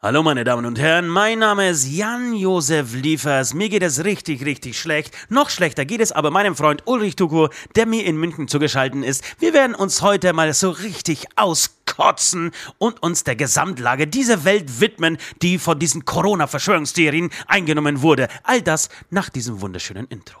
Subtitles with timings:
[0.00, 3.52] Hallo meine Damen und Herren, mein Name ist Jan-Josef Liefers.
[3.52, 5.12] Mir geht es richtig, richtig schlecht.
[5.28, 9.24] Noch schlechter geht es aber meinem Freund Ulrich Tuko, der mir in München zugeschaltet ist.
[9.40, 15.18] Wir werden uns heute mal so richtig auskotzen und uns der Gesamtlage dieser Welt widmen,
[15.42, 18.28] die von diesen Corona-Verschwörungstheorien eingenommen wurde.
[18.44, 20.40] All das nach diesem wunderschönen Intro.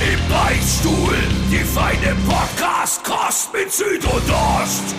[0.00, 1.14] Im Beichtstuhl,
[1.52, 4.94] die feine Podcast-Kost mit Süd und Ost.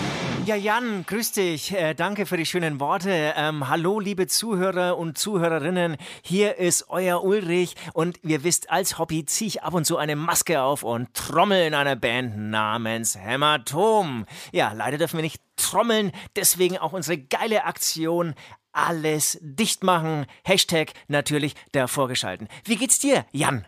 [0.46, 1.72] Ja, Jan, grüß dich.
[1.72, 3.34] Äh, danke für die schönen Worte.
[3.36, 5.96] Ähm, hallo, liebe Zuhörer und Zuhörerinnen.
[6.22, 10.14] Hier ist euer Ulrich und ihr wisst, als Hobby ziehe ich ab und zu eine
[10.14, 14.26] Maske auf und trommel in einer Band namens Hämatom.
[14.52, 18.34] Ja, leider dürfen wir nicht trommeln, deswegen auch unsere geile Aktion
[18.70, 20.26] alles dicht machen.
[20.44, 22.46] Hashtag natürlich davor geschalten.
[22.64, 23.66] Wie geht's dir, Jan?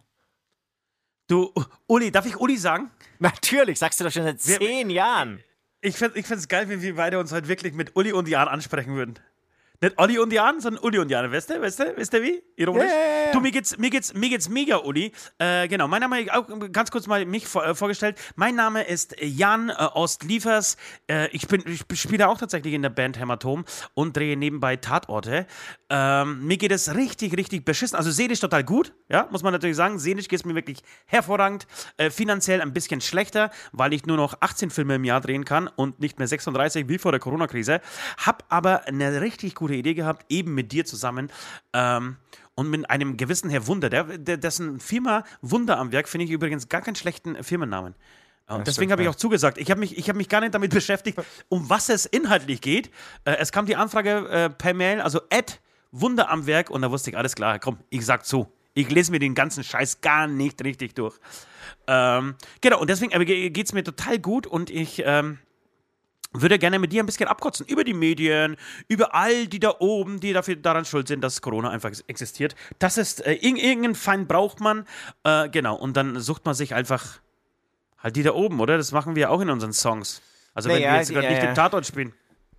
[1.27, 1.53] Du,
[1.87, 2.91] Uli, darf ich Uli sagen?
[3.19, 5.43] Natürlich, sagst du doch schon seit zehn Jahren.
[5.81, 8.95] Ich finde es geil, wenn wir beide uns heute wirklich mit Uli und Jan ansprechen
[8.95, 9.19] würden.
[9.85, 11.31] Nicht Olli und Jan, sondern Uli und Jan.
[11.31, 12.43] Weißt du, weißt du, weißt du wie?
[12.57, 12.91] Ironisch.
[12.91, 13.33] Ja.
[13.33, 15.13] Du, mir geht's, mir geht's, mir geht's mega, Uli.
[15.37, 18.19] Äh, genau, mein Name, auch ganz kurz mal mich vor, äh, vorgestellt.
[18.35, 20.79] Mein Name ist Jan äh, Ostliefers.
[21.07, 25.47] Äh, ich, bin, ich spiele auch tatsächlich in der Band Hämatom und drehe nebenbei Tatorte.
[25.91, 27.97] Ähm, mir geht es richtig, richtig beschissen.
[27.97, 29.99] Also seelisch total gut, ja, muss man natürlich sagen.
[29.99, 31.67] Seelisch geht es mir wirklich hervorragend.
[31.99, 35.69] Äh, finanziell ein bisschen schlechter, weil ich nur noch 18 Filme im Jahr drehen kann
[35.69, 37.83] und nicht mehr 36 wie vor der Corona-Krise.
[38.17, 41.31] Hab aber eine richtig gute Idee gehabt, eben mit dir zusammen.
[41.73, 42.17] Ähm,
[42.55, 46.31] und mit einem gewissen Herr Wunder, der, der, dessen Firma Wunder am Werk finde ich
[46.31, 47.95] übrigens gar keinen schlechten Firmennamen.
[48.47, 49.59] Und Ja, deswegen habe ich auch zugesagt.
[49.59, 51.19] Ich habe mich, ich hab mich gar nicht damit beschäftigt,
[51.49, 52.91] um was es inhaltlich geht.
[53.25, 56.91] Äh, es kam die Anfrage äh, per Mail, also Ed Wunder am Werk, und da
[56.91, 58.53] wusste ich, alles klar, komm, ich sag zu.
[58.75, 61.17] Ich lese mir den ganzen Scheiß gar nicht richtig durch.
[61.87, 65.39] Ähm, genau, und deswegen geht es mir total gut und ich ähm,
[66.35, 68.57] würde gerne mit dir ein bisschen abkotzen über die Medien,
[68.89, 72.55] über all die da oben, die dafür daran schuld sind, dass Corona einfach existiert.
[72.79, 74.87] Das ist, äh, irg- irgendeinen Feind braucht man,
[75.23, 77.21] äh, genau, und dann sucht man sich einfach
[77.99, 78.77] halt die da oben, oder?
[78.77, 80.21] Das machen wir auch in unseren Songs.
[80.53, 81.49] Also wenn Naja, wir jetzt gerade ja, nicht ja.
[81.51, 82.13] den Tatort spielen.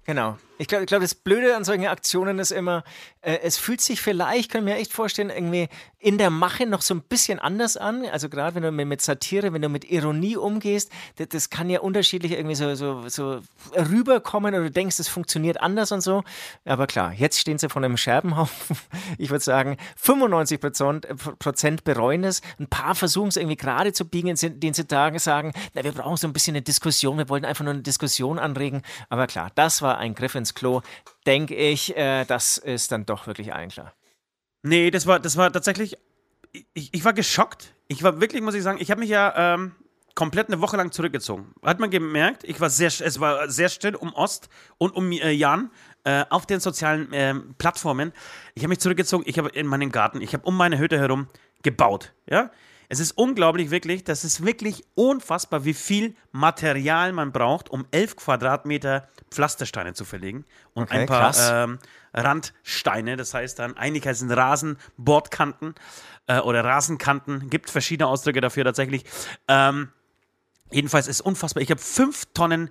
[0.05, 0.37] Genau.
[0.57, 2.83] Ich glaube, glaub, das Blöde an solchen Aktionen ist immer,
[3.21, 5.67] äh, es fühlt sich vielleicht, kann ich mir echt vorstellen, irgendwie
[5.99, 8.05] in der Mache noch so ein bisschen anders an.
[8.05, 11.69] Also gerade wenn du mit, mit Satire, wenn du mit Ironie umgehst, das, das kann
[11.69, 13.41] ja unterschiedlich irgendwie so, so, so
[13.75, 16.23] rüberkommen oder du denkst, es funktioniert anders und so.
[16.63, 18.77] Aber klar, jetzt stehen sie von einem Scherbenhaufen.
[19.17, 22.41] Ich würde sagen, 95 Prozent, äh, Prozent bereuen es.
[22.59, 26.17] Ein paar versuchen es irgendwie gerade zu biegen, indem sie sagen, sagen, na, wir brauchen
[26.17, 28.83] so ein bisschen eine Diskussion, wir wollten einfach nur eine Diskussion anregen.
[29.09, 30.81] Aber klar, das war ein Griff ins Klo.
[31.25, 33.93] Denke ich, äh, das ist dann doch wirklich allen klar.
[34.63, 35.97] Nee, das war, das war tatsächlich.
[36.73, 37.73] Ich, ich war geschockt.
[37.87, 39.73] Ich war wirklich, muss ich sagen, ich habe mich ja ähm,
[40.15, 41.53] komplett eine Woche lang zurückgezogen.
[41.61, 45.31] Hat man gemerkt, ich war sehr, es war sehr still um Ost und um äh,
[45.31, 45.69] Jan
[46.05, 48.13] äh, auf den sozialen ähm, Plattformen.
[48.55, 51.27] Ich habe mich zurückgezogen, ich habe in meinem Garten, ich habe um meine Hütte herum
[51.61, 52.13] gebaut.
[52.27, 52.49] Ja?
[52.89, 58.15] Es ist unglaublich, wirklich, das ist wirklich unfassbar, wie viel Material man braucht, um 11
[58.15, 61.79] Quadratmeter Pflastersteine zu verlegen und Okay, ein paar ähm,
[62.13, 65.75] Randsteine, das heißt dann, einige sind Rasenbordkanten
[66.27, 69.03] äh, oder Rasenkanten, gibt verschiedene Ausdrücke dafür tatsächlich.
[69.47, 69.89] Ähm,
[70.71, 71.61] jedenfalls ist unfassbar.
[71.63, 72.69] Ich habe fünf Tonnen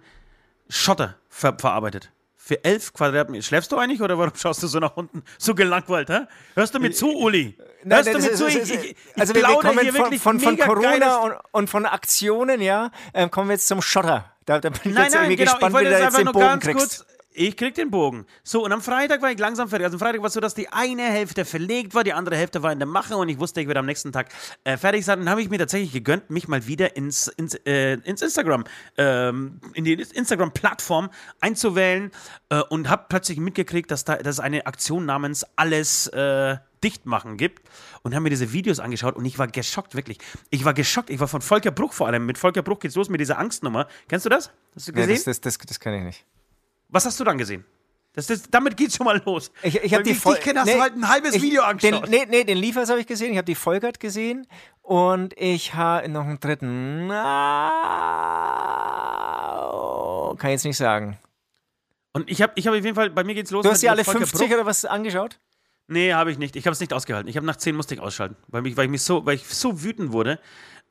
[0.69, 2.11] Schotter ver verarbeitet.
[2.47, 3.43] Für elf Quadratmeter.
[3.43, 5.23] Schläfst du eigentlich oder warum schaust du so nach unten?
[5.39, 6.27] So gelangweilt, hä?
[6.55, 7.57] Hörst du mir zu, Uli?
[7.89, 8.47] Hörst du das mir ist- zu?
[8.47, 11.71] ist- Ich, ist- ich, also wir, kommen hier von, wirklich von, von Corona und, und
[11.71, 14.31] von Aktionen, ja, ähm, kommen wir jetzt zum Schotter.
[14.45, 15.53] Da, da bin ich Nein, jetzt nein, irgendwie genau.
[15.53, 16.79] gespannt, wie du jetzt den Bogen kriegst.
[16.79, 17.07] kurz.
[17.37, 18.27] Ich krieg den Bogen.
[18.45, 19.87] So, und am Freitag war ich langsam fertig.
[19.87, 22.63] Also am Freitag war es so, dass die eine Hälfte verlegt war, die andere Hälfte
[22.63, 24.29] war in der Mache und ich wusste, ich werde am nächsten Tag
[24.63, 25.19] äh, fertig sein.
[25.19, 28.63] Dann habe ich mir tatsächlich gegönnt, mich mal wieder ins, ins, äh, ins Instagram,
[28.99, 31.11] ähm, in die Instagram-Plattform
[31.41, 32.13] einzuwählen
[32.51, 37.05] äh, und habe plötzlich mitgekriegt, dass, da, dass es eine Aktion namens Alles äh, dicht
[37.05, 37.69] machen gibt
[38.03, 40.19] und habe mir diese Videos angeschaut und ich war geschockt, wirklich.
[40.51, 41.11] Ich war geschockt.
[41.11, 42.27] Ich war von Volker Bruch vor allem.
[42.27, 43.89] Mit Volker Bruch geht's los mit dieser Angstnummer.
[44.09, 44.53] Kennst du das?
[44.77, 45.15] Hast du Nee, gesehen?
[45.17, 46.25] das, das, das, das kann ich nicht.
[46.89, 47.65] Was hast du dann gesehen?
[48.15, 49.51] Das, das, damit geht's schon mal los.
[49.63, 51.43] Ich, ich habe die wie ich dich kenne, hast nee, du halt ein halbes ich-
[51.43, 52.09] Video Den, angeschaut.
[52.09, 54.47] nee, nee, den Liefers habe ich gesehen, ich habe die Volkert gesehen
[54.83, 57.09] und ich habe noch einen dritten.
[60.39, 61.19] kann ich jetzt nicht sagen.
[62.13, 63.65] Und ich habe ich hab auf jeden Fall, bei mir geht's los.
[63.65, 64.55] Du hast dir alle Volker 50 Bruch.
[64.57, 65.41] oder was angeschaut?
[65.89, 66.55] Nee, habe ich nicht.
[66.57, 67.29] Ich habe es nicht ausgehalten.
[67.29, 69.47] Ich habe nach 10 musste ich ausschalten, weil, mich, weil, ich mich so, weil ich
[69.47, 70.39] so wütend wurde.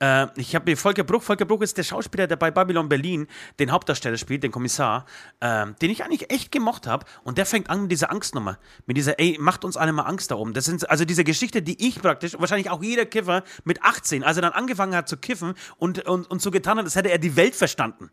[0.00, 3.26] Äh, ich habe mir Volker Bruch, Volker Bruch ist der Schauspieler, der bei Babylon Berlin
[3.58, 5.06] den Hauptdarsteller spielt, den Kommissar,
[5.40, 7.06] ähm, den ich eigentlich echt gemocht habe.
[7.22, 8.58] Und der fängt an mit dieser Angstnummer.
[8.86, 10.52] Mit dieser, ey, macht uns alle mal Angst da oben.
[10.52, 14.36] Das sind also diese Geschichte, die ich praktisch, wahrscheinlich auch jeder Kiffer mit 18, als
[14.36, 17.18] er dann angefangen hat zu kiffen und, und, und so getan hat, als hätte er
[17.18, 18.10] die Welt verstanden.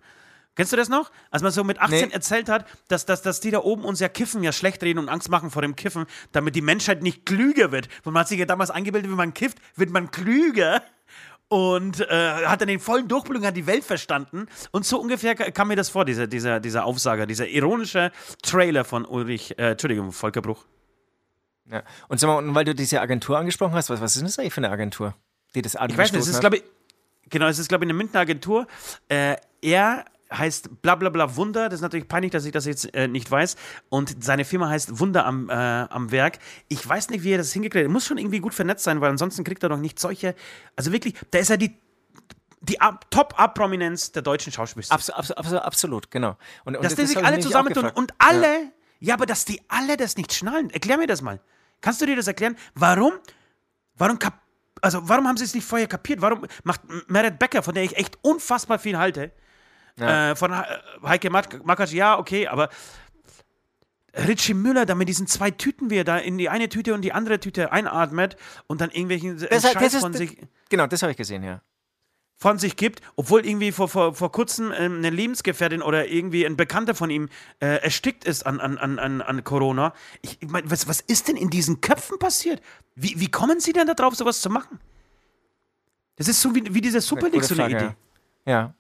[0.56, 1.12] Kennst du das noch?
[1.30, 2.14] Als man so mit 18 Nee.
[2.14, 5.08] erzählt hat, dass, dass, dass die da oben uns ja Kiffen ja schlecht reden und
[5.08, 7.88] Angst machen vor dem Kiffen, damit die Menschheit nicht klüger wird.
[8.04, 10.84] Und man hat sich ja damals eingebildet, wenn man kifft, wird man klüger.
[11.52, 14.48] Und äh, hat dann den vollen Durchblick und hat die Welt verstanden.
[14.72, 18.86] Und so ungefähr ka- kam mir das vor, dieser, dieser, dieser Aufsager, dieser ironische Trailer
[18.86, 20.64] von Ulrich, äh, Entschuldigung, Volker Bruch.
[21.70, 21.84] Ja.
[22.08, 24.40] Und sag mal, und weil du diese Agentur angesprochen hast, was, was ist denn das
[24.40, 25.14] eigentlich für eine Agentur,
[25.54, 26.64] die das Ich weiß nicht, es ist, glaube ich,
[27.30, 28.66] genau, es ist, glaube ich, eine Münchner Agentur.
[29.10, 31.70] Äh, er heißt blablabla Wunder.
[31.70, 33.56] Das ist natürlich peinlich, dass ich das jetzt äh, nicht weiß.
[33.90, 36.40] Und seine Firma heißt Wunder am, äh, am Werk.
[36.68, 37.90] Ich weiß nicht, wie er das hingekriegt hat.
[37.90, 40.36] Er muss schon irgendwie gut vernetzt sein, weil ansonsten kriegt er doch nicht solche.
[40.76, 41.76] Also wirklich, da ist er die,
[42.62, 42.78] die
[43.10, 44.96] Top-Up-Prominenz der deutschen Schauspielszene.
[44.96, 46.38] Abs abs abs absolut, genau.
[46.64, 49.16] Und, und dass die das sich alle zusammentun und alle, ja.
[49.16, 50.70] aber dass die alle das nicht schnallen.
[50.70, 51.42] Erklär mir das mal.
[51.82, 52.56] Kannst du dir das erklären?
[52.76, 53.14] Warum?
[53.96, 54.40] Warum kap
[54.84, 56.22] also warum haben sie es nicht vorher kapiert?
[56.22, 59.32] Warum macht Merit Becker, von der ich echt unfassbar viel halte,
[59.98, 60.32] Ja.
[60.32, 62.70] äh, von He- Heike Makatsch, ja, okay, aber
[64.14, 67.02] Richie Müller da mit diesen zwei Tüten, wie er da in die eine Tüte und
[67.02, 68.36] die andere Tüte einatmet
[68.68, 70.38] und dann irgendwelchen äh, Das, Scheiß das ist, von sich
[70.70, 71.62] genau, das habe ich gesehen, ja.
[72.36, 76.58] von sich gibt, obwohl irgendwie vor, vor, vor kurzem ähm, eine Lebensgefährtin oder irgendwie ein
[76.58, 77.30] Bekannter von ihm
[77.62, 79.94] äh, erstickt ist an, an, an, an, Corona.
[80.22, 82.62] Ich, ich meine, was, was ist denn in diesen Köpfen passiert?
[82.96, 84.80] Wie, wie kommen sie denn darauf, sowas zu machen?
[86.18, 87.96] Das ist so wie, wie diese Super League, so eine Idee.
[88.46, 88.52] ja.
[88.54, 88.74] Ja.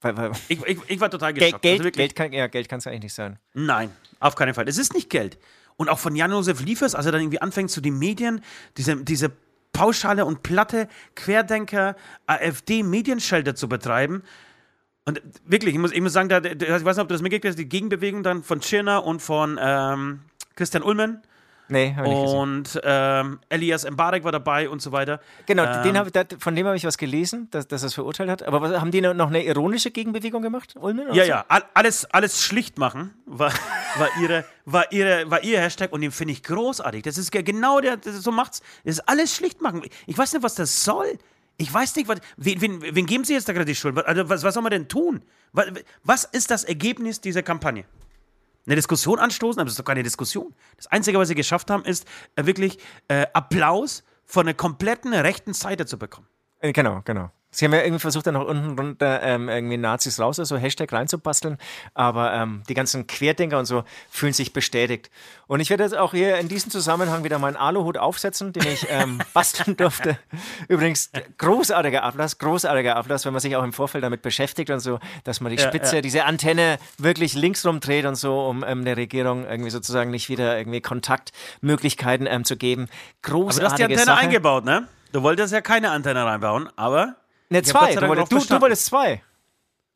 [0.00, 1.62] Weil, weil, Ich, ich, ich war total geschockt.
[1.62, 3.38] Geld, also Geld kann ja, es eigentlich nicht sein.
[3.54, 3.90] Nein,
[4.20, 4.68] auf keinen Fall.
[4.68, 5.38] Es ist nicht Geld.
[5.76, 8.42] Und auch von Jan-Josef Liefers, als er dann irgendwie anfängt, zu den Medien,
[8.76, 9.30] diese, diese
[9.72, 11.94] pauschale und platte Querdenker,
[12.26, 14.22] AfD-Medienschelter zu betreiben.
[15.04, 17.22] Und wirklich, ich muss, ich muss sagen, da, da, ich weiß nicht, ob du das
[17.22, 20.20] mitgekriegt hast, die Gegenbewegung dann von Tschirner und von ähm,
[20.56, 21.22] Christian Ullmann
[21.68, 22.38] Nee, habe ich nicht gesehen.
[22.38, 25.20] und ähm, Elias Mbarek war dabei und so weiter.
[25.46, 26.08] Genau, ähm, den hab,
[26.42, 28.42] von dem habe ich was gelesen, dass, dass er es verurteilt hat.
[28.42, 31.08] Aber was, haben die noch eine ironische Gegenbewegung gemacht, Ulmen?
[31.14, 31.28] Ja, so?
[31.30, 33.52] ja, all- alles, alles schlicht machen war,
[33.98, 37.02] war, ihre, war, ihre, war ihr Hashtag und den finde ich großartig.
[37.02, 38.62] Das ist ge- genau der, das so macht's.
[38.84, 39.82] Das ist alles schlicht machen.
[40.06, 41.18] Ich weiß nicht, was das soll.
[41.58, 43.94] Ich weiß nicht, was, wen, wen, wen geben Sie jetzt da gerade die Schuld?
[43.96, 45.22] Was- Also, was, was soll man denn tun?
[45.52, 45.66] Was,
[46.04, 47.84] was ist das Ergebnis dieser Kampagne?
[48.68, 50.54] Eine Diskussion anstoßen, aber das ist doch keine Diskussion.
[50.76, 52.06] Das Einzige, was sie geschafft haben, ist
[52.36, 52.78] äh, wirklich
[53.08, 56.26] äh, Applaus von der kompletten rechten Seite zu bekommen.
[56.60, 57.30] Äh, Genau, genau.
[57.50, 60.92] Sie haben ja irgendwie versucht, da noch unten runter ähm, irgendwie Nazis raus, also Hashtag
[60.92, 61.56] reinzubasteln,
[61.94, 65.10] aber ähm, die ganzen Querdenker und so fühlen sich bestätigt.
[65.46, 68.86] Und ich werde jetzt auch hier in diesem Zusammenhang wieder meinen Aluhut aufsetzen, den ich
[68.90, 70.18] ähm, basteln durfte.
[70.68, 74.98] Übrigens, großartiger Ablass, großartiger Ablass, wenn man sich auch im Vorfeld damit beschäftigt und so,
[75.24, 76.02] dass man die Ja, Spitze, ja.
[76.02, 80.58] diese Antenne wirklich links rumdreht und so, um ähm, der Regierung irgendwie sozusagen nicht wieder
[80.58, 82.88] irgendwie Kontaktmöglichkeiten ähm, zu geben.
[83.22, 84.18] Aber du hast die Großartige Antenne Sache.
[84.18, 84.86] eingebaut, ne?
[85.12, 87.16] Du wolltest ja keine Antenne reinbauen, aber.
[87.50, 87.94] Ne, zwei.
[87.94, 89.22] Du, wolltest, du, du wolltest zwei.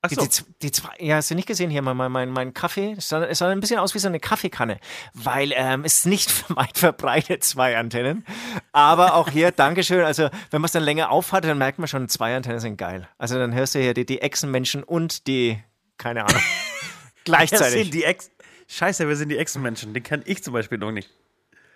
[0.05, 0.23] Ach Die, so.
[0.23, 2.97] die, die zwei, ja, hast du nicht gesehen hier, mein, mein, mein, Kaffee?
[2.99, 4.81] Es sah, es sah ein bisschen aus wie so eine Kaffeekanne,
[5.15, 8.27] weil ähm, es nicht weit verbreitet, zwei Antennen.
[8.73, 10.05] Aber auch hier, Dankeschön.
[10.05, 13.09] Also, wenn man es dann länger aufhat, dann merkt man schon, zwei Antennen sind geil.
[13.17, 15.63] Also, dann hörst du hier die, die Echsenmenschen und die,
[15.99, 16.43] keine Ahnung,
[17.25, 17.91] gleichzeitig.
[17.91, 18.33] die Ex.
[18.67, 19.95] Scheiße, wir sind die Echsenmenschen.
[19.95, 21.11] Den kann ich zum Beispiel noch nicht.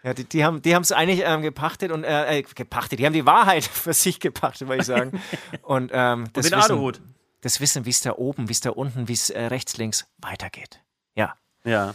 [0.07, 3.13] Ja, die, die haben die es eigentlich ähm, gepachtet und, äh, äh, gepachtet, die haben
[3.13, 5.21] die Wahrheit für sich gepachtet, wollte ich sagen.
[5.63, 7.01] Und, ähm, das den Wissen- Aluhut.
[7.41, 10.07] Das Wissen, wie es da oben, wie es da unten, wie es äh, rechts, links
[10.19, 10.81] weitergeht.
[11.17, 11.35] Ja.
[11.65, 11.95] Ja.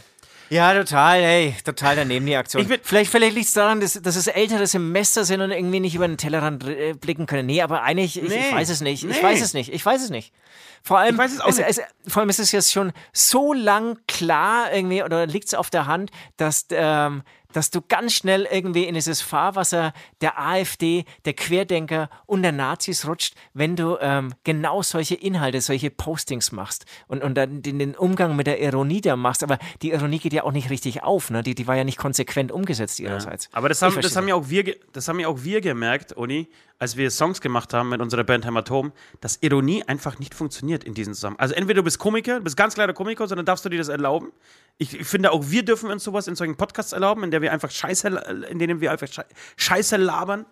[0.50, 2.62] Ja, total, ey, total daneben die Aktion.
[2.62, 5.80] Ich will- vielleicht vielleicht liegt es daran, dass, dass es ältere Semester sind und irgendwie
[5.80, 7.46] nicht über den Tellerrand äh, blicken können.
[7.46, 8.52] Nee, aber eigentlich, ich, ich Nee.
[8.52, 9.04] weiß es nicht.
[9.04, 9.22] Ich Nee.
[9.22, 9.72] weiß es nicht.
[9.72, 10.34] Ich weiß es nicht.
[10.82, 11.68] Vor allem, Ich weiß es auch es, nicht.
[11.70, 11.80] Es,
[12.12, 15.86] vor allem ist es jetzt schon so lang klar irgendwie, oder liegt es auf der
[15.86, 17.22] Hand, dass, ähm,
[17.52, 23.06] dass du ganz schnell irgendwie in dieses Fahrwasser der AfD, der Querdenker und der Nazis
[23.06, 27.94] rutscht, wenn du ähm, genau solche Inhalte, solche Postings machst und, und dann den, den
[27.94, 29.42] Umgang mit der Ironie da machst.
[29.42, 31.42] Aber die Ironie geht ja auch nicht richtig auf, ne?
[31.42, 33.48] Die, die war ja nicht konsequent umgesetzt ihrerseits.
[33.52, 36.48] Aber das haben, das, haben ja auch wir, das haben ja auch wir gemerkt, Uni,
[36.78, 40.94] als wir Songs gemacht haben mit unserer Band Hämatom, dass Ironie einfach nicht funktioniert in
[40.94, 41.40] diesem Zusammenhang.
[41.40, 43.88] Also entweder du bist Komiker, du bist ganz klarer Komiker, sondern darfst du dir das
[43.88, 44.32] erlauben.
[44.78, 47.52] Ich, ich finde auch wir dürfen uns sowas in solchen Podcasts erlauben, in der wir
[47.52, 48.08] einfach Scheiße,
[48.50, 49.26] in denen wir einfach Schei-
[49.56, 50.46] Scheiße labern.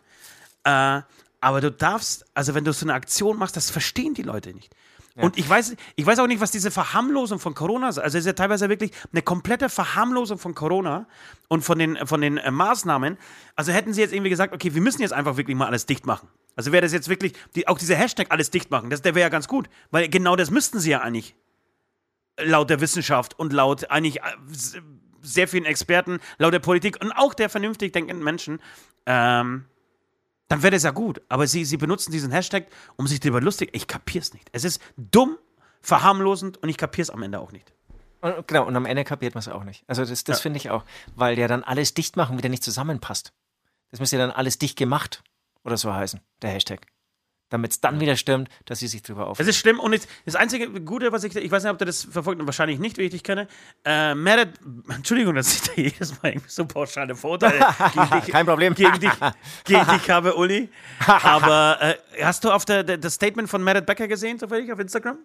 [0.64, 1.02] Äh,
[1.40, 4.74] aber du darfst, also wenn du so eine Aktion machst, das verstehen die Leute nicht.
[5.16, 7.98] Und ich weiß, ich weiß auch nicht, was diese Verharmlosung von Corona ist.
[7.98, 11.06] Also es ist ja teilweise wirklich eine komplette Verharmlosung von Corona
[11.48, 13.18] und von den, von den äh, Maßnahmen.
[13.56, 16.06] Also hätten sie jetzt irgendwie gesagt, okay, wir müssen jetzt einfach wirklich mal alles dicht
[16.06, 16.28] machen.
[16.56, 19.22] Also wäre das jetzt wirklich, die, auch dieser Hashtag alles dicht machen, das, der wäre
[19.22, 19.68] ja ganz gut.
[19.90, 21.34] Weil genau das müssten sie ja eigentlich.
[22.44, 24.22] Laut der Wissenschaft und laut eigentlich äh,
[25.22, 28.60] sehr vielen Experten, laut der Politik und auch der vernünftig denkenden Menschen.
[29.06, 29.66] Ähm,
[30.48, 31.20] dann wäre das ja gut.
[31.28, 32.66] Aber sie, sie benutzen diesen Hashtag,
[32.96, 33.70] um sich darüber lustig.
[33.72, 34.48] Ich kapier's nicht.
[34.52, 35.36] Es ist dumm,
[35.80, 37.72] verharmlosend und ich kapier's am Ende auch nicht.
[38.20, 39.84] Und, genau, und am Ende kapiert man es auch nicht.
[39.86, 40.42] Also das, das Ja.
[40.42, 43.32] finde ich auch, weil ja dann alles dicht machen wieder nicht zusammenpasst.
[43.90, 45.22] Das müsste ja dann alles dicht gemacht
[45.64, 46.86] oder so heißen, der Hashtag.
[47.50, 49.50] Damit es dann wieder stimmt, dass sie sich drüber Es aufregen.
[49.50, 52.04] ist schlimm und jetzt, das einzige Gute, was ich, ich weiß nicht, ob du das
[52.04, 53.48] verfolgt, wahrscheinlich nicht, wie ich dich kenne.
[53.84, 54.54] Äh, Meredith,
[54.88, 57.58] Entschuldigung, dass ich da jedes Mal irgendwie so pauschale Vorurteile
[57.92, 58.74] gegen dich, Kein Problem.
[58.74, 59.10] gegen dich,
[59.64, 60.68] gegen dich habe, Uli.
[61.06, 64.78] Aber äh, hast du auf der, der, das Statement von Meredith Becker gesehen, zufällig auf
[64.78, 65.18] Instagram?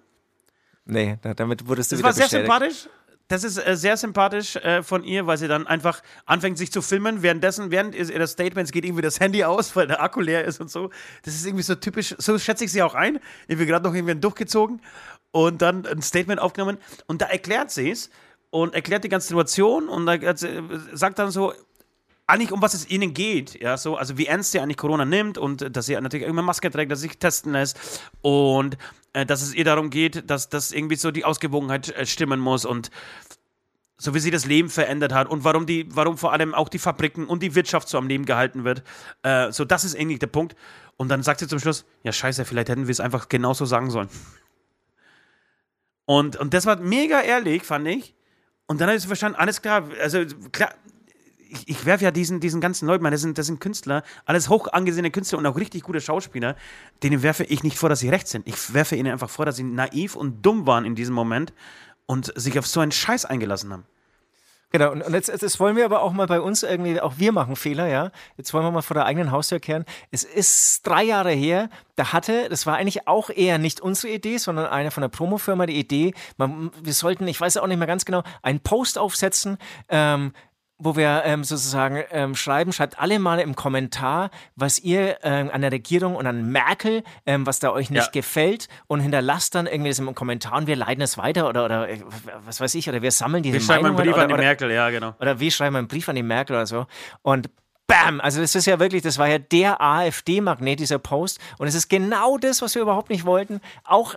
[0.86, 2.46] Nee, da, damit wurdest du Das wieder war sehr bestätigt.
[2.52, 2.90] sympathisch.
[3.28, 6.82] Das ist äh, sehr sympathisch äh, von ihr, weil sie dann einfach anfängt, sich zu
[6.84, 7.24] filmen.
[7.24, 10.62] Währenddessen, während ihr das Statements geht irgendwie das Handy aus, weil der Akku leer ist
[10.62, 10.92] und so.
[11.24, 12.14] Das ist irgendwie so typisch.
[12.20, 13.20] So schätze ich sie auch ein.
[13.48, 14.82] Bin gerade noch irgendwie durchgezogen
[15.32, 16.78] und dann ein Statement aufgenommen.
[17.08, 18.10] Und da erklärt sie es
[18.52, 20.62] und erklärt die ganze Situation und sie-
[20.94, 21.54] sagt dann so,
[22.28, 25.38] eigentlich um was es ihnen geht, ja, so, also wie ernst sie eigentlich Corona nimmt
[25.38, 28.78] und dass sie natürlich immer Maske trägt, dass sie sich testen lässt und
[29.14, 32.66] äh, dass es ihr darum geht, dass, dass irgendwie so die Ausgewogenheit äh, stimmen muss
[32.66, 32.90] und
[33.98, 36.80] so wie sie das Leben verändert hat und warum die, warum vor allem auch die
[36.80, 38.84] Fabriken und die Wirtschaft so am Leben gehalten wird.
[39.24, 40.56] Äh, so, das ist eigentlich der Punkt.
[40.98, 43.92] Und dann sagt sie zum Schluss, ja scheiße, vielleicht hätten wir es einfach genauso sagen
[43.92, 44.10] sollen.
[46.06, 48.16] Und, und das war mega ehrlich, fand ich.
[48.68, 50.74] Und dann habe ich verstanden, alles klar, also klar,
[51.50, 54.68] ich, ich werfe ja diesen, diesen ganzen Leuten, das sind, das sind Künstler, alles hoch
[54.72, 56.56] angesehene Künstler und auch richtig gute Schauspieler,
[57.04, 58.48] denen werfe ich nicht vor, dass sie recht sind.
[58.48, 61.54] Ich werfe ihnen einfach vor, dass sie naiv und dumm waren in diesem Moment
[62.06, 63.86] und sich auf so einen Scheiß eingelassen haben.
[64.72, 67.56] Genau, und, jetzt, jetzt wollen wir aber auch mal bei uns irgendwie, auch wir machen
[67.56, 68.12] Fehler, ja.
[68.36, 69.86] Jetzt wollen wir mal vor der eigenen Haustür kehren.
[70.12, 74.38] Es ist drei Jahre her, da hatte, das war eigentlich auch eher nicht unsere Idee,
[74.38, 77.88] sondern eine von der Promofirma die Idee, man, wir sollten, ich weiß auch nicht mehr
[77.88, 80.34] ganz genau, einen Post aufsetzen, ähm,
[80.78, 85.62] wo wir ähm, sozusagen ähm, schreiben, schreibt alle mal im Kommentar, was ihr ähm, an
[85.62, 88.12] der Regierung und an Merkel, ähm, was da euch nicht Ja.
[88.12, 91.90] gefällt und hinterlasst dann irgendwie das im Kommentar und wir leiten es weiter oder, oder
[91.90, 92.02] äh,
[92.46, 94.34] was weiß ich, oder wir sammeln diese Wir schreiben einen Meinungen Brief oder, an die
[94.34, 95.14] oder, Merkel, ja, genau.
[95.20, 96.88] oder wir schreiben einen Brief an die Merkel oder so.
[97.22, 97.50] Und
[97.88, 101.40] bam, also das ist ja wirklich, das war ja der AfD-Magnet, dieser Post.
[101.58, 103.62] Und es ist genau das, was wir überhaupt nicht wollten.
[103.84, 104.16] Auch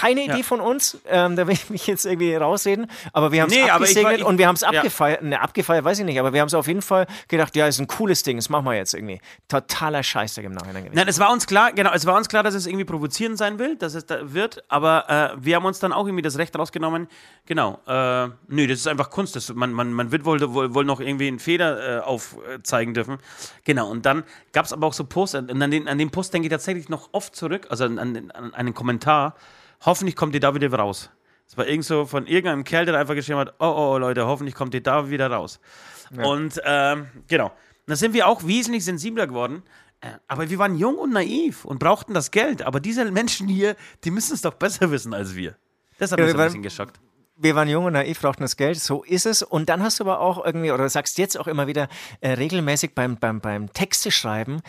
[0.00, 0.42] keine Idee Ja.
[0.42, 3.62] von uns, ähm, da will ich mich jetzt irgendwie rausreden, aber wir haben es Nee,
[3.62, 4.68] aber ich abgesegnet ich- und wir haben es ja.
[4.68, 7.66] abgefeiert, ne, abgefeiert weiß ich nicht, aber wir haben es auf jeden Fall gedacht, ja,
[7.66, 9.20] ist ein cooles Ding, das machen wir jetzt irgendwie.
[9.48, 10.96] Totaler Scheißdreck im Nachhinein gewesen.
[10.96, 13.58] Nein, es war uns klar, genau, es war uns klar, dass es irgendwie provozierend sein
[13.58, 16.56] will, dass es da wird, aber äh, wir haben uns dann auch irgendwie das Recht
[16.58, 17.08] rausgenommen,
[17.46, 20.84] genau, äh, nö, das ist einfach Kunst, das, man, man, man wird wohl, wohl, wohl
[20.84, 23.18] noch irgendwie einen Fehler äh, aufzeigen dürfen.
[23.64, 26.32] Genau, und dann gab es aber auch so Posts, und an den, an den Post
[26.34, 29.34] denke ich tatsächlich noch oft zurück, also an, an, an einen Kommentar,
[29.84, 31.10] hoffentlich kommt ihr da wieder raus.
[31.46, 34.26] Es war irgend so von irgendeinem Kerl, der einfach geschrieben hat, oh, oh, oh Leute,
[34.26, 35.58] hoffentlich kommt ihr da wieder raus.
[36.16, 37.52] Und ähm, genau,
[37.86, 39.62] da sind wir auch wesentlich sensibler geworden.
[40.00, 42.62] Äh, Aber wir waren jung und naiv und brauchten das Geld.
[42.62, 45.56] Aber diese Menschen hier, die müssen es doch besser wissen als wir.
[45.98, 47.00] Das hat Ja, mich so ein bisschen geschockt.
[47.36, 49.42] wir waren jung und naiv, brauchten das Geld, so ist es.
[49.42, 51.88] Und dann hast du aber auch irgendwie, oder sagst jetzt auch immer wieder
[52.20, 54.62] äh, regelmäßig beim, beim, beim Texte schreiben,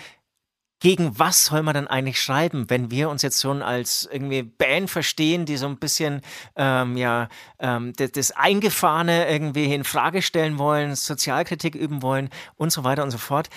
[0.82, 4.90] gegen was soll man dann eigentlich schreiben, wenn wir uns jetzt schon als irgendwie Band
[4.90, 6.22] verstehen, die so ein bisschen
[6.56, 12.72] ähm, ja ähm, das, das Eingefahrene irgendwie in Frage stellen wollen, Sozialkritik üben wollen und
[12.72, 13.50] so weiter und so fort.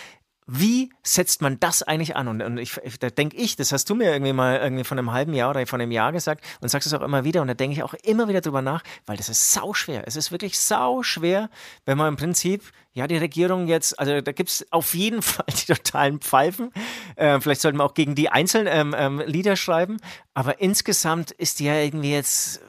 [0.46, 2.28] Wie setzt man das eigentlich an?
[2.28, 4.98] Und, und ich, ich, da denke ich, das hast du mir irgendwie mal irgendwie von
[4.98, 7.40] einem halben Jahr oder von einem Jahr gesagt und sagst es auch immer wieder.
[7.40, 10.04] Und da denke ich auch immer wieder drüber nach, weil das ist sau schwer.
[10.06, 11.48] Es ist wirklich sau schwer,
[11.86, 15.46] wenn man im Prinzip, ja, die Regierung jetzt, also da gibt es auf jeden Fall
[15.48, 16.72] die totalen Pfeifen.
[17.16, 19.96] Äh, vielleicht sollten wir auch gegen die einzelnen ähm, ähm, Lieder schreiben.
[20.34, 22.60] Aber insgesamt ist die ja irgendwie jetzt,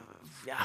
[0.46, 0.56] ja,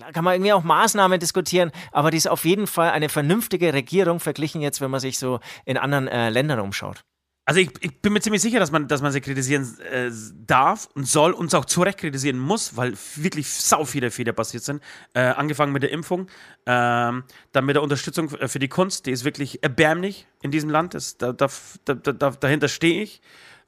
[0.00, 3.74] Klar kann man irgendwie auch Maßnahmen diskutieren, aber die ist auf jeden Fall eine vernünftige
[3.74, 7.04] Regierung verglichen jetzt, wenn man sich so in anderen äh, Ländern umschaut.
[7.44, 10.10] Also ich, ich bin mir ziemlich sicher, dass man, dass man sie kritisieren äh,
[10.46, 14.62] darf und soll und auch zu Recht kritisieren muss, weil wirklich sau viele Fehler passiert
[14.62, 14.82] sind.
[15.12, 16.28] Äh, angefangen mit der Impfung,
[16.64, 20.94] ähm, dann mit der Unterstützung für die Kunst, die ist wirklich erbärmlich in diesem Land.
[20.94, 21.48] Das, da, da,
[21.84, 23.20] da, da, dahinter stehe ich.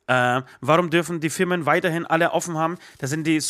[0.07, 2.79] Äh, warum dürfen die Firmen weiterhin alle offen haben?
[2.97, 3.41] Das sind die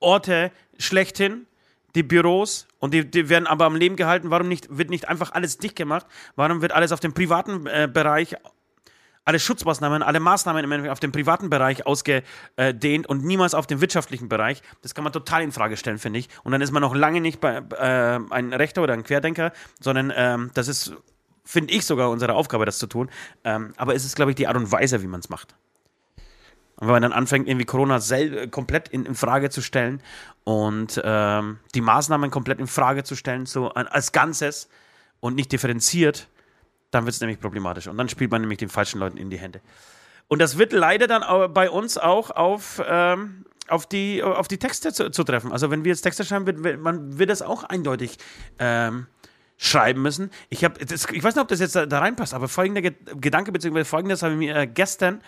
[0.00, 1.46] Superspreader-Orte schlechthin
[1.94, 4.30] die Büros und die, die werden aber am Leben gehalten.
[4.30, 6.06] Warum nicht, wird nicht einfach alles dicht gemacht?
[6.34, 8.36] Warum wird alles auf den privaten äh, Bereich
[9.24, 14.62] alle Schutzmaßnahmen, alle Maßnahmen auf den privaten Bereich ausgedehnt und niemals auf den wirtschaftlichen Bereich.
[14.82, 16.28] Das kann man total in Frage stellen, finde ich.
[16.44, 20.12] Und dann ist man noch lange nicht bei, äh, ein Rechter oder ein Querdenker, sondern
[20.14, 20.94] ähm, das ist,
[21.44, 23.10] finde ich, sogar unsere Aufgabe, das zu tun.
[23.42, 25.56] Ähm, aber es ist, glaube ich, die Art und Weise, wie man es macht.
[26.76, 30.02] Und wenn man dann anfängt, irgendwie Corona sel komplett in, in, Frage zu stellen
[30.44, 34.68] und ähm, die Maßnahmen komplett in Frage zu stellen, so als Ganzes
[35.20, 36.28] und nicht differenziert,
[36.90, 37.86] dann wird es nämlich problematisch.
[37.86, 39.60] Und dann spielt man nämlich den falschen Leuten in die Hände.
[40.28, 44.92] Und das wird leider dann bei uns auch auf, ähm, auf, die, auf die Texte
[44.92, 45.52] zu, zu, treffen.
[45.52, 48.18] Also wenn wir jetzt Texte schreiben, wird, man wird das auch eindeutig
[48.58, 49.06] ähm,
[49.56, 50.30] schreiben müssen.
[50.48, 53.52] Ich, hab, das, ich weiß nicht, ob das jetzt da, da reinpasst, aber folgender Gedanke,
[53.52, 55.22] beziehungsweise folgendes habe ich mir äh, gestern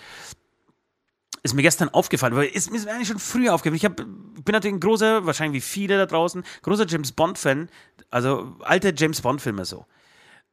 [1.42, 3.76] ist mir gestern aufgefallen, weil ist mir eigentlich schon früher aufgefallen.
[3.76, 7.68] Ich hab, bin natürlich ein großer, wahrscheinlich wie viele da draußen, großer James Bond-Fan.
[8.10, 9.86] Also alte James Bond-Filme so.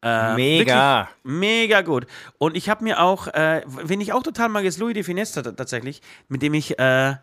[0.01, 1.09] Äh, mega.
[1.23, 2.05] Mega gut.
[2.37, 5.41] Und ich habe mir auch, äh, wen ich auch total mag, ist Louis de Finesse
[5.55, 7.15] tatsächlich, mit dem ich, äh,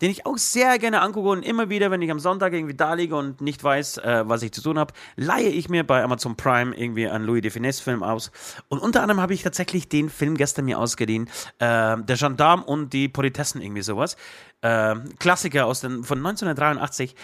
[0.00, 2.94] den ich auch sehr gerne angucke und immer wieder, wenn ich am Sonntag irgendwie da
[2.94, 6.36] liege und nicht weiß, äh, was ich zu tun habe, leihe ich mir bei Amazon
[6.36, 8.30] Prime irgendwie einen Louis de Finesse Film aus.
[8.68, 11.28] Und unter anderem habe ich tatsächlich den Film gestern mir ausgeliehen,
[11.58, 14.16] äh, Der Gendarm und die Politessen, irgendwie sowas.
[14.62, 17.14] Äh, Klassiker aus den, von 1983.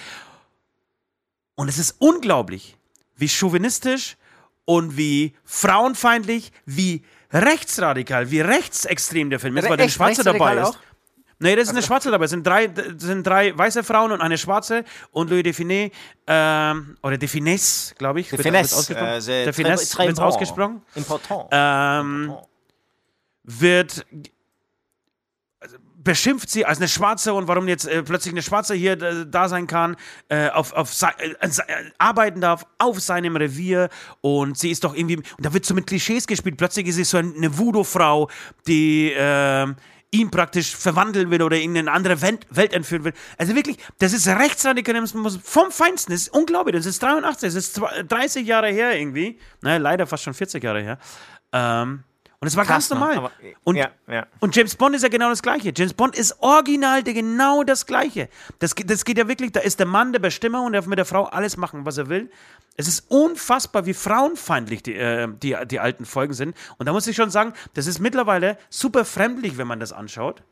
[1.55, 2.77] Und es ist unglaublich,
[3.17, 4.17] wie chauvinistisch
[4.67, 7.03] und wie frauenfeindlich, wie
[7.33, 10.69] rechtsradikal, wie rechtsextrem der Film ist, weil der Schwarze dabei ist.
[10.69, 10.79] Auch?
[11.39, 12.25] Nee, das ist eine Schwarze dabei.
[12.25, 14.85] Es sind drei, sind drei weiße Frauen und eine Schwarze.
[15.11, 15.91] Und Louis Define,
[16.27, 18.31] ähm, oder Defines, glaube ich.
[18.31, 18.91] Defines.
[18.91, 20.83] Äh, Defines wird ausgesprochen.
[20.95, 21.49] Important.
[21.51, 22.49] Ähm, Important.
[23.49, 24.07] Wird
[26.07, 29.49] beschimpft sie als eine Schwarze und warum jetzt äh, plötzlich eine Schwarze hier äh, da
[29.49, 29.97] sein kann,
[30.29, 31.35] äh, auf, auf äh,
[31.99, 33.91] arbeiten darf auf seinem Revier
[34.21, 37.05] und sie ist doch irgendwie, und da wird so mit Klischees gespielt, plötzlich ist sie
[37.05, 38.31] so eine Voodoo-Frau,
[38.69, 39.75] die ähm,
[40.11, 43.13] ihn praktisch verwandeln will oder in eine andere Welt, entführen will.
[43.39, 46.13] Also wirklich, das ist Rechtsradikalismus vom Feinsten.
[46.13, 46.77] Das ist unglaublich.
[46.77, 49.39] Das ist 83, das ist 30 Jahre her irgendwie.
[49.63, 50.99] Naja, leider fast schon 40 Jahre her.
[51.53, 52.05] Ähm,
[52.39, 53.17] und es war Krass, ganz normal.
[53.17, 53.31] Aber,
[53.65, 54.27] und, ja, ja.
[54.41, 55.73] und James Bond ist ja genau das Gleiche.
[55.75, 58.29] James Bond ist original genau das Gleiche.
[58.59, 61.07] Das, das geht ja wirklich, da ist der Mann der Bestimmer und darf mit der
[61.07, 62.31] Frau alles machen, was er will.
[62.77, 66.55] Es ist unfassbar, wie frauenfeindlich die, äh, die, die alten Folgen sind.
[66.77, 70.43] Und da muss ich schon sagen, das ist mittlerweile super fremdlich, wenn man das anschaut.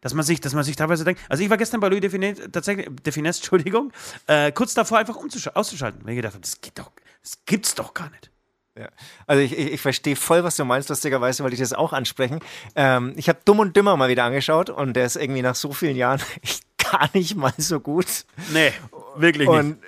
[0.00, 1.22] Dass man sich, dass man sich teilweise denkt.
[1.30, 3.90] Also ich war gestern bei Louis Defines, tatsächlich, Defines, Entschuldigung,
[4.26, 6.04] äh, kurz davor einfach auszuschalten.
[6.04, 6.90] Weil ich gedacht habe, das geht doch,
[7.22, 8.30] das gibt's doch gar nicht.
[8.76, 8.88] Ja.
[9.26, 12.40] Also ich, ich, ich verstehe voll, was du meinst, lustigerweise, weil ich das auch ansprechen.
[12.74, 15.72] Ähm, ich habe Dumm und Dümmer mal wieder angeschaut und der ist irgendwie nach so
[15.72, 16.20] vielen Jahren
[16.78, 18.24] gar nicht mal so gut.
[18.52, 18.72] Nee,
[19.16, 19.78] wirklich und, nicht.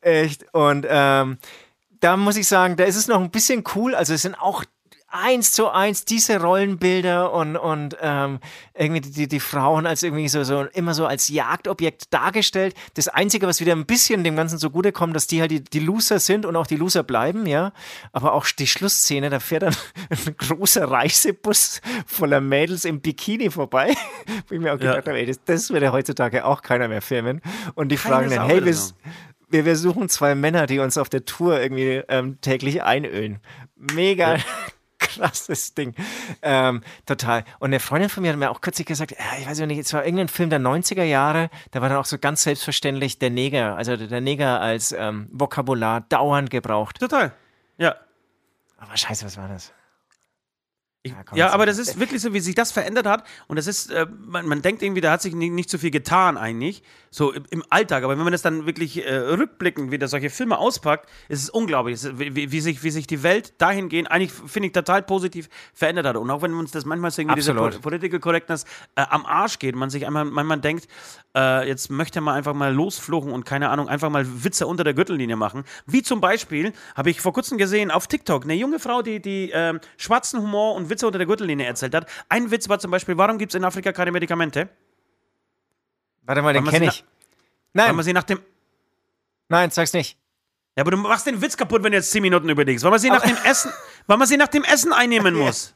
[0.00, 0.54] Echt.
[0.54, 1.38] Und ähm,
[2.00, 3.94] da muss ich sagen, da ist es noch ein bisschen cool.
[3.94, 4.64] Also es sind auch
[5.12, 8.40] eins zu eins diese Rollenbilder und, und ähm,
[8.74, 12.74] irgendwie die, die Frauen als irgendwie so, so immer so als Jagdobjekt dargestellt.
[12.94, 16.18] Das Einzige, was wieder ein bisschen dem Ganzen zugutekommt, dass die halt die, die Loser
[16.18, 17.72] sind und auch die Loser bleiben, ja.
[18.12, 19.76] Aber auch die Schlussszene, da fährt dann
[20.10, 23.94] ein großer Reisebus voller Mädels im Bikini vorbei.
[24.48, 25.12] Wo ich mir auch gedacht ja.
[25.12, 27.42] habe, ey, das, das würde heutzutage auch keiner mehr filmen.
[27.74, 28.76] Und die Keine fragen dann, hey, wir,
[29.50, 33.40] wir, wir suchen zwei Männer, die uns auf der Tour irgendwie ähm, täglich einölen.
[33.76, 34.36] Mega.
[34.36, 34.42] Ja
[35.14, 35.94] krasses Ding.
[36.42, 37.44] Ähm, total.
[37.58, 39.92] Und eine Freundin von mir hat mir auch kürzlich gesagt, äh, ich weiß nicht, es
[39.92, 43.76] war irgendein Film der 90er Jahre, da war dann auch so ganz selbstverständlich der Neger,
[43.76, 47.00] also der Neger als ähm, Vokabular dauernd gebraucht.
[47.00, 47.32] Total.
[47.78, 47.96] Ja.
[48.78, 49.72] Aber scheiße, was war das?
[51.04, 53.24] Ich, ja, aber das ist wirklich so, wie sich das verändert hat.
[53.48, 55.90] Und das ist, äh, man, man, denkt irgendwie, da hat sich nicht, nicht so viel
[55.90, 58.04] getan eigentlich, so im, im, Alltag.
[58.04, 61.98] Aber wenn man das dann wirklich äh, rückblickend wieder solche Filme auspackt, ist es unglaublich,
[62.18, 66.16] wie, wie, sich, wie sich die Welt dahingehend eigentlich, finde ich, total positiv verändert hat.
[66.16, 69.74] Und auch wenn uns das manchmal so irgendwie diese Political Correctness äh, am Arsch geht,
[69.74, 70.86] man sich einmal, manchmal denkt,
[71.34, 74.94] äh, jetzt möchte man einfach mal losfluchen und keine Ahnung, einfach mal Witze unter der
[74.94, 75.64] Gürtellinie machen.
[75.86, 79.50] Wie zum Beispiel, habe ich vor kurzem gesehen auf TikTok, eine junge Frau, die, die
[79.52, 82.06] ähm, schwarzen Humor und Witze unter der Gürtellinie erzählt hat.
[82.28, 84.68] Ein Witz war zum Beispiel, warum gibt es in Afrika keine Medikamente?
[86.24, 87.04] Warte mal, den kenne ich.
[87.72, 87.88] Nein.
[87.88, 88.40] Weil man sie nach dem.
[89.48, 90.16] Nein, sag's nicht.
[90.76, 92.82] Ja, aber du machst den Witz kaputt, wenn du jetzt 10 Minuten überlegst.
[92.82, 93.70] Weil man sie nach dem Essen,
[94.06, 95.74] weil man sie nach dem Essen einnehmen muss.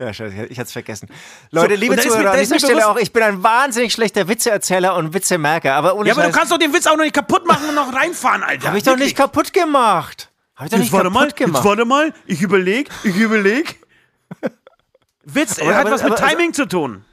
[0.00, 1.08] Ja, scheiße, ich hatte es vergessen.
[1.52, 4.96] Leute, so, liebe Zuhörer, mir, an dieser Stelle auch, ich bin ein wahnsinnig schlechter Witzeerzähler
[4.96, 5.74] und Witzemerker.
[5.74, 7.68] Aber ohne ja, aber Scheiß, du kannst doch den Witz auch noch nicht kaputt machen
[7.68, 8.68] und noch reinfahren, Alter.
[8.68, 10.32] Hab ich doch nicht kaputt gemacht.
[10.56, 11.54] Hab ich doch jetzt nicht kaputt mal, gemacht.
[11.58, 13.78] Jetzt warte mal, ich überleg, ich überleg.
[15.24, 17.04] Witz, aber, hat aber, was mit aber, Timing zu tun.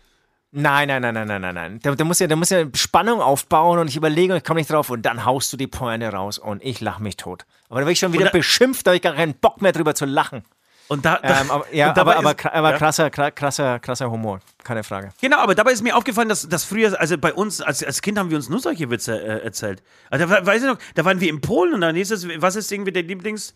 [0.51, 1.79] Nein, nein, nein, nein, nein, nein, nein.
[1.83, 4.59] Da, da, muss ja, da muss ja Spannung aufbauen und ich überlege und ich komme
[4.59, 7.45] nicht drauf und dann haust du die Pointe raus und ich lache mich tot.
[7.69, 9.93] Aber da werde ich schon wieder beschimpft, da habe ich gar keinen Bock mehr drüber
[9.93, 10.43] zu lachen.
[10.87, 12.77] Und da, da Ähm, aber, ja, und dabei aber, aber, aber ja.
[12.77, 15.11] krasser, kra- krasser, krasser Humor, keine Frage.
[15.21, 18.17] Genau, aber dabei ist mir aufgefallen, dass, dass früher, also bei uns, als, als Kind
[18.17, 19.83] haben wir uns nur solche Witze äh, erzählt.
[20.09, 22.55] Also da, weiß ich noch, da waren wir in Polen und dann hieß es, was
[22.55, 23.53] ist irgendwie der Lieblings,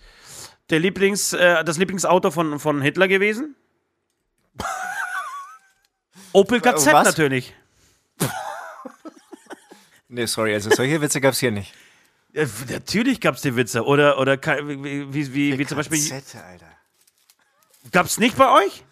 [0.70, 3.56] der Lieblings, äh, das Lieblingsauto von, von Hitler gewesen?
[6.34, 7.06] Opel KZ was?
[7.06, 7.54] natürlich.
[10.10, 11.74] Nee, sorry, also solche Witze gab es hier nicht.
[12.34, 13.84] Ja, natürlich gab es die Witze.
[13.84, 16.68] Oder, oder wie, wie, wie, wie zum Beispiel, Alter.
[17.92, 18.84] gab es nicht bei euch?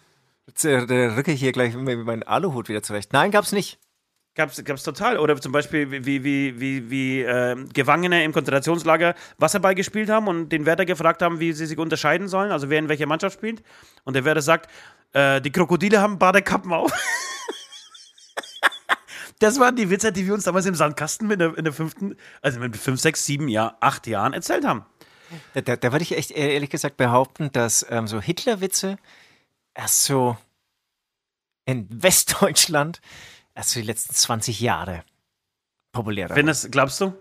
[0.48, 3.12] Jetzt äh, da rücke ich hier gleich mit meinen Aluhut wieder zurecht.
[3.12, 3.78] Nein, gab's nicht.
[4.34, 5.18] Gab's, gab's total.
[5.18, 10.48] Oder zum Beispiel, wie, wie, wie, wie, ähm, Gefangene im Konzentrationslager Wasserball gespielt haben und
[10.48, 13.62] den Wärter gefragt haben, wie sie sich unterscheiden sollen, also wer in welcher Mannschaft spielt.
[14.04, 14.70] Und der Wärter sagt,
[15.12, 16.92] äh, die Krokodile haben Badekappen auf.
[19.38, 22.16] Das waren die Witze, die wir uns damals im Sandkasten in der, in der fünften,
[22.42, 24.86] also mit fünf, sechs, sieben Jahr, acht Jahren erzählt haben.
[25.54, 28.98] Da, da, da würde ich echt ehr- ehrlich gesagt behaupten, dass ähm, so Hitler-Witze
[29.74, 30.36] erst so
[31.64, 33.00] in Westdeutschland
[33.54, 35.04] erst so die letzten 20 Jahre
[35.92, 37.14] populärer Wenn das, glaubst du?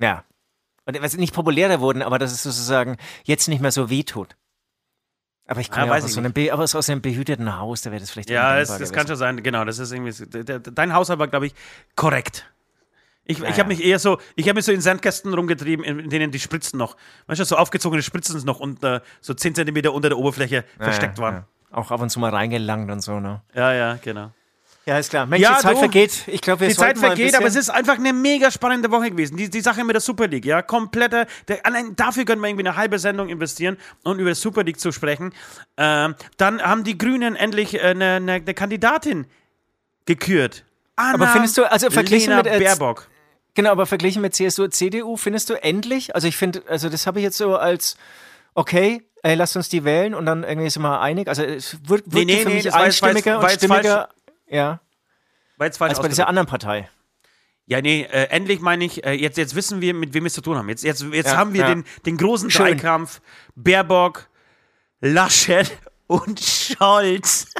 [0.00, 0.24] Ja.
[0.84, 4.36] Und was nicht populärer wurden, aber dass es sozusagen jetzt nicht mehr so wehtut.
[5.46, 7.82] Aber ich komme Ah, ja weiß aus, ich so einem, aber aus, einem behüteten Haus,
[7.82, 9.42] da wäre das vielleicht Ja, das, undenkbar das kann schon sein.
[9.42, 10.70] Genau, das ist irgendwie.
[10.72, 11.54] Dein Haushalt war, glaube ich,
[11.96, 12.46] korrekt.
[13.24, 13.58] Ich, ich ja.
[13.58, 16.40] habe mich eher so, ich habe mich so in Sandkästen rumgetrieben, in, in denen die
[16.40, 20.64] Spritzen noch, weißt du, so aufgezogene Spritzen noch unter, so 10 Zentimeter unter der Oberfläche
[20.78, 21.34] Ja, versteckt ja, waren.
[21.34, 21.46] Ja.
[21.76, 23.42] Auch ab und zu mal reingelangt und so, ne?
[23.54, 24.32] Ja, ja, genau.
[24.84, 25.26] Ja, ist klar.
[25.26, 26.24] Mensch, Ja, die Zeit du, vergeht.
[26.26, 29.36] Ich glaube, Die Zeit vergeht, aber es ist einfach eine mega spannende Woche gewesen.
[29.36, 32.66] Die, die Sache mit der Super League, ja, kompletter, der, allein dafür können wir irgendwie
[32.66, 35.32] eine halbe Sendung investieren, um über die Super League zu sprechen.
[35.76, 39.26] Ähm, dann haben die Grünen endlich äh, eine, eine, eine Kandidatin
[40.06, 40.64] gekürt.
[40.96, 43.08] Anna Aber findest du, also verglichen Lena mit, äh, Baerbock.
[43.54, 47.18] Genau, aber verglichen mit CSU, CDU, findest du endlich, also ich finde, also das habe
[47.20, 47.96] ich jetzt so als,
[48.54, 51.28] okay, ey, lasst uns die wählen und dann irgendwie sind wir einig.
[51.28, 53.50] Also es wird, wird nee, für nee, mich das war jetzt- war jetzt- einstimmiger und
[53.50, 54.08] stimmiger,
[54.52, 54.80] ja,
[55.58, 56.88] als bei dieser anderen Partei.
[57.66, 60.34] Ja, nee, äh, endlich meine ich, äh, jetzt, jetzt wissen wir, mit wem wir es
[60.34, 60.68] zu tun haben.
[60.68, 61.68] Jetzt, jetzt, jetzt Ja, haben wir ja.
[61.68, 62.66] den, den großen Schön.
[62.66, 63.20] Dreikampf
[63.54, 64.28] Baerbock,
[65.00, 65.70] Laschet
[66.06, 67.46] und Scholz.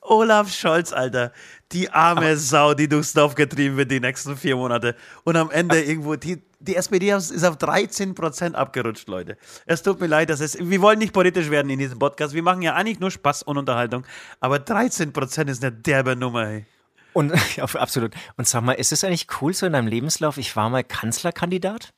[0.00, 1.32] Olaf Scholz, Alter.
[1.72, 4.96] Die arme Sau, die durchs Dorf getrieben wird die nächsten vier Monate.
[5.24, 9.36] Und am Ende irgendwo, die, die SPD ist auf 13% abgerutscht, Leute.
[9.66, 12.34] Es tut mir leid, dass es, wir wollen nicht politisch werden in diesem Podcast.
[12.34, 14.06] Wir machen ja eigentlich nur Spaß und Unterhaltung.
[14.40, 16.66] Aber 13% ist eine derbe Nummer, ey.
[17.12, 18.14] Und ja, absolut.
[18.36, 21.90] Und sag mal, ist es eigentlich cool so in deinem Lebenslauf, ich war mal Kanzlerkandidat?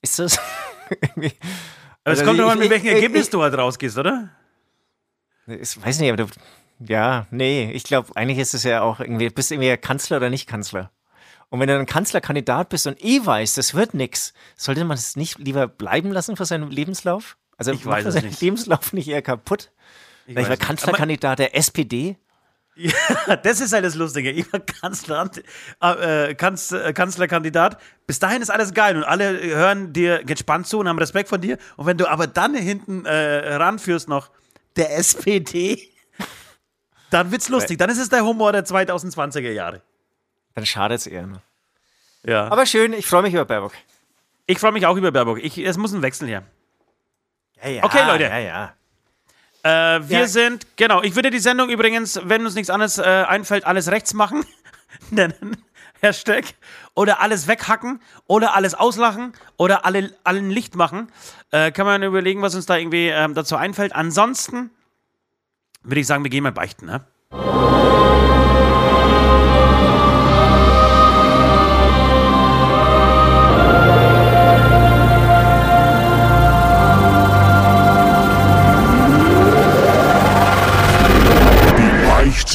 [0.00, 0.38] Ist das
[1.02, 1.32] irgendwie.
[2.04, 4.30] Aber es Also kommt doch an, mit welchem ich- Ergebnis ich- du halt rausgehst, oder?
[5.46, 6.30] Ich weiß nicht, aber du.
[6.78, 10.28] Ja, nee, ich glaube, eigentlich ist es ja auch irgendwie, bist du irgendwie Kanzler oder
[10.30, 10.90] nicht Kanzler.
[11.48, 15.16] Und wenn du ein Kanzlerkandidat bist und eh weißt, das wird nix, sollte man es
[15.16, 17.36] nicht lieber bleiben lassen für seinen Lebenslauf?
[17.56, 18.40] Also Ich weiß seinen nicht.
[18.40, 19.70] Lebenslauf nicht eher kaputt?
[20.26, 20.62] Ich, war weiß nicht.
[20.62, 22.16] Kanzlerkandidat der SPD.
[23.24, 24.30] Aber das ist halt das Lustige.
[24.30, 25.30] Ich war Kanzler,
[25.80, 27.80] äh, Kanz, äh, Kanzlerkandidat.
[28.06, 31.40] Bis dahin ist alles geil und alle hören dir gespannt zu und haben Respekt von
[31.40, 31.58] dir.
[31.76, 34.30] Und wenn du aber dann hinten äh, ranführst noch
[34.76, 35.88] der SPD,
[37.10, 37.78] dann wird's lustig.
[37.78, 39.80] Dann ist es der Humor der 2020er Jahre.
[40.56, 41.26] Dann schadet es eher.
[41.26, 41.40] Ne?
[42.24, 42.48] Ja.
[42.48, 43.72] Aber schön, ich freue mich über Baerbock.
[44.46, 45.38] ich freue mich auch über Baerbock.
[45.42, 46.42] Ich, es muss ein Wechsel her.
[47.62, 48.24] Ja, ja, Okay, Leute.
[48.24, 48.72] Ja, ja.
[49.96, 50.26] Äh, wir Ja.
[50.26, 54.14] sind, genau, ich würde die Sendung übrigens, wenn uns nichts anderes äh, einfällt, alles rechts
[54.14, 54.44] machen,
[55.10, 55.56] nennen,
[56.00, 56.44] Hashtag,
[56.94, 61.10] oder alles weghacken, oder alles auslachen, oder alle, allen Licht machen.
[61.50, 63.94] Äh, kann man überlegen, was uns da irgendwie ähm, dazu einfällt.
[63.94, 64.70] Ansonsten
[65.82, 67.04] würde ich sagen, wir gehen mal beichten, ne?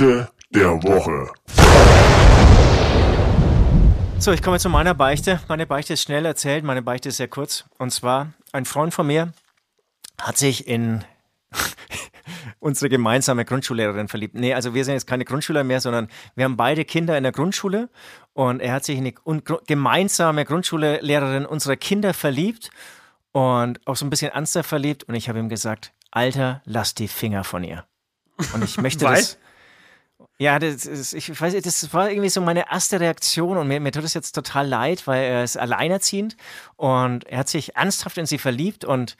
[0.01, 1.31] Beichte der Woche.
[4.17, 5.39] So, ich komme zu meiner Beichte.
[5.47, 7.65] Meine Beichte ist schnell erzählt, meine Beichte ist sehr kurz.
[7.77, 9.31] Und zwar, ein Freund von mir
[10.19, 11.03] hat sich in
[12.59, 14.33] unsere gemeinsame Grundschullehrerin verliebt.
[14.33, 17.31] Nee, also wir sind jetzt keine Grundschüler mehr, sondern wir haben beide Kinder in der
[17.31, 17.87] Grundschule
[18.33, 19.15] und er hat sich in die
[19.67, 22.71] gemeinsame Grundschullehrerin unserer Kinder verliebt
[23.33, 27.07] und auch so ein bisschen ernster verliebt und ich habe ihm gesagt, Alter, lass die
[27.07, 27.85] Finger von ihr.
[28.53, 29.37] Und ich möchte das
[30.41, 33.91] ja, das, ist, ich weiß, das war irgendwie so meine erste Reaktion und mir, mir
[33.91, 36.35] tut es jetzt total leid, weil er ist alleinerziehend
[36.77, 39.17] und er hat sich ernsthaft in sie verliebt und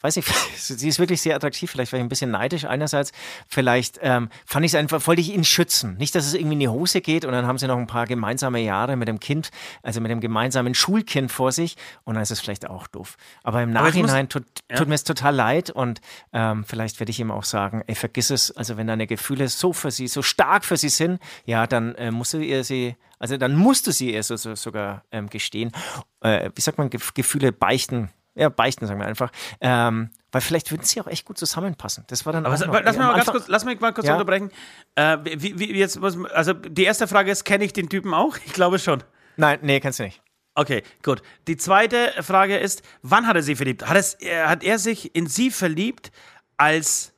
[0.00, 1.70] weiß nicht, sie ist wirklich sehr attraktiv.
[1.70, 3.12] Vielleicht war ich ein bisschen neidisch einerseits.
[3.48, 5.96] Vielleicht ähm, fand ich es einfach, wollte ich ihn schützen.
[5.96, 8.06] Nicht, dass es irgendwie in die Hose geht und dann haben sie noch ein paar
[8.06, 9.50] gemeinsame Jahre mit dem Kind,
[9.82, 13.16] also mit dem gemeinsamen Schulkind vor sich und dann ist es vielleicht auch doof.
[13.42, 14.76] Aber im Nachhinein muss, tut, ja.
[14.76, 16.00] tut mir es total leid und
[16.32, 19.72] ähm, vielleicht werde ich ihm auch sagen, ey, vergiss es, also wenn deine Gefühle so
[19.72, 23.38] für sie, so stark für sie sind, ja, dann äh, musst du ihr sie also
[23.38, 25.72] dann musst du sie ihr so, so, sogar ähm, gestehen.
[26.20, 29.32] Äh, wie sagt man, Gefühle beichten ja, beichten, sagen wir einfach.
[29.60, 32.04] Ähm, weil vielleicht würden sie auch echt gut zusammenpassen.
[32.08, 34.12] Das war dann Aber auch noch, lass, mal ganz kurz, lass mich mal kurz ja?
[34.12, 34.50] unterbrechen.
[34.94, 38.36] Äh, wie, wie, jetzt, also die erste Frage ist, kenne ich den Typen auch?
[38.44, 39.02] Ich glaube schon.
[39.36, 40.20] Nein, nee, kennst du nicht.
[40.54, 41.22] Okay, gut.
[41.48, 43.88] Die zweite Frage ist, wann hat er sie verliebt?
[43.88, 46.12] Hat, es, äh, hat er sich in sie verliebt,
[46.58, 47.12] als,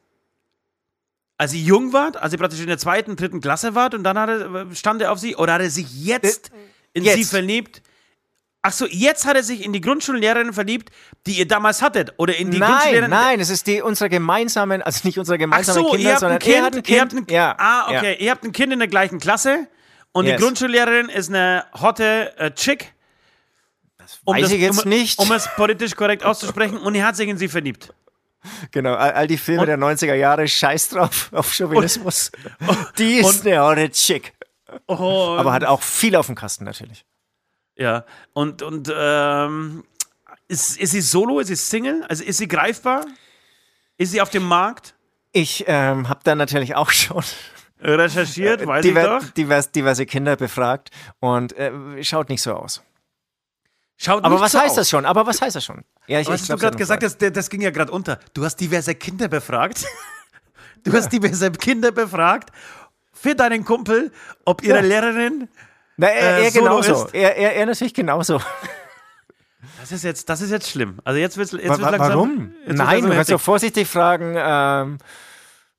[1.36, 4.18] als sie jung war, als sie praktisch in der zweiten, dritten Klasse war und dann
[4.18, 5.34] hat er, stand er auf sie?
[5.34, 6.54] Oder hat er sich jetzt äh,
[6.94, 7.16] in jetzt.
[7.16, 7.82] sie verliebt,
[8.60, 10.90] Ach so, jetzt hat er sich in die Grundschullehrerin verliebt,
[11.26, 13.10] die ihr damals hattet, oder in die nein, Grundschullehrerin?
[13.10, 16.62] Nein, es ist die unserer gemeinsamen, also nicht unserer gemeinsamen so, Kinder, sondern kind, er
[16.64, 17.14] hat ein Kind.
[17.14, 18.18] Ein, ja, ah, okay, ja.
[18.18, 19.68] ihr habt ein Kind in der gleichen Klasse
[20.10, 20.36] und yes.
[20.36, 22.92] die Grundschullehrerin ist eine hotte äh, Chick.
[23.98, 25.18] Das um weiß das, ich jetzt um, nicht.
[25.20, 27.94] Um es politisch korrekt auszusprechen und er hat sich in sie verliebt.
[28.72, 32.32] Genau, all, all die Filme und, der 90er Jahre, scheiß drauf auf Chauvinismus.
[32.66, 34.32] Und, die ist und, eine hotte Chick.
[34.86, 37.04] Aber hat auch viel auf dem Kasten natürlich.
[37.78, 39.84] Ja, und, und ähm,
[40.48, 41.38] ist, ist sie solo?
[41.38, 42.04] Ist sie Single?
[42.08, 43.06] Also ist sie greifbar?
[43.96, 44.94] Ist sie auf dem Markt?
[45.32, 47.22] Ich ähm, habe da natürlich auch schon
[47.80, 49.30] recherchiert, weiß Diver, ich doch.
[49.32, 52.82] Divers, diverse Kinder befragt und äh, schaut nicht so aus.
[53.96, 54.76] Schaut Aber was so heißt aus.
[54.76, 55.04] das schon?
[55.04, 55.84] Aber was heißt das schon?
[56.06, 57.02] Ja, ich, was ich hast du gerade gesagt?
[57.02, 58.18] Das, das ging ja gerade unter.
[58.32, 59.84] Du hast diverse Kinder befragt.
[60.84, 62.50] Du hast diverse Kinder befragt
[63.12, 64.12] für deinen Kumpel,
[64.44, 64.84] ob ihre ja.
[64.84, 65.48] Lehrerin
[65.98, 67.08] na, er, äh, er genauso.
[67.12, 68.40] Er, er, er natürlich genauso.
[69.80, 71.00] Das ist jetzt, das ist jetzt schlimm.
[71.04, 72.54] Also jetzt wird's, jetzt wird's langsam, Warum?
[72.66, 74.98] Jetzt Nein, du kannst doch vorsichtig fragen, ähm,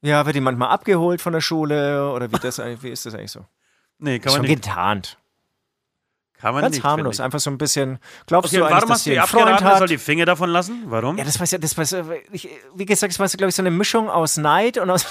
[0.02, 3.32] ja, wird die manchmal abgeholt von der Schule oder wie, das, wie ist das eigentlich
[3.32, 3.46] so?
[3.98, 4.64] Nee, kann man Schon nicht.
[4.64, 5.18] getarnt.
[6.40, 6.86] Kann man Ganz nicht.
[6.86, 8.00] harmlos, einfach so ein bisschen.
[8.26, 10.84] Glaubst okay, du warum hast du die abgeraten, er soll die Finger davon lassen?
[10.86, 11.18] Warum?
[11.18, 13.72] Ja, das war ja, das war ich, wie gesagt, das war glaube ich so eine
[13.72, 15.06] Mischung aus Neid und aus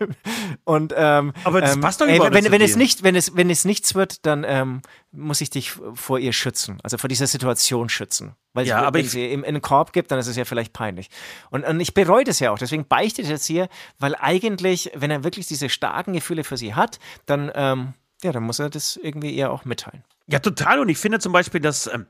[0.64, 3.14] und ähm, aber das ähm, passt doch ey, überhaupt wenn, nicht wenn es nicht, wenn
[3.14, 4.82] es wenn es nichts wird, dann ähm,
[5.12, 8.98] muss ich dich vor ihr schützen, also vor dieser Situation schützen, weil ja, ich, aber
[8.98, 11.08] wenn ich, sie in einen Korb gibt, dann ist es ja vielleicht peinlich.
[11.50, 13.68] Und, und ich bereue das ja auch, deswegen beichte ich jetzt hier,
[14.00, 18.42] weil eigentlich, wenn er wirklich diese starken Gefühle für sie hat, dann ähm, ja, dann
[18.42, 20.02] muss er das irgendwie ihr auch mitteilen.
[20.26, 20.80] Ja, total.
[20.80, 21.86] Und ich finde zum Beispiel, dass.
[21.86, 22.06] Ähm,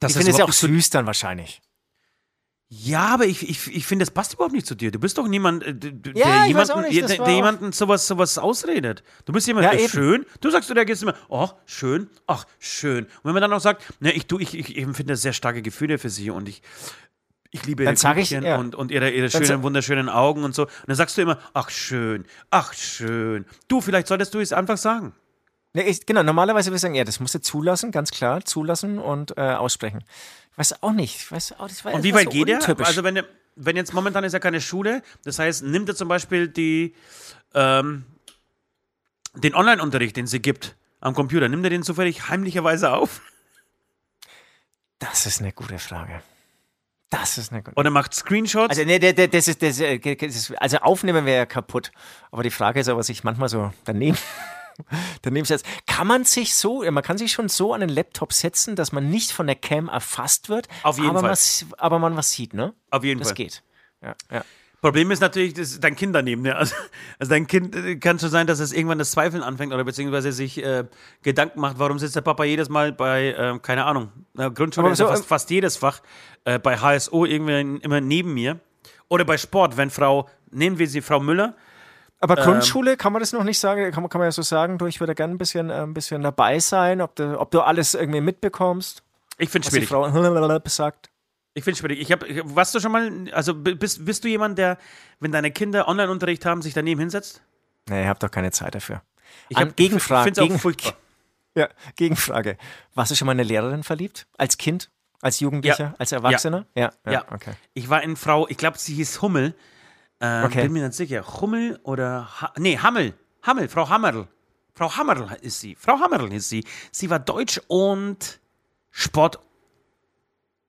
[0.00, 1.62] dass ich finde es ja auch süß dann wahrscheinlich.
[2.68, 4.90] Ja, aber ich, ich, ich finde, das passt überhaupt nicht zu dir.
[4.90, 9.04] Du bist doch niemand, äh, der, ja, jemanden, nicht, der, der jemanden sowas, sowas ausredet.
[9.26, 10.26] Du bist jemand, ja, der schön.
[10.40, 13.04] Du sagst, du reagierst immer, ach, schön, ach, schön.
[13.04, 15.98] Und wenn man dann auch sagt, ne, ich, du, ich, ich empfinde sehr starke Gefühle
[15.98, 16.62] für sie und ich,
[17.54, 18.56] ich liebe dann ihre ich, ja.
[18.56, 20.62] und, und ihre, ihre schönen, wunderschönen Augen und so.
[20.62, 23.46] Und dann sagst du immer, ach, schön, ach, schön.
[23.68, 25.12] Du, vielleicht solltest du es einfach sagen.
[25.72, 28.98] Nee, ich, genau, normalerweise würde ich sagen, ja, das musst du zulassen, ganz klar, zulassen
[28.98, 30.02] und äh, aussprechen.
[30.50, 31.14] Ich weiß auch nicht.
[31.14, 32.60] Ich weiß auch, das war, und wie weit so geht er?
[32.80, 33.22] Also wenn,
[33.54, 36.96] wenn jetzt momentan ist ja keine Schule, das heißt, nimmt er zum Beispiel die,
[37.54, 38.04] ähm,
[39.34, 43.20] den Online-Unterricht, den sie gibt am Computer, nimmt er den zufällig heimlicherweise auf?
[44.98, 46.20] Das ist eine gute Frage.
[47.14, 48.70] Das ist eine gute Oder macht Screenshots?
[48.70, 51.92] Also, nee, das ist, das ist, also aufnehmen wäre ja kaputt.
[52.32, 54.18] Aber die Frage ist aber, was ich manchmal so daneben
[55.22, 55.64] Daneben jetzt.
[55.86, 59.08] Kann man sich so, man kann sich schon so an den Laptop setzen, dass man
[59.08, 61.30] nicht von der Cam erfasst wird, Auf jeden aber, Fall.
[61.30, 62.74] Was, aber man was sieht, ne?
[62.90, 63.34] Auf jeden das Fall.
[63.34, 63.62] Das geht.
[64.02, 64.44] Ja, ja.
[64.84, 66.42] Problem ist natürlich, dass dein Kind daneben.
[66.42, 66.54] Ne?
[66.58, 66.74] Also,
[67.18, 70.30] also, dein Kind äh, kann schon sein, dass es irgendwann das Zweifeln anfängt oder beziehungsweise
[70.30, 70.84] sich äh,
[71.22, 74.98] Gedanken macht, warum sitzt der Papa jedes Mal bei, äh, keine Ahnung, na, Grundschule ist
[74.98, 76.02] so, fast, fast, jedes Fach,
[76.44, 78.60] äh, bei HSO irgendwie immer neben mir.
[79.08, 81.54] Oder bei Sport, wenn Frau, nehmen wir sie Frau Müller,
[82.20, 83.90] aber ähm, Grundschule, ähm, kann man das noch nicht sagen?
[83.90, 86.22] Kann, kann man ja so sagen, du, ich würde gerne ein bisschen, äh, ein bisschen
[86.22, 89.02] dabei sein, ob du, ob du alles irgendwie mitbekommst.
[89.38, 89.88] Ich finde es schwierig.
[89.88, 91.10] Die Frau sagt.
[91.54, 92.00] Ich finde es schwierig.
[92.00, 94.76] Ich hab, warst du schon mal, also bist, bist du jemand, der,
[95.20, 97.42] wenn deine Kinder Online-Unterricht haben, sich daneben hinsetzt?
[97.88, 99.02] Nee, ich habe doch keine Zeit dafür.
[99.48, 100.30] Ich habe Gegenfrage.
[100.30, 100.94] Ich finde es auch furchtbar.
[101.56, 102.58] Ja, Gegenfrage.
[102.94, 104.26] Warst du schon mal in eine Lehrerin verliebt?
[104.36, 104.90] Als Kind?
[105.20, 105.84] Als Jugendlicher?
[105.84, 105.94] Ja.
[105.98, 106.66] Als Erwachsener?
[106.74, 106.92] Ja.
[107.06, 107.24] Ja, ja.
[107.32, 107.52] okay.
[107.74, 109.54] Ich war in Frau, ich glaube, sie hieß Hummel.
[110.20, 110.62] Ähm, okay.
[110.62, 111.24] Bin mir nicht sicher.
[111.40, 112.28] Hummel oder.
[112.40, 113.14] Ha nee, Hammel.
[113.42, 114.26] Hammel, Frau Hammerl.
[114.74, 115.76] Frau Hammerl ist sie.
[115.76, 116.64] Frau Hammerl ist sie.
[116.90, 118.40] Sie war Deutsch und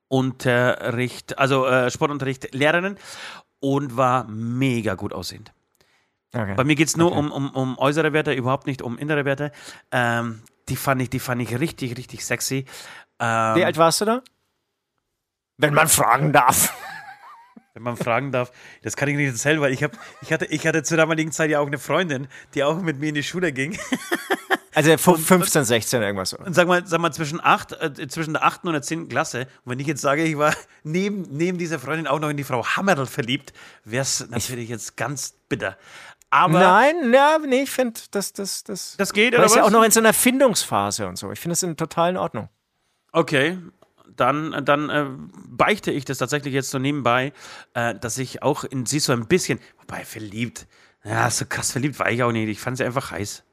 [0.05, 2.97] Sportunterricht, also äh, Sportunterricht Lehrerin
[3.59, 5.51] und war mega gut aussehend.
[6.33, 6.53] Okay.
[6.55, 7.19] Bei mir geht es nur okay.
[7.19, 9.51] um, um, um äußere Werte, überhaupt nicht um innere Werte.
[9.91, 12.65] Ähm, die, fand ich, die fand ich richtig, richtig sexy.
[13.19, 14.21] Ähm, Wie alt warst du da?
[15.57, 16.73] Wenn man fragen darf.
[17.73, 18.51] wenn man fragen darf.
[18.83, 21.49] Das kann ich nicht erzählen, weil ich, hab, ich, hatte, ich hatte zur damaligen Zeit
[21.49, 23.77] ja auch eine Freundin, die auch mit mir in die Schule ging.
[24.75, 26.37] Also 15, 16 irgendwas so.
[26.37, 28.65] Und sag mal, sag mal zwischen, acht, äh, zwischen der 8.
[28.65, 29.07] und der 10.
[29.07, 32.35] Klasse, und wenn ich jetzt sage, ich war neben, neben dieser Freundin auch noch in
[32.35, 33.53] die Frau Hammerl verliebt,
[33.85, 35.77] wäre es natürlich jetzt ganz bitter.
[36.29, 37.11] Aber Nein,
[37.47, 40.01] nee, ich finde, das, das, das, das geht, oder ist ja auch noch in so
[40.01, 41.31] einer Findungsphase und so.
[41.31, 42.49] Ich finde das in total in Ordnung.
[43.13, 43.57] Okay,
[44.17, 45.05] dann, dann äh,
[45.47, 47.31] beichte ich das tatsächlich jetzt so nebenbei,
[47.73, 50.67] äh, dass ich auch in sie so ein bisschen, wobei verliebt,
[51.05, 52.49] ja, so krass verliebt war ich auch nicht.
[52.49, 53.43] Ich fand sie einfach heiß.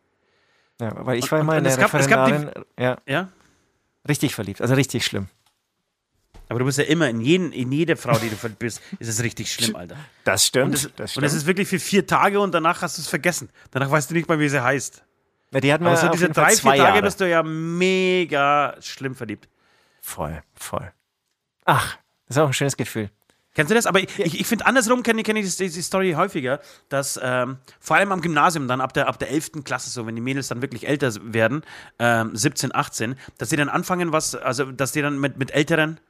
[0.82, 3.28] Ja, weil ich war immer in der es gab- die- Referendarin, ja, Ja?
[4.08, 5.28] richtig verliebt, also richtig schlimm.
[6.48, 9.08] Aber du bist ja immer in, jeden, in jede Frau, die du verliebt bist, ist
[9.08, 9.96] es richtig schlimm, Alter.
[10.24, 11.42] Das stimmt, Und es, das und es stimmt.
[11.42, 13.48] ist wirklich für vier Tage und danach hast du es vergessen.
[13.70, 15.02] Danach weißt du nicht mal, wie sie heißt.
[15.52, 17.02] ja, die hatten wir Aber so diese drei, vier Tage Jahre.
[17.02, 19.48] bist du ja mega schlimm verliebt.
[20.00, 20.92] Voll, voll.
[21.64, 23.08] Ach, das ist auch ein schönes Gefühl.
[23.54, 23.86] Kennst du das?
[23.86, 27.58] Aber ich, ich, ich finde, andersrum kenne kenn ich die, die Story häufiger, dass ähm,
[27.80, 29.64] vor allem am Gymnasium dann ab der, ab der 11.
[29.64, 31.62] Klasse, so wenn die Mädels dann wirklich älter werden,
[31.98, 36.00] ähm, 17, 18, dass sie dann anfangen, was, also dass die dann mit, mit älteren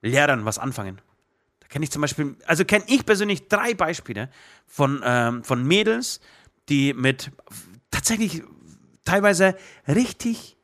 [0.00, 1.00] Lehrern was anfangen.
[1.60, 4.30] Da kenne ich zum Beispiel, also kenne ich persönlich drei Beispiele
[4.66, 6.20] von, ähm, von Mädels,
[6.68, 7.32] die mit
[7.90, 8.44] tatsächlich
[9.04, 9.56] teilweise
[9.88, 10.56] richtig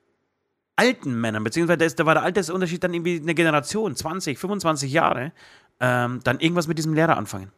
[0.77, 4.93] alten Männern, beziehungsweise da, ist, da war der Altersunterschied dann irgendwie eine Generation, 20, 25
[4.93, 5.33] Jahre,
[5.83, 7.53] ähm, dann irgendwas mit diesem Lehrer anfangen.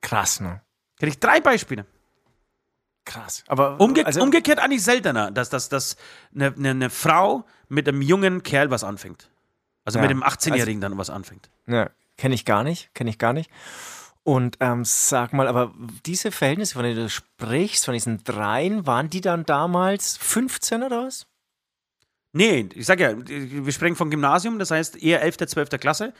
[0.00, 0.62] Krass, ne?
[0.98, 1.84] Kenne ich drei Beispiele.
[3.04, 3.42] Krass.
[3.48, 5.96] Aber Umge also, umgekehrt eigentlich seltener, dass, dass, dass
[6.34, 9.28] eine, eine, eine Frau mit einem jungen Kerl was anfängt.
[9.84, 11.50] Also Ja, mit dem 18-Jährigen dann was anfängt.
[11.66, 13.50] Ne, kenne ich gar nicht, kenne ich gar nicht.
[14.22, 15.72] Und ähm, sag mal, aber
[16.04, 21.06] diese Verhältnisse, von denen du sprichst, von diesen dreien, waren die dann damals 15 oder
[21.06, 21.26] was?
[22.32, 25.70] Nee, ich sag ja, wir sprechen vom Gymnasium, das heißt eher 11., 12.
[25.80, 26.12] Klasse.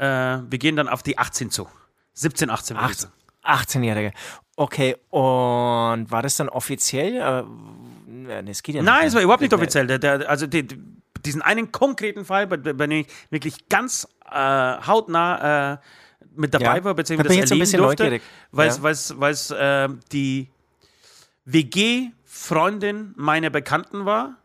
[0.00, 1.68] Äh, wir gehen dann auf die 18 zu.
[2.14, 2.76] 17, 18.
[2.76, 3.12] würde ich sagen.
[3.44, 4.12] 18-Jährige.
[4.56, 7.16] Okay, und war das dann offiziell?
[8.28, 9.86] Äh, das geht ja Nein, es war überhaupt nicht Ne, offiziell.
[9.86, 10.78] Der, der, also die, die-
[11.24, 14.34] diesen einen konkreten Fall, bei, bei dem ich wirklich ganz äh,
[14.86, 15.78] hautnah äh,
[16.34, 18.20] mit dabei Ja, war, da beziehungsweise ich das ein erleben bisschen durfte,
[18.52, 18.90] weil Ja.
[18.90, 20.48] es weil's, äh, die
[21.44, 24.36] WG-Freundin meiner Bekannten war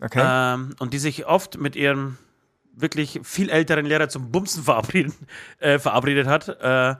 [0.00, 0.22] Okay.
[0.24, 2.16] ähm, und die sich oft mit ihrem
[2.80, 5.14] wirklich viel älteren Lehrer zum Bumsen verabreden,
[5.58, 6.48] äh, verabredet hat.
[6.48, 6.96] Äh,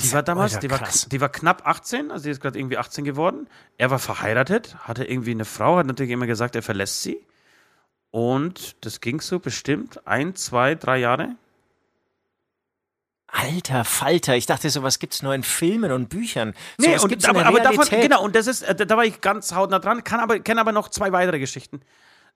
[0.00, 2.78] die war damals, Alter, die, war, die war knapp 18, also die ist gerade irgendwie
[2.78, 3.48] 18 geworden.
[3.78, 7.20] Er war verheiratet, hatte irgendwie eine Frau, hat natürlich immer gesagt, er verlässt sie.
[8.10, 11.36] Und das ging so bestimmt ein, zwei, drei Jahre.
[13.26, 16.54] Alter Falter, ich dachte, sowas gibt es nur in Filmen und Büchern.
[16.78, 18.96] Nee, sowas und, gibt's in aber, der aber davon, genau, und das ist, äh, da
[18.96, 21.82] war ich ganz hautnah dran, kann aber, kenne aber noch zwei weitere Geschichten,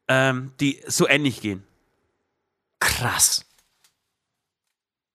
[0.09, 1.65] ähm, die so ähnlich gehen.
[2.83, 3.45] Krass.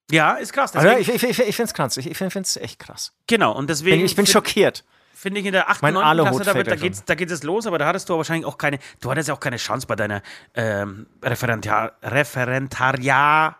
[0.09, 0.73] Ja, ist krass.
[0.75, 1.97] Also Deswegen, ich ich, ich finde es krass.
[1.97, 3.13] Ich, ich finde es echt krass.
[3.27, 4.05] genau, und deswegen.
[4.05, 4.85] Ich bin find- schockiert.
[5.13, 5.81] finde ich in der 8.
[5.81, 6.03] Mein 9.
[6.05, 8.45] Aluhut Klasse, da, da, da geht's, da geht es los, aber da hattest du wahrscheinlich
[8.45, 10.21] auch keine, du hattest ja auch keine Chance bei deiner
[10.53, 13.55] ähm, Referentar, Referentariarin.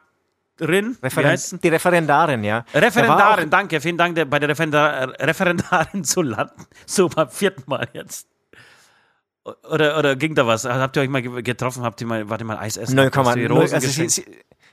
[0.60, 2.64] Wie Referen die Referendarin, ja.
[2.72, 6.66] Da Referendarin, danke, vielen Dank der, bei der Referendar, Referendarin zu landen.
[7.14, 8.28] Beim vierten Mal jetzt.
[9.70, 10.66] Oder, oder ging da was?
[10.66, 11.84] Habt ihr euch mal ge- getroffen?
[11.84, 13.00] Habt ihr mal, warte mal, Eis essen?
[13.00, 13.52] Auch, Hast du die 0,0.
[13.54, 14.26] Rosen Also sie, sie,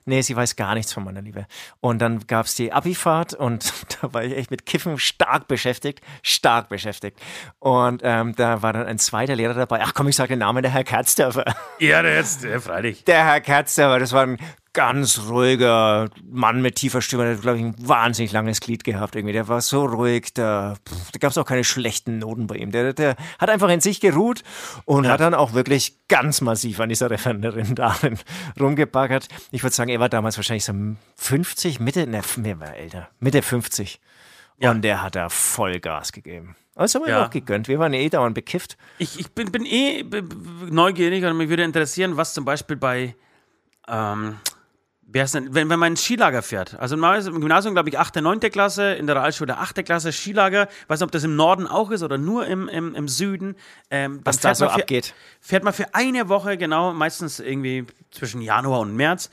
[0.04, 1.46] nee, sie weiß gar nichts von meiner Liebe.
[1.80, 6.00] Und dann gab es die Abifahrt und da war ich echt mit Kiffen stark beschäftigt.
[6.22, 7.20] Stark beschäftigt.
[7.58, 9.80] Und ähm, da war dann ein zweiter Lehrer dabei.
[9.82, 11.44] Ach komm, ich sage den Namen, der Herr Kerzdörfer.
[11.78, 13.04] Ja, der jetzt, ja, freilich.
[13.04, 14.38] Der Herr Kerzdörfer, das war ein
[14.74, 17.24] ganz ruhiger Mann mit tiefer Stimme.
[17.24, 19.32] Der hat, glaube ich, ein wahnsinnig langes Glied gehabt irgendwie.
[19.32, 22.70] Der war so ruhig, da, pff, da gab es auch keine schlechten Noten bei ihm.
[22.70, 24.42] Der, der hat einfach in sich geruht
[24.84, 28.18] und hat dann auch wirklich ganz massiv an dieser Referendarin darin
[28.60, 29.28] rumgebaggert.
[29.50, 30.74] Ich würde sagen, er war damals wahrscheinlich so
[31.16, 34.00] 50, Mitte, ne, mehr war älter, Mitte 50.
[34.60, 36.56] Und der hat da Vollgas gegeben.
[36.76, 37.26] Also haben wir Ja.
[37.26, 37.68] auch gegönnt.
[37.68, 38.76] Wir waren eh dauernd bekifft.
[38.98, 40.04] Ich, ich bin, bin eh
[40.70, 43.14] neugierig und mich würde interessieren, was zum Beispiel bei,
[43.88, 44.36] ähm,
[45.06, 46.78] wie heißt denn, wenn, wenn man ins Skilager fährt.
[46.78, 48.40] Also im Gymnasium, glaube ich, 8., 9.
[48.40, 49.84] Klasse, in der Realschule 8.
[49.84, 50.68] Klasse Skilager.
[50.88, 53.54] weiß nicht, ob das im Norden auch ist oder nur im, im, im Süden.
[53.90, 55.14] Ähm, Was da so für- abgeht.
[55.40, 59.30] Fährt man für eine Woche, genau, meistens irgendwie zwischen Januar und März,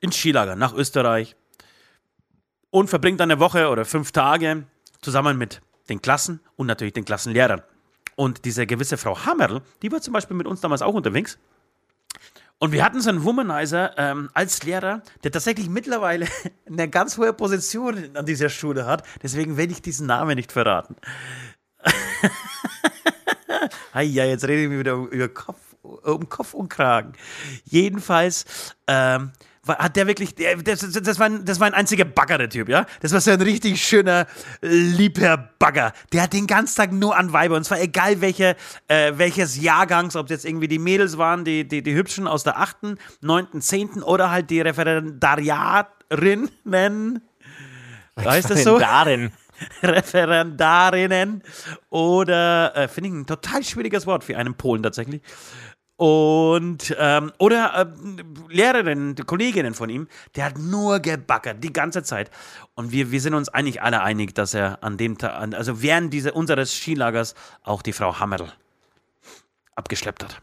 [0.00, 1.36] ins Skilager nach Österreich
[2.70, 4.64] und verbringt dann eine Woche oder fünf Tage
[5.00, 7.62] zusammen mit den Klassen und natürlich den Klassenlehrern.
[8.16, 11.38] Und diese gewisse Frau Hammerl, die war zum Beispiel mit uns damals auch unterwegs.
[12.62, 16.28] Und wir hatten so einen Womanizer ähm, als Lehrer, der tatsächlich mittlerweile
[16.70, 19.02] eine ganz hohe Position an dieser Schule hat.
[19.20, 20.94] Deswegen werde ich diesen Namen nicht verraten.
[23.92, 27.14] Ei, ja, jetzt rede ich mir wieder über Kopf, um Kopf und Kragen.
[27.64, 29.32] Jedenfalls ähm,
[29.64, 32.48] war, hat der wirklich, der, das, das, war ein, das war ein einziger Bagger, der
[32.48, 32.84] Typ, ja?
[33.00, 34.26] Das war so ein richtig schöner,
[34.60, 35.92] lieber Bagger.
[36.12, 37.56] Der hat den ganzen Tag nur an Weiber.
[37.56, 38.56] Und zwar egal welche,
[38.88, 42.42] äh, welches Jahrgangs, ob es jetzt irgendwie die Mädels waren, die, die, die Hübschen aus
[42.42, 44.02] der 8., 9., 10.
[44.02, 47.22] oder halt die Referendariatinnen.
[48.18, 48.74] Heißt das so?
[48.74, 49.32] Referendarin.
[49.82, 51.42] Referendarinnen
[51.90, 55.22] oder äh, finde ich ein total schwieriges Wort für einen Polen tatsächlich.
[56.02, 58.22] Und ähm, oder äh,
[58.52, 62.28] Lehrerinnen, Kolleginnen von ihm, der hat nur gebackert die ganze Zeit.
[62.74, 66.12] Und wir, wir sind uns eigentlich alle einig, dass er an dem Tag, also während
[66.12, 68.52] diese, unseres Skilagers auch die Frau Hammerl
[69.76, 70.42] abgeschleppt hat.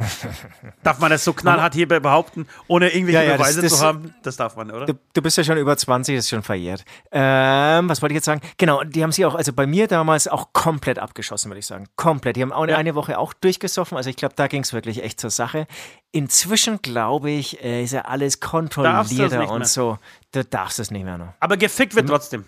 [0.82, 3.84] darf man das so knallhart hier behaupten, ohne irgendwelche Ja, ja, das- Beweise das- zu
[3.84, 4.14] haben?
[4.22, 4.86] Das darf man, oder?
[4.86, 6.84] Du, du bist ja schon über 20, ist schon verjährt.
[7.12, 8.40] Ähm, was wollte ich jetzt sagen?
[8.58, 11.86] Genau, die haben sie auch, also bei mir damals auch komplett abgeschossen, würde ich sagen.
[11.96, 12.36] Komplett.
[12.36, 13.96] Die haben auch eine, eine Woche auch durchgesoffen.
[13.96, 15.66] Also ich glaube, da ging es wirklich echt zur Sache.
[16.12, 19.98] Inzwischen, glaube ich, äh, ist ja alles das kontrollierter und so.
[20.32, 21.34] Du darfst es nicht mehr noch.
[21.40, 22.44] Aber gefickt wird trotzdem.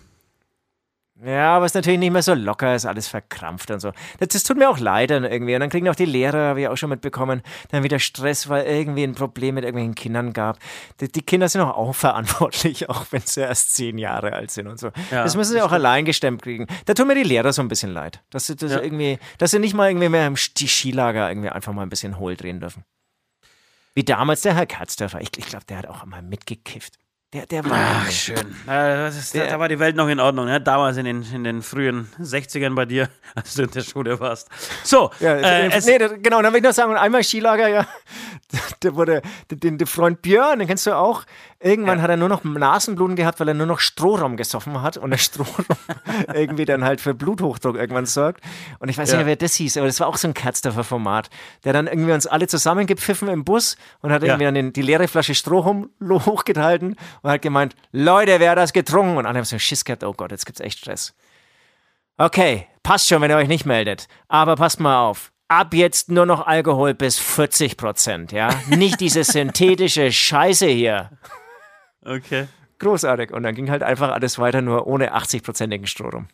[1.21, 3.91] Ja, aber es ist natürlich nicht mehr so locker, ist alles verkrampft und so.
[4.17, 5.53] Das, das tut mir auch leid dann irgendwie.
[5.53, 8.65] Und dann kriegen auch die Lehrer, habe ich auch schon mitbekommen, dann wieder Stress, weil
[8.65, 10.57] irgendwie ein Problem mit irgendwelchen Kindern gab.
[10.99, 14.67] Die, die Kinder sind auch, auch verantwortlich, auch wenn sie erst zehn Jahre alt sind
[14.67, 14.87] und so.
[15.11, 16.65] Ja, das müssen sie auch allein gestemmt kriegen.
[16.85, 18.21] Da tun mir die Lehrer so ein bisschen leid.
[18.31, 21.73] Dass sie, dass sie irgendwie, dass sie nicht mal irgendwie mehr im Skilager irgendwie einfach
[21.73, 22.83] mal ein bisschen hohl drehen dürfen.
[23.93, 25.21] Wie damals der Herr Katzdörfer.
[25.21, 26.97] Ich, ich glaube, der hat auch mal mitgekifft.
[27.33, 27.71] Der, der war.
[28.05, 28.37] Ach, schön.
[28.67, 30.61] Äh, ist, da, Der- da war die Welt noch in Ordnung, ne?
[30.61, 34.49] damals in den, in den frühen 60ern bei dir, als du in der Schule warst.
[34.83, 37.67] So, Ja, äh, es, nee, das, genau, dann will ich noch sagen, und einmal Skilager,
[37.69, 37.87] ja,
[38.83, 41.23] der wurde, den, den Freund Björn, den kennst du auch,
[41.59, 45.09] irgendwann hat er nur noch Nasenbluten gehabt, weil er nur noch Strohraum gesoffen hat und
[45.09, 45.65] der Strohraum
[46.33, 48.41] irgendwie dann halt für Bluthochdruck irgendwann sorgt.
[48.79, 49.15] Und ich weiß Ja.
[49.17, 51.29] nicht mehr, wer das hieß, aber das war auch so ein Kerzdorfer Format,
[51.63, 54.47] der dann irgendwie uns alle zusammengepfiffen im Bus und hat irgendwie Ja.
[54.49, 58.73] dann den, die leere Flasche Stroh hum- hochgehalten und hat gemeint, Leute, wer hat das
[58.73, 59.17] getrunken?
[59.17, 61.15] Und alle haben so Schiss gehabt, oh Gott, jetzt gibt's echt Stress.
[62.17, 64.07] Okay, passt schon, wenn ihr euch nicht meldet.
[64.27, 65.31] Aber passt mal auf.
[65.47, 68.49] Ab jetzt nur noch Alkohol bis 40 Prozent, ja?
[68.67, 71.11] Nicht diese synthetische Scheiße hier.
[72.05, 72.47] okay.
[72.79, 73.31] Großartig.
[73.31, 76.25] Und dann ging halt einfach alles weiter, nur ohne 80-prozentigen Stroh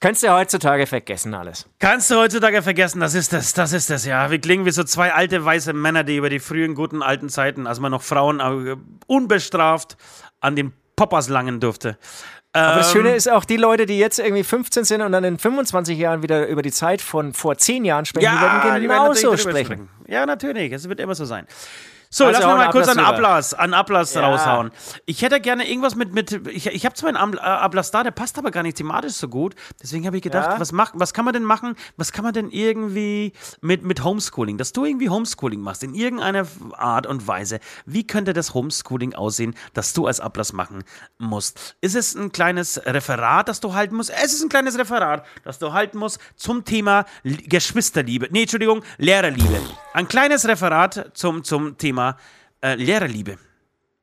[0.00, 1.68] Könntest du heutzutage vergessen alles.
[1.78, 4.30] Kannst du heutzutage vergessen, das ist das, das ist das, ja.
[4.30, 7.66] Wir klingen wie so zwei alte weiße Männer, die über die frühen guten alten Zeiten,
[7.66, 8.76] als man noch Frauen äh,
[9.06, 9.98] unbestraft
[10.40, 11.98] an den Poppers langen durfte.
[12.52, 15.22] Aber das Ähm, Schöne ist auch, die Leute, die jetzt irgendwie 15 sind und dann
[15.22, 18.68] in 25 Jahren wieder über die Zeit von vor 10 Jahren sprechen, die werden die
[18.68, 19.88] werden genauso natürlich drüber sprechen.
[20.08, 21.46] Ja, natürlich, es wird immer so sein.
[22.12, 24.26] So, Also lass mal mal kurz einen Ablass einen Ablass Ja.
[24.26, 24.72] raushauen.
[25.06, 28.10] Ich hätte gerne irgendwas mit, mit ich, ich habe zwar einen äh, Ablass da, der
[28.10, 29.54] passt aber gar nicht thematisch so gut.
[29.80, 30.58] Deswegen habe ich gedacht, Ja.
[30.60, 34.58] was, mach, was kann man denn machen, was kann man denn irgendwie mit, mit Homeschooling,
[34.58, 37.60] dass du irgendwie Homeschooling machst, in irgendeiner Art und Weise.
[37.86, 40.82] Wie könnte das Homeschooling aussehen, das du als Ablass machen
[41.18, 41.76] musst?
[41.80, 44.10] Ist es ein kleines Referat, das du halten musst?
[44.10, 48.26] Es ist ein kleines Referat, das du halten musst zum Thema Geschwisterliebe.
[48.32, 49.60] Nee, Entschuldigung, Lehrerliebe.
[49.94, 51.99] Ein kleines Referat zum, zum Thema
[52.62, 53.38] äh, Lehrerliebe.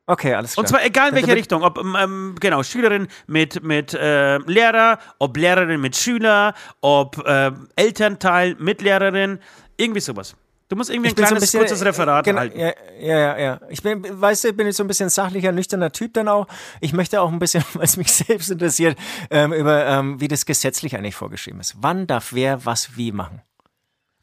[0.09, 0.63] Okay, alles klar.
[0.63, 4.99] Und zwar egal in welche Richtung, ob ähm, ähm, genau Schülerin mit mit äh, Lehrer,
[5.19, 9.39] ob Lehrerin mit Schüler, ob äh, Elternteil mit Lehrerin,
[9.75, 10.35] irgendwie sowas.
[10.69, 12.59] Du musst irgendwie ein bin so kleines bisschen, kurzes Referat genau, halten.
[12.59, 13.61] Ja, ja, ja.
[13.69, 16.47] Ich bin, weißt du, ich bin jetzt so ein bisschen sachlicher, nüchterner Typ dann auch.
[16.81, 18.97] Ich möchte auch ein bisschen, weil es mich selbst interessiert,
[19.29, 21.75] ähm, über ähm, wie das gesetzlich eigentlich vorgeschrieben ist.
[21.79, 23.41] Wann darf wer was wie machen?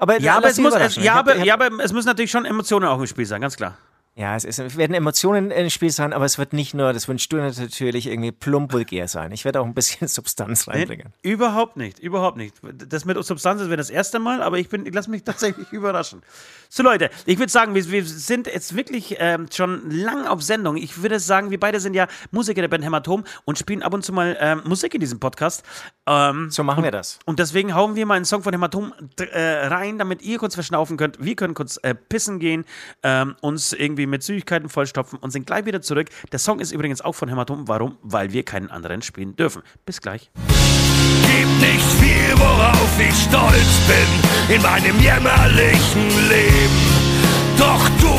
[0.05, 2.87] Aber, Ja, aber es muss, es, ja, aber, ja, aber es müssen natürlich schon Emotionen
[2.87, 3.79] auch im Spiel sein, ganz klar.
[4.17, 7.09] Ja, es, ist, es werden Emotionen ins Spiel sein, aber es wird nicht nur, das
[7.09, 9.33] wünschst du natürlich irgendwie plump vulgär sein.
[9.33, 11.13] Ich werde auch ein bisschen Substanz reinbringen.
[11.23, 12.55] Überhaupt nicht, überhaupt nicht.
[12.89, 16.23] Das mit Substanz wäre das erste Mal, aber ich bin, ich lasse mich tatsächlich überraschen.
[16.69, 20.77] So Leute, ich würde sagen, wir, wir sind jetzt wirklich ähm, schon lang auf Sendung.
[20.77, 24.05] Ich würde sagen, wir beide sind ja Musiker der Band Hämatom und spielen ab und
[24.05, 25.65] zu mal ähm, Musik in diesem Podcast.
[26.07, 27.19] Ähm, So machen wir das.
[27.25, 30.97] und deswegen hauen wir mal einen Song von Hämatom äh, rein, damit ihr kurz verschnaufen
[30.97, 31.25] könnt.
[31.25, 32.65] Wir können kurz äh, pissen gehen,
[33.03, 36.09] ähm, uns irgendwie mit Süßigkeiten vollstopfen und sind gleich wieder zurück.
[36.33, 37.69] Der Song ist übrigens auch von Hämatom.
[37.69, 37.99] Warum?
[38.03, 39.63] Weil wir keinen anderen spielen dürfen.
[39.85, 40.31] Bis gleich.
[40.35, 47.15] Gibt nicht viel, worauf ich stolz bin in meinem jämmerlichen Leben.
[47.59, 48.15] Doch du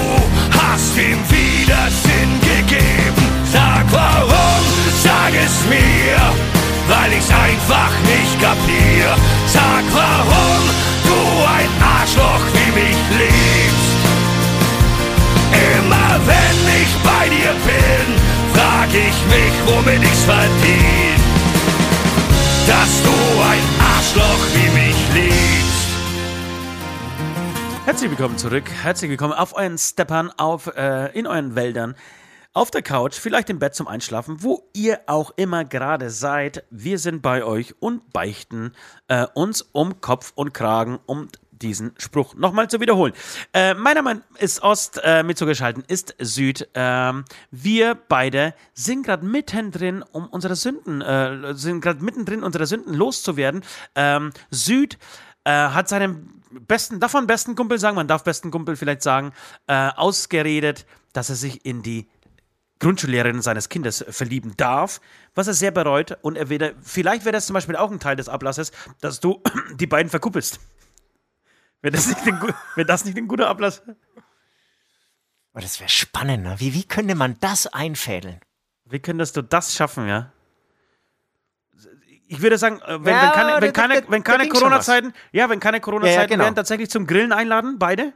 [0.52, 3.26] hast ihm wieder Sinn gegeben.
[3.52, 4.64] Sag warum,
[5.04, 6.18] sag es mir,
[6.88, 9.16] weil ich's einfach nicht kapier.
[9.48, 10.85] Sag warum
[28.06, 28.70] Herzlich willkommen zurück.
[28.70, 31.96] Herzlich willkommen auf euren Steppern, auf, äh, in euren Wäldern,
[32.54, 36.66] auf der Couch, vielleicht im Bett zum Einschlafen, wo ihr auch immer gerade seid.
[36.70, 38.74] Wir sind bei euch und beichten
[39.08, 43.14] äh, uns um Kopf und Kragen, um diesen Spruch nochmal zu wiederholen.
[43.54, 46.70] Äh, mein Name ist Ost, äh, mit zugeschaltet ist Süd.
[46.76, 52.94] Ähm, wir beide sind gerade mittendrin, um unsere Sünden, äh, sind gerade mittendrin, unsere Sünden
[52.94, 53.64] loszuwerden.
[53.96, 55.00] Ähm, Süd
[55.44, 59.34] äh, hat seinem besten, davon besten Kumpel sagen, man darf besten Kumpel vielleicht sagen,
[59.68, 62.10] äh, ausgeredet, dass er sich in die
[62.80, 65.00] Grundschullehrerin seines Kindes verlieben darf,
[65.34, 66.18] was er sehr bereut.
[66.22, 69.42] Und er wäre, vielleicht wäre das zum Beispiel auch ein Teil des Ablasses, dass du
[69.76, 70.60] die beiden verkuppelst.
[71.82, 72.42] Wäre das, nicht ein,
[72.76, 73.84] wär das nicht ein guter Ablass?
[75.54, 76.56] Oh, das wäre spannend, ne?
[76.58, 78.42] Wie, wie könnte man das einfädeln?
[78.86, 80.34] Wie könntest du das schaffen, ja?
[82.28, 85.60] Ich würde sagen, äh, wenn, Ja, wenn keine, wenn keine, wenn keine Corona-Zeiten, ja, wenn
[85.60, 86.46] keine Corona-Zeiten genau.
[86.46, 88.14] wären, tatsächlich zum Grillen einladen, beide?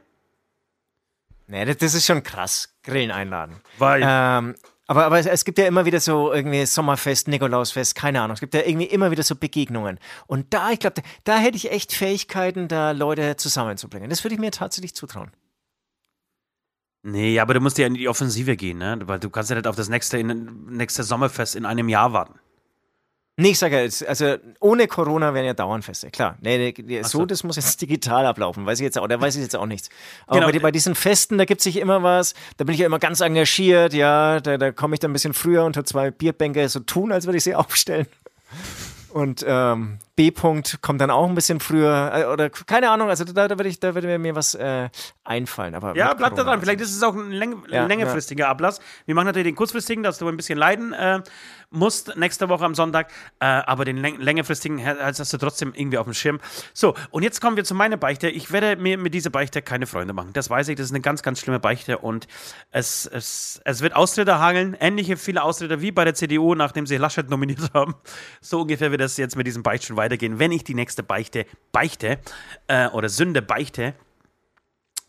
[1.46, 2.74] Nee, das, das ist schon krass.
[2.82, 3.60] Grillen einladen.
[3.78, 4.54] Weil, Ähm,
[4.90, 8.34] aber, aber es, es gibt ja immer wieder so irgendwie Sommerfest, Nikolausfest, keine Ahnung.
[8.34, 10.00] Es gibt ja irgendwie immer wieder so Begegnungen.
[10.26, 14.10] Und da, ich glaube, da, da hätte ich echt Fähigkeiten, da Leute zusammenzubringen.
[14.10, 15.30] Das würde ich mir tatsächlich zutrauen.
[17.02, 18.98] nee, aber du musst ja in die Offensive gehen, ne?
[19.04, 22.40] Weil du kannst ja nicht auf das nächste, in, nächste Sommerfest in einem Jahr warten.
[23.40, 26.36] Nee, ich sage jetzt, also ohne Corona wären ja Dauernfeste, klar.
[26.42, 27.26] Nee, nee, so, so.
[27.26, 29.88] das muss jetzt digital ablaufen, weiß ich jetzt auch, da weiß ich jetzt auch nichts.
[30.26, 30.52] Aber Genau.
[30.52, 33.20] bei, bei diesen Festen, da gibt sich immer was, da bin ich ja immer ganz
[33.20, 37.12] engagiert, ja, da, da komme ich dann ein bisschen früher unter zwei Bierbänke so tun,
[37.12, 38.06] als würde ich sie aufstellen.
[39.08, 40.28] Und ähm, B.
[40.30, 43.70] -Punkt kommt dann auch ein bisschen früher, äh, oder keine Ahnung, also da, da würde
[43.70, 44.90] ich, da würde mir was äh,
[45.24, 45.74] einfallen.
[45.74, 46.60] Aber Ja, mit bleib da dran.
[46.60, 48.80] Vielleicht ist es auch ein läng Ja, längerfristiger Ablass.
[49.06, 51.20] Wir machen natürlich den kurzfristigen, dass du ein bisschen leiden äh,
[51.70, 53.10] musst nächste Woche am Sonntag.
[53.38, 56.38] Äh, aber den läng längerfristigen hä- hast du trotzdem irgendwie auf dem Schirm.
[56.74, 58.28] So, und jetzt kommen wir zu meiner Beichte.
[58.28, 60.30] Ich werde mir mit dieser Beichte keine Freunde machen.
[60.34, 60.76] Das weiß ich.
[60.76, 61.96] Das ist eine ganz, ganz schlimme Beichte.
[61.98, 62.26] Und
[62.72, 64.76] es, es, es wird Austritter hageln.
[64.80, 67.94] Ähnliche viele Austritter wie bei der CDU, nachdem sie Laschet nominiert haben.
[68.40, 70.38] So ungefähr wird es jetzt mit diesem Beicht schon weitergehen.
[70.38, 72.18] Wenn ich die nächste Beichte beichte
[72.66, 73.94] äh, oder Sünde beichte,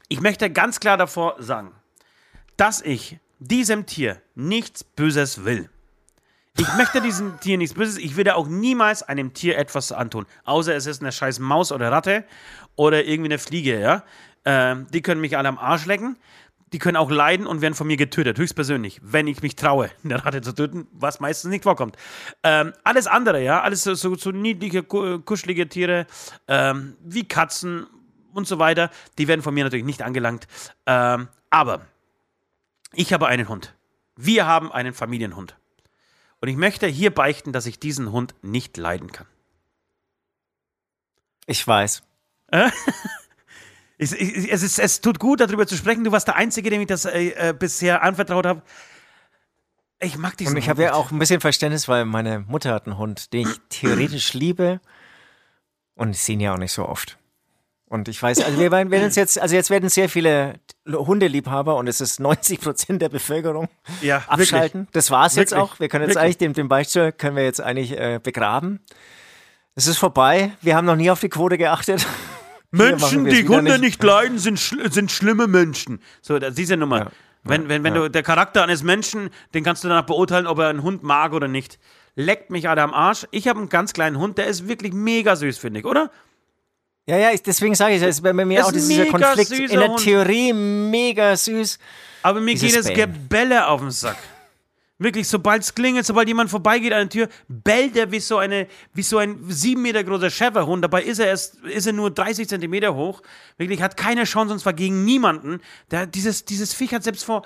[0.07, 1.71] ich möchte ganz klar davor sagen,
[2.57, 5.69] dass ich diesem Tier nichts Böses will.
[6.57, 7.97] Ich möchte diesem Tier nichts Böses.
[7.97, 10.25] Ich würde auch niemals einem Tier etwas antun.
[10.43, 12.25] Außer es ist eine scheiß Maus oder Ratte
[12.75, 14.03] oder irgendwie eine Fliege, ja.
[14.43, 16.17] Ähm, die können mich alle am Arsch lecken.
[16.73, 20.23] Die können auch leiden und werden von mir getötet, höchstpersönlich, wenn ich mich traue, eine
[20.23, 21.97] Ratte zu töten, was meistens nicht vorkommt.
[22.43, 26.07] Ähm, alles andere, ja, alles so, so, so niedliche, ku- kuschelige Tiere,
[26.47, 27.87] ähm, wie Katzen
[28.33, 30.47] und so weiter, die werden von mir natürlich nicht angelangt.
[30.85, 31.85] Ähm, aber
[32.93, 33.75] ich habe einen Hund.
[34.15, 35.57] Wir haben einen Familienhund.
[36.39, 39.27] Und ich möchte hier beichten, dass ich diesen Hund nicht leiden kann.
[41.45, 42.03] Ich weiß.
[44.01, 46.03] Es, es, es, ist, es tut gut, darüber zu sprechen.
[46.03, 48.63] Du warst der Einzige, dem ich das äh, äh, bisher anvertraut habe.
[49.99, 52.87] Ich mag diesen Und ich habe ja auch ein bisschen Verständnis, weil meine Mutter hat
[52.87, 54.81] einen Hund, den ich theoretisch liebe.
[55.93, 57.19] Und ich sehe ihn ja auch nicht so oft.
[57.85, 60.55] Und ich weiß, also wir werden uns jetzt, also jetzt werden sehr viele
[60.87, 63.67] Hundeliebhaber und es ist 90 Prozent der Bevölkerung
[64.01, 64.87] ja, abschalten.
[64.93, 65.71] Das war's jetzt Wirklich.
[65.73, 65.79] auch.
[65.79, 66.23] Wir können jetzt Wirklich.
[66.23, 68.79] eigentlich den, den Beichtstuhl können wir jetzt eigentlich äh, begraben.
[69.75, 70.53] Es ist vorbei.
[70.61, 72.07] Wir haben noch nie auf die Quote geachtet.
[72.71, 76.01] Menschen, die Hunde nicht, leiden, sind, schl sind schlimme Menschen.
[76.21, 76.99] So, das, diese Nummer.
[76.99, 77.11] Ja.
[77.43, 78.01] Wenn, wenn, wenn ja.
[78.01, 81.33] du der Charakter eines Menschen, den kannst du danach beurteilen, ob er einen Hund mag
[81.33, 81.79] oder nicht.
[82.15, 83.27] Leckt mich alle am Arsch.
[83.31, 86.11] Ich habe einen ganz kleinen Hund, der ist wirklich mega süß, finde ich, oder?
[87.07, 89.17] Ja, ja, ich, deswegen sage ich, es ist bei mir Das auch ist dieser mega
[89.17, 90.03] Konflikt in der Hund.
[90.03, 91.79] Theorie mega süß.
[92.21, 93.13] Aber mir Dieses geht es Bellen.
[93.13, 94.17] Gebälle auf den Sack.
[95.01, 98.67] Wirklich, sobald es klingelt, sobald jemand vorbeigeht an der Tür, bellt er wie so, eine,
[98.93, 100.83] wie so ein sieben Meter großer Schäferhund.
[100.83, 103.23] Dabei ist er erst ist er nur 30 Zentimeter hoch.
[103.57, 105.59] Wirklich, hat keine Chance, und zwar gegen niemanden.
[105.89, 107.41] Der, dieses, dieses Viech hat selbst vor,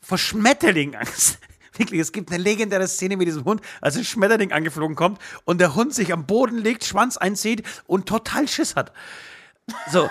[0.00, 1.38] vor Schmetterlingen Angst.
[1.76, 5.60] Wirklich, es gibt eine legendäre Szene mit diesem Hund, als ein Schmetterling angeflogen kommt und
[5.60, 8.94] der Hund sich am Boden legt, Schwanz einzieht und total Schiss hat.
[9.92, 10.08] So.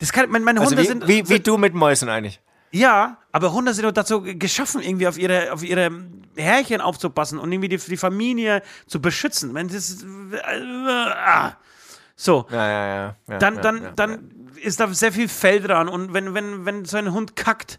[0.00, 1.08] Das kann, meine, meine Also Hunde wie, sind.
[1.08, 2.41] wie, wie du mit Mäusen eigentlich.
[2.72, 5.90] Ja, aber Hunde sind doch dazu geschaffen, irgendwie auf ihre, auf ihre
[6.36, 9.54] Herrchen aufzupassen und irgendwie die, die Familie zu beschützen.
[9.54, 10.04] Wenn das,
[10.46, 11.52] ah.
[12.16, 13.16] So, Ja, ja, ja.
[13.28, 16.64] ja dann, ja, dann, ja, dann ist da sehr viel Fell dran und wenn, wenn,
[16.64, 17.78] wenn so ein Hund kackt,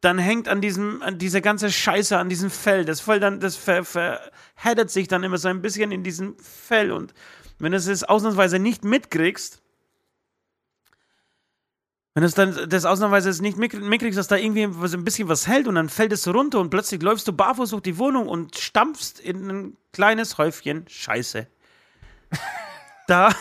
[0.00, 2.84] dann hängt an diesem, an dieser ganze Scheiße an diesem Fell.
[2.84, 6.92] Das Fell dann, das ver, verheddert sich dann immer so ein bisschen in diesem Fell
[6.92, 7.14] und
[7.58, 9.59] wenn du es ausnahmsweise nicht mitkriegst,
[12.14, 15.28] wenn du es dann das ausnahmsweise nicht mit- mitkriegst, dass da irgendwie so ein bisschen
[15.28, 17.98] was hält und dann fällt es so runter und plötzlich läufst du barfuß durch die
[17.98, 21.46] Wohnung und stampfst in ein kleines Häufchen Scheiße.
[23.06, 23.34] Da, Da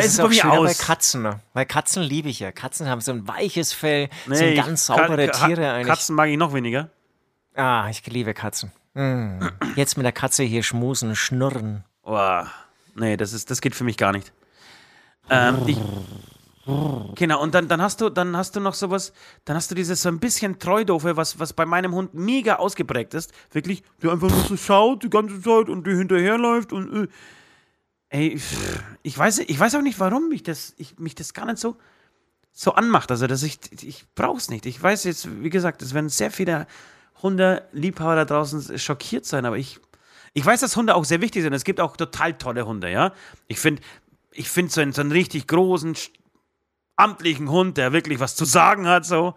[0.00, 0.76] Das ist es bei mir aus.
[0.78, 1.22] bei Katzen.
[1.22, 1.40] Ne?
[1.54, 2.52] Weil Katzen liebe ich ja.
[2.52, 5.86] Katzen haben so ein weiches Fell, Nee, sind ganz saubere Ka- Tiere eigentlich.
[5.88, 6.90] Katzen mag ich noch weniger.
[7.54, 8.72] Ah, ich liebe Katzen.
[8.94, 9.40] Mm.
[9.76, 11.84] Jetzt mit der Katze hier schmusen, schnurren.
[12.02, 12.42] Oh,
[12.96, 14.32] nee, das, ist, das geht für mich gar nicht.
[15.30, 15.78] Ähm, ich,
[17.14, 19.12] genau, und dann, dann, hast du, dann hast du noch sowas,
[19.44, 23.14] dann hast du dieses so ein bisschen Treudofe, was, was bei meinem Hund mega ausgeprägt
[23.14, 23.32] ist.
[23.52, 27.04] Wirklich, der einfach nur so schaut die ganze Zeit und die hinterherläuft und.
[27.04, 27.08] Äh.
[28.10, 28.40] Ey,
[29.02, 31.76] ich weiß, ich weiß auch nicht, warum mich das, ich, mich das gar nicht so,
[32.52, 33.10] so anmacht.
[33.10, 34.66] Also, dass ich, ich brauch's nicht.
[34.66, 36.68] Ich weiß jetzt, wie gesagt, es werden sehr viele
[37.22, 39.80] Hundeliebhaber da draußen schockiert sein, aber ich,
[40.32, 41.52] ich weiß, dass Hunde auch sehr wichtig sind.
[41.54, 43.12] Es gibt auch total tolle Hunde, ja.
[43.48, 43.82] Ich finde,
[44.30, 45.96] ich finde so einen, so einen richtig großen,
[46.96, 49.34] amtlichen Hund, der wirklich was zu sagen hat, so,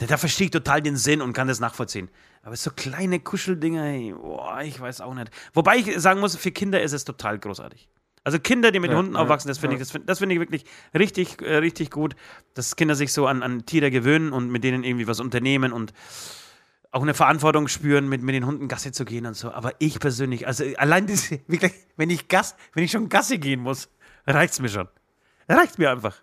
[0.00, 2.10] der, der versteht total den Sinn und kann das nachvollziehen.
[2.42, 5.30] Aber so kleine Kuscheldinger, ey, boah, ich weiß auch nicht.
[5.52, 7.88] Wobei ich sagen muss, für Kinder ist es total großartig.
[8.24, 10.40] Also Kinder, die mit Ja, Hunden ja, aufwachsen, das finde ich, das find, finde ich
[10.40, 10.64] wirklich
[10.94, 12.14] richtig, äh, richtig gut,
[12.54, 15.92] dass Kinder sich so an, an Tiere gewöhnen und mit denen irgendwie was unternehmen und
[16.92, 19.50] auch eine Verantwortung spüren, mit, mit den Hunden Gassi zu gehen und so.
[19.50, 23.60] Aber ich persönlich, also allein diese, wirklich, wenn ich Gas, wenn ich schon Gassi gehen
[23.60, 23.88] muss,
[24.26, 24.88] reicht's mir schon.
[25.48, 26.16] Reicht mir einfach.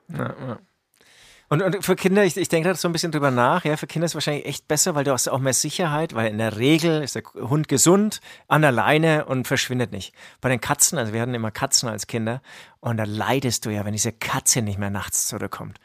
[1.49, 3.87] Und, und für Kinder, ich, ich denke da so ein bisschen drüber nach, ja, für
[3.87, 6.57] Kinder ist es wahrscheinlich echt besser, weil du hast auch mehr Sicherheit, weil in der
[6.57, 10.13] Regel ist der Hund gesund, an der Leine und verschwindet nicht.
[10.41, 12.43] Bei den Katzen, also wir hatten immer Katzen als Kinder
[12.81, 15.79] und da leidest du ja, wenn diese Katze nicht mehr nachts zurückkommt.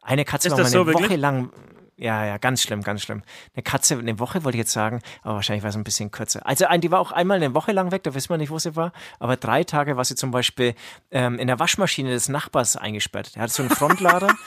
[0.00, 1.10] Eine Katze Ist war mal das eine so wirklich?
[1.10, 1.52] Woche lang,
[2.00, 3.22] ja, ja, ganz schlimm, ganz schlimm.
[3.54, 6.44] Eine Katze, eine Woche wollte ich jetzt sagen, aber wahrscheinlich war es ein bisschen kürzer.
[6.46, 8.58] Also ein, die war auch einmal eine Woche lang weg, da wissen wir nicht, wo
[8.58, 10.74] sie war, aber drei Tage war sie zum Beispiel
[11.10, 13.36] ähm, in der Waschmaschine des Nachbars eingesperrt.
[13.36, 14.28] Der hat so einen Frontlader.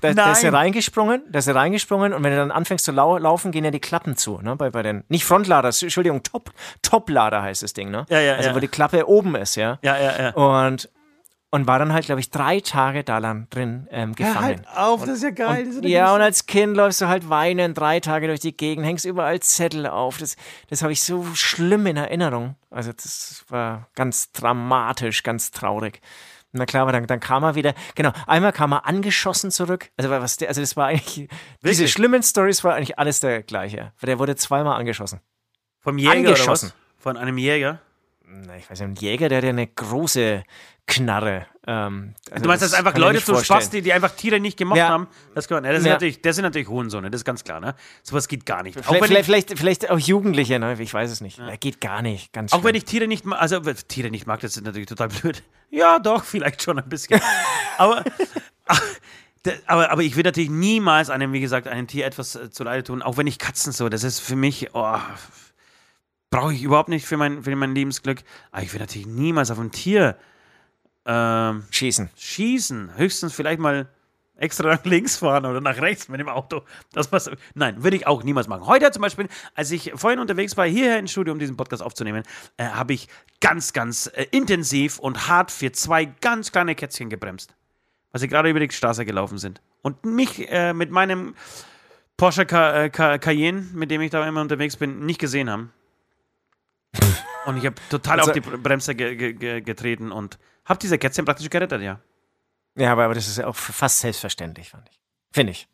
[0.00, 0.54] Da, da ist sie Nein.
[0.56, 3.70] reingesprungen, da ist sie reingesprungen und wenn du dann anfängst zu lau laufen, gehen ja
[3.70, 4.56] die Klappen zu, ne?
[4.56, 6.50] Bei, bei den, nicht Frontlader, Entschuldigung, Top,
[6.80, 8.04] Toplader heißt das Ding, ne?
[8.08, 8.54] Ja, ja, Also ja.
[8.56, 9.78] wo die Klappe oben ist, ja.
[9.82, 10.30] Ja, ja, ja.
[10.30, 10.88] Und,
[11.52, 14.66] und war dann halt, glaube ich, drei Tage da lang drin ähm, gefangen.
[14.74, 15.68] auf, das ist ja geil.
[15.68, 19.04] Und, ja, und als Kind läufst du halt weinen drei Tage durch die Gegend, hängst
[19.04, 20.16] überall Zettel auf.
[20.16, 20.36] Das,
[20.70, 22.56] das habe ich so schlimm in Erinnerung.
[22.70, 26.00] Also das war ganz dramatisch, ganz traurig.
[26.52, 29.90] Na klar, aber dann, dann kam er wieder, genau, einmal kam er angeschossen zurück.
[29.98, 31.28] Also, was der, also das war eigentlich, diese
[31.60, 31.92] Wirklich?
[31.92, 33.92] schlimmen Stories war eigentlich alles der gleiche.
[34.02, 35.20] Der wurde zweimal angeschossen.
[35.80, 36.68] Vom Jäger Angeschossen.
[36.68, 37.02] oder was?
[37.02, 37.80] Von einem Jäger?
[38.24, 40.44] Na, ich weiß nicht, ein Jäger, der hat ja eine große
[40.86, 41.46] Knarre.
[41.66, 43.36] Ähm, also Du meinst, dass einfach kann ich mir Leute zu.
[43.36, 44.88] Spaß, die, die einfach Tiere nicht gemocht Ja.
[44.88, 45.06] haben?
[45.34, 45.94] Das, kann ja, das, sind Ja.
[45.94, 47.60] natürlich, das sind natürlich Hohensohne, das ist ganz klar.
[47.60, 47.74] Ne?
[48.02, 48.76] Sowas geht gar nicht.
[48.78, 50.76] Auch Vielleicht, wenn, vielleicht, ich, vielleicht, vielleicht auch Jugendliche, ne?
[50.78, 51.38] ich weiß es nicht.
[51.38, 51.54] Ja.
[51.56, 52.32] Geht gar nicht.
[52.32, 54.88] Ganz auch wenn ich Tiere nicht mag, also äh, Tiere nicht mag, das ist natürlich
[54.88, 55.42] total blöd.
[55.74, 57.18] Ja, doch, vielleicht schon ein bisschen.
[57.78, 58.04] aber,
[59.66, 63.00] aber, aber ich will natürlich niemals einem, wie gesagt, einem Tier etwas äh, zuleide tun,
[63.00, 64.98] auch wenn ich Katzen so, das ist für mich, oh,
[66.28, 68.18] brauche ich überhaupt nicht für mein, für mein Lebensglück.
[68.50, 70.16] Aber ich will natürlich niemals auf ein Tier
[71.06, 72.10] ähm, Schießen.
[72.16, 72.96] schießen.
[72.96, 73.88] Höchstens vielleicht mal
[74.36, 76.62] extra nach links fahren oder nach rechts mit dem Auto.
[76.92, 78.66] Das was, nein, würde ich auch niemals machen.
[78.66, 82.24] Heute zum Beispiel, als ich vorhin unterwegs war, hierher ins Studio, um diesen Podcast aufzunehmen,
[82.56, 83.08] äh, habe ich
[83.40, 87.54] ganz, ganz äh, intensiv und hart für zwei ganz kleine Kätzchen gebremst.
[88.10, 89.60] Weil sie gerade über die Straße gelaufen sind.
[89.82, 91.34] Und mich äh, mit meinem
[92.16, 95.72] Porsche Ca äh, Ca Cayenne, mit dem ich da immer unterwegs bin, nicht gesehen haben.
[97.46, 101.24] Und ich habe total Also- auf die Bremse ge ge getreten und habe diese Kätzchen
[101.24, 102.00] praktisch gerettet, ja.
[102.76, 104.98] Ja, aber, aber das ist ja auch fast selbstverständlich, fand ich.
[105.32, 105.68] Finde ich.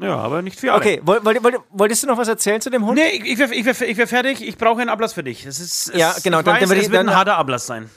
[0.00, 0.80] Ja, aber nicht für alle.
[0.80, 2.96] Okay, woll, woll, woll, wolltest du noch was erzählen zu dem Hund?
[2.96, 4.46] Nee, ich, ich wäre ich wär, ich wär fertig.
[4.46, 5.44] Ich brauche einen Ablass für dich.
[5.44, 7.90] Es ist, es, Ja, genau, dann- weiß, dann es wird ein dann- harter Ablass sein.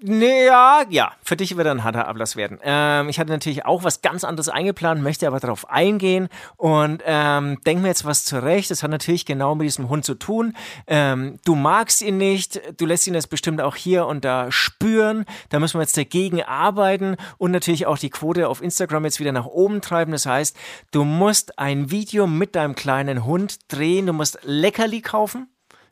[0.00, 2.58] Nee, ja, ja, für dich wird ein harter Ablass werden.
[2.62, 7.58] Ähm, ich hatte natürlich auch was ganz anderes eingeplant, möchte aber darauf eingehen und ähm,
[7.66, 8.70] denk mir jetzt was zurecht.
[8.70, 10.54] Das hat natürlich genau mit diesem Hund zu tun.
[10.86, 15.24] Ähm, du magst ihn nicht, du lässt ihn jetzt bestimmt auch hier und da spüren.
[15.48, 19.32] Da müssen wir jetzt dagegen arbeiten und natürlich auch die Quote auf Instagram jetzt wieder
[19.32, 20.12] nach oben treiben.
[20.12, 20.56] Das heißt,
[20.92, 25.48] du musst ein Video mit deinem kleinen Hund drehen, du musst Leckerli kaufen.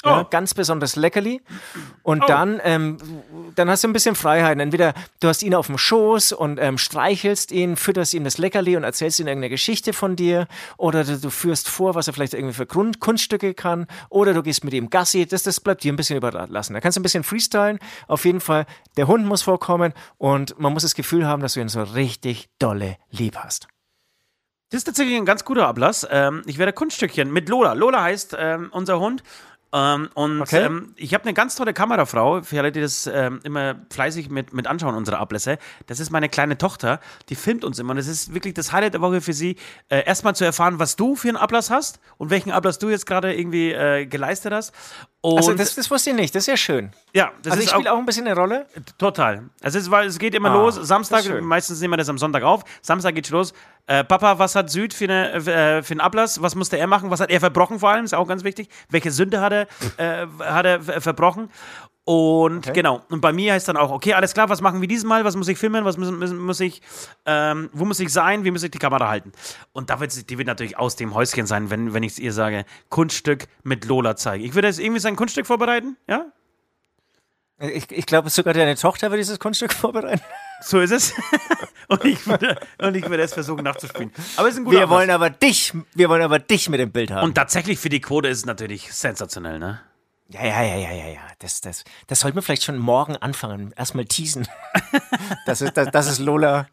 [0.07, 0.27] Ja, Oh.
[0.31, 1.43] ganz besonders Leckerli.
[2.03, 2.97] Und dann, ähm,
[3.55, 4.59] dann hast du ein bisschen Freiheit.
[4.61, 8.77] Entweder du hast ihn auf dem Schoß und ähm, streichelst ihn, fütterst ihm das Leckerli
[8.77, 10.47] und erzählst ihm irgendeine Geschichte von dir.
[10.77, 13.87] Oder du, du führst vor, was er vielleicht irgendwie für Grund, Kunststücke kann.
[14.09, 15.27] Oder du gehst mit ihm Gassi.
[15.27, 16.75] Das, das bleibt dir ein bisschen überlassen.
[16.75, 17.79] Da kannst du ein bisschen freestylen.
[18.07, 21.61] Auf jeden Fall, der Hund muss vorkommen und man muss das Gefühl haben, dass du
[21.61, 23.69] ihn so richtig dolle lieb hast.
[24.71, 26.07] Das ist tatsächlich ein ganz guter Ablass.
[26.11, 27.75] Ähm, ich werde Kunststückchen mit Lola.
[27.75, 29.23] Lola heißt ähm, unser Hund.
[29.73, 30.65] Ähm, und Okay.
[30.65, 34.53] ähm, ich habe eine ganz tolle Kamerafrau, für alle, die das ähm, immer fleißig mit,
[34.55, 35.59] mit anschauen, unsere Ablässe.
[35.87, 37.91] Das ist meine kleine Tochter, die filmt uns immer.
[37.91, 39.57] Und das ist wirklich das Highlight der Woche für sie,
[39.89, 43.07] äh, erstmal zu erfahren, was du für einen Ablass hast und welchen Ablass du jetzt
[43.07, 44.73] gerade irgendwie äh, geleistet hast.
[45.33, 46.91] Und Also das, das wusste ich nicht, das ist ja schön.
[47.15, 48.67] ja, das Also ich auch, spiele auch ein bisschen eine Rolle.
[48.99, 49.45] total.
[49.63, 50.75] Also es, es geht immer Ah, los.
[50.77, 52.63] Samstag, meistens nehmen wir das am Sonntag auf.
[52.83, 53.53] Samstag geht's los.
[53.89, 56.41] Äh, Papa, was hat Süd für, eine, äh, für einen Ablass?
[56.43, 57.11] Was musste er machen?
[57.11, 58.05] Was hat er verbrochen vor allem?
[58.05, 58.69] Ist auch ganz wichtig.
[58.89, 59.67] Welche Sünde hat er,
[59.97, 61.51] äh, hat er ver- verbrochen?
[62.09, 63.03] Und genau.
[63.11, 65.25] Und bei mir heißt dann auch, okay, alles klar, was machen wir diesmal?
[65.25, 65.85] Was muss ich filmen?
[65.85, 66.81] Was muss, muss, muss ich,
[67.25, 68.45] ähm, wo muss ich sein?
[68.45, 69.33] Wie muss ich die Kamera halten?
[69.73, 72.65] Und da wird die wird natürlich aus dem Häuschen sein, wenn, wenn ich ihr sage,
[72.91, 74.45] Kunststück mit Lola zeigen.
[74.45, 76.27] Ich würde jetzt irgendwie sein Kunststück vorbereiten, ja?
[77.59, 80.23] Ich, ich glaube, sogar deine Tochter wird dieses Kunststück vorbereiten.
[80.61, 81.13] So ist es.
[81.89, 84.13] und, ich würde, und ich würde es versuchen nachzuspielen.
[84.37, 86.93] Aber es ist ein guter Wir wollen aber dich, wir wollen aber dich mit dem
[86.93, 87.25] Bild haben.
[87.25, 89.81] Und tatsächlich für die Quote ist es natürlich sensationell, ne?
[90.29, 91.21] Ja, ja, ja, ja, ja, ja.
[91.39, 93.73] Das, das, das sollten wir vielleicht schon morgen anfangen.
[93.77, 94.47] Erstmal teasen.
[95.47, 96.67] das, ist, das, das ist Lola.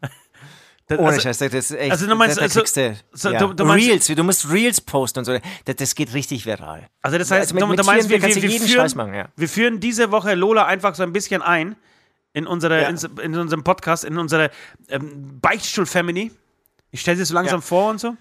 [0.86, 1.92] Das, Ohne also, Scheiß, das ist echt.
[1.92, 3.38] also du meinst, da, da also- du, so, ja.
[3.38, 5.38] du- du meinst- Reels, du musst Reels posten und so.
[5.64, 6.88] Das, das geht richtig viral.
[7.00, 9.28] also das heißt, Also mit- du, mit du meinst, wir, wir jeden führen, machen, ja.
[9.34, 11.76] wir führen diese Woche Lola einfach so ein bisschen ein
[12.34, 12.88] in, unsere, Ja.
[12.88, 14.50] in, in unserem Podcast, in unsere
[14.88, 16.32] ähm, Beichtstuhl-Family.
[16.90, 18.14] Ich stelle sie so langsam vor und so.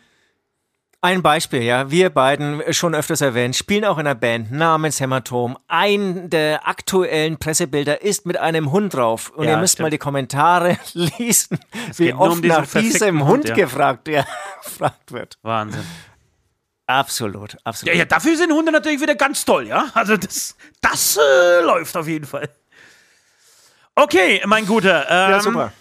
[1.06, 5.02] Ein Beispiel, ja, wir beiden, äh, schon öfters erwähnt, spielen auch in einer Band namens
[5.02, 5.58] Hämatom.
[5.68, 9.30] Ein der aktuellen Pressebilder ist mit einem Hund drauf.
[9.36, 9.88] Und Ja, ihr müsst stimmt.
[9.88, 11.60] mal die Kommentare lesen,
[11.98, 13.56] wie nur um oft diesen nach diesem Hund, Hund ja.
[13.56, 14.26] gefragt, ja,
[14.64, 15.38] gefragt wird.
[15.42, 15.84] Wahnsinn.
[16.88, 17.96] Absolut, Ja, absolut.
[17.96, 19.88] ja, dafür sind Hunde natürlich wieder ganz toll, ja?
[19.94, 22.48] Also das, das äh, läuft auf jeden Fall.
[23.96, 25.06] Okay, mein Guter.
[25.10, 25.74] Ähm, Ja, super.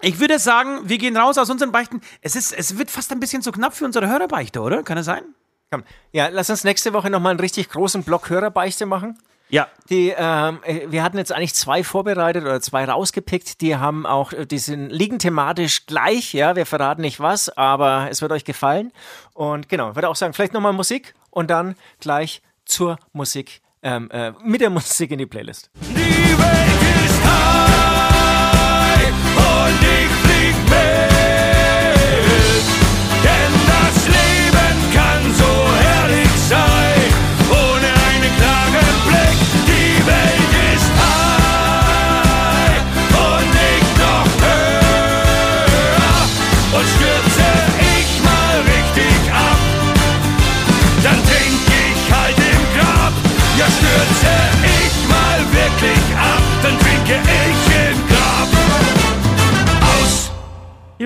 [0.00, 2.00] Ich würde sagen, wir gehen raus aus unseren Beichten.
[2.22, 4.84] Es, ist, es wird fast ein bisschen zu knapp für unsere Hörerbeichte, oder?
[4.84, 5.24] Kann es sein?
[5.70, 5.82] Komm.
[6.12, 9.18] Ja, lass uns nächste Woche nochmal einen richtig großen Block Hörerbeichte machen.
[9.50, 9.66] Ja.
[9.90, 13.60] Die, ähm, äh, wir hatten jetzt eigentlich zwei vorbereitet oder zwei rausgepickt.
[13.60, 16.54] Die haben auch, äh, die sind, liegen thematisch gleich, ja.
[16.54, 18.92] Wir verraten nicht was, aber es wird euch gefallen.
[19.34, 24.10] Und genau, ich würde auch sagen, vielleicht nochmal Musik und dann gleich zur Musik, ähm,
[24.10, 25.70] äh, mit der Musik in die Playlist.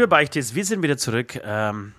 [0.03, 1.41] Liebe Beichtes, wir sind wieder zurück.
[1.45, 1.93] Ähm,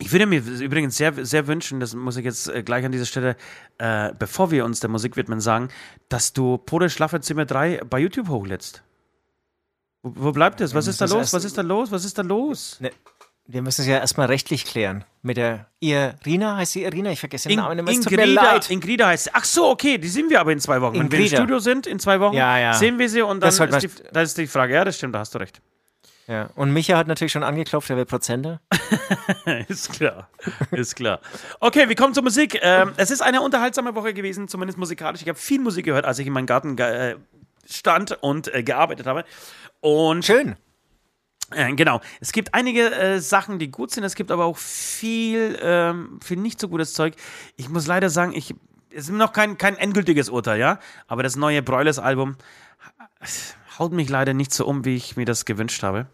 [0.00, 3.06] ich würde mir übrigens sehr, sehr wünschen, das muss ich jetzt äh, gleich an dieser
[3.06, 3.36] Stelle,
[3.78, 5.68] äh, bevor wir uns der Musik widmen, sagen,
[6.08, 8.82] dass du Pode Schlafzimmer 3 bei YouTube hochlädst.
[10.02, 10.74] Wo, wo bleibt es?
[10.74, 11.32] Was ist da los?
[11.32, 11.92] Was ist da los?
[11.92, 12.78] Was ist da los?
[12.80, 12.90] Ne,
[13.46, 15.04] wir müssen es ja erstmal rechtlich klären.
[15.22, 17.12] Mit der Irina, heißt sie Irina?
[17.12, 17.92] Ich vergesse den Namen immer.
[17.92, 18.58] Ingrida.
[18.68, 19.30] Ingrida heißt sie.
[19.32, 20.94] Ach so, okay, die sehen wir aber in zwei Wochen.
[20.98, 21.36] Wenn wir im Ingrida.
[21.36, 22.72] Studio sind, in zwei Wochen, Ja, ja.
[22.72, 24.74] sehen wir sie und dann Das ist, die, man- da ist die Frage.
[24.74, 25.62] Ja, das stimmt, da hast du recht.
[26.30, 26.48] Ja.
[26.54, 28.60] Und Micha hat natürlich schon angeklopft, er will Prozente.
[29.68, 30.28] ist klar.
[30.70, 31.18] Ist klar.
[31.58, 32.56] Okay, wir kommen zur Musik.
[32.62, 35.22] Ähm, es ist eine unterhaltsame Woche gewesen, zumindest musikalisch.
[35.22, 37.16] Ich habe viel Musik gehört, als ich in meinem Garten äh,
[37.68, 39.24] stand und äh, gearbeitet habe.
[39.80, 40.54] Und Schön.
[41.50, 44.04] äh, genau, es gibt einige äh, Sachen, die gut sind.
[44.04, 47.14] Es gibt aber auch viel, ähm, viel nicht so gutes Zeug.
[47.56, 48.54] Ich muss leider sagen, ich,
[48.90, 50.78] es ist noch kein, kein endgültiges Urteil, ja.
[51.08, 52.36] Aber das neue Broilers-Album
[53.80, 56.06] haut mich leider nicht so um, wie ich mir das gewünscht habe.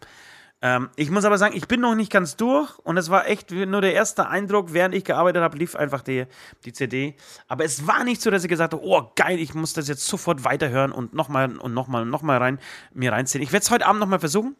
[0.62, 3.50] Ähm, ich muss aber sagen, ich bin noch nicht ganz durch und es war echt
[3.50, 6.24] nur der erste Eindruck, während ich gearbeitet habe, lief einfach die,
[6.64, 7.14] die CD.
[7.46, 10.06] Aber es war nicht so, dass ich gesagt habe, oh geil, ich muss das jetzt
[10.06, 12.58] sofort weiterhören und nochmal und nochmal und nochmal rein,
[12.94, 13.42] mir reinziehen.
[13.42, 14.56] Ich werde es heute Abend nochmal versuchen.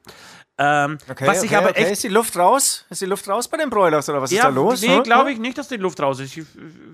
[0.59, 1.83] Ähm, Okay, was okay, ich aber okay.
[1.85, 2.85] echt Ist die Luft raus?
[2.91, 4.83] Ist die Luft raus bei den Broilers oder was ist da los?
[4.83, 5.03] Nee, Hm?
[5.03, 6.37] glaube ich nicht, dass die Luft raus ist.
[6.37, 6.45] Ich,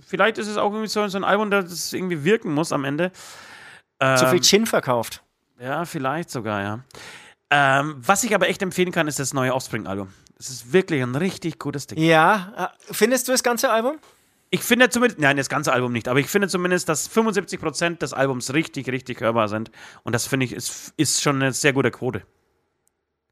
[0.06, 3.10] vielleicht ist es auch irgendwie so, so ein Album, das irgendwie wirken muss am Ende.
[4.00, 5.22] Zu viel Ähm, Gin verkauft.
[5.62, 6.80] Ja, vielleicht sogar, ja.
[7.50, 10.08] Ähm, was ich aber echt empfehlen kann, ist das neue Offspring-Album.
[10.38, 12.02] Es ist wirklich ein richtig gutes Ding.
[12.02, 13.98] Ja, äh, findest du das ganze Album?
[14.50, 18.12] Ich finde zumindest, nein, das ganze Album nicht, aber ich finde zumindest, dass 75% des
[18.12, 19.70] Albums richtig, richtig hörbar sind.
[20.02, 22.22] Und das finde ich, ist, ist schon eine sehr gute Quote.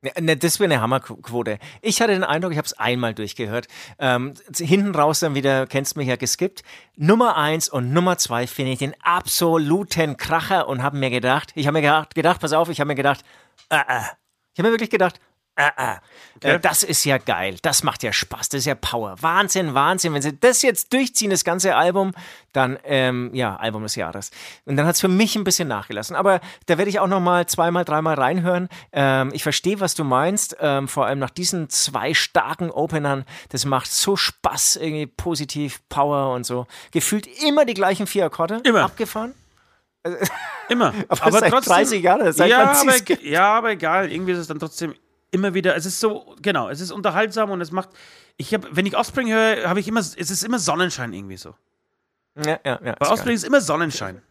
[0.03, 1.59] Ne, das wäre eine Hammerquote.
[1.83, 3.69] Ich hatte den Eindruck, ich habe es einmal durchgehört.
[3.99, 6.63] Ähm, hinten raus dann wieder, kennst mich ja geskippt.
[6.97, 11.67] Nummer eins und Nummer zwei finde ich den absoluten Kracher und habe mir gedacht, ich
[11.67, 13.23] habe mir gedacht, gedacht, pass auf, ich habe mir gedacht,
[13.69, 14.01] äh, äh.
[14.55, 15.21] ich habe mir wirklich gedacht,
[15.61, 15.97] äh, äh.
[16.37, 16.55] Okay.
[16.55, 19.17] Äh, das ist ja geil, das macht ja Spaß, das ist ja Power.
[19.21, 20.15] Wahnsinn, Wahnsinn.
[20.15, 22.13] Wenn sie das jetzt durchziehen, das ganze Album,
[22.53, 24.31] dann, ähm, ja, Album des Jahres.
[24.65, 26.17] Und dann hat es für mich ein bisschen nachgelassen.
[26.17, 28.69] Aber da werde ich auch noch mal zweimal, dreimal reinhören.
[28.93, 30.57] Ähm, ich verstehe, was du meinst.
[30.61, 33.27] Ähm, vor allem nach diesen zwei starken Openern.
[33.51, 36.67] Das macht so Spaß, irgendwie positiv, Power und so.
[36.91, 38.61] Gefühlt immer die gleichen vier Akkorde.
[38.65, 38.85] Immer.
[38.85, 39.35] Abgefahren.
[40.71, 40.95] Immer.
[41.09, 42.33] aber, aber seit trotzdem, 30 Jahre.
[42.33, 44.11] Seit ja, aber, ja, aber egal.
[44.11, 44.95] Irgendwie ist es dann trotzdem
[45.31, 47.91] immer wieder, es ist so, genau, es ist unterhaltsam und es macht,
[48.37, 51.55] ich habe, wenn ich Offspring höre, habe ich immer, es ist immer Sonnenschein irgendwie so.
[52.37, 52.97] Ja, ja, ja.
[52.99, 53.35] Bei Offspring geil.
[53.35, 54.23] ist immer Sonnenschein.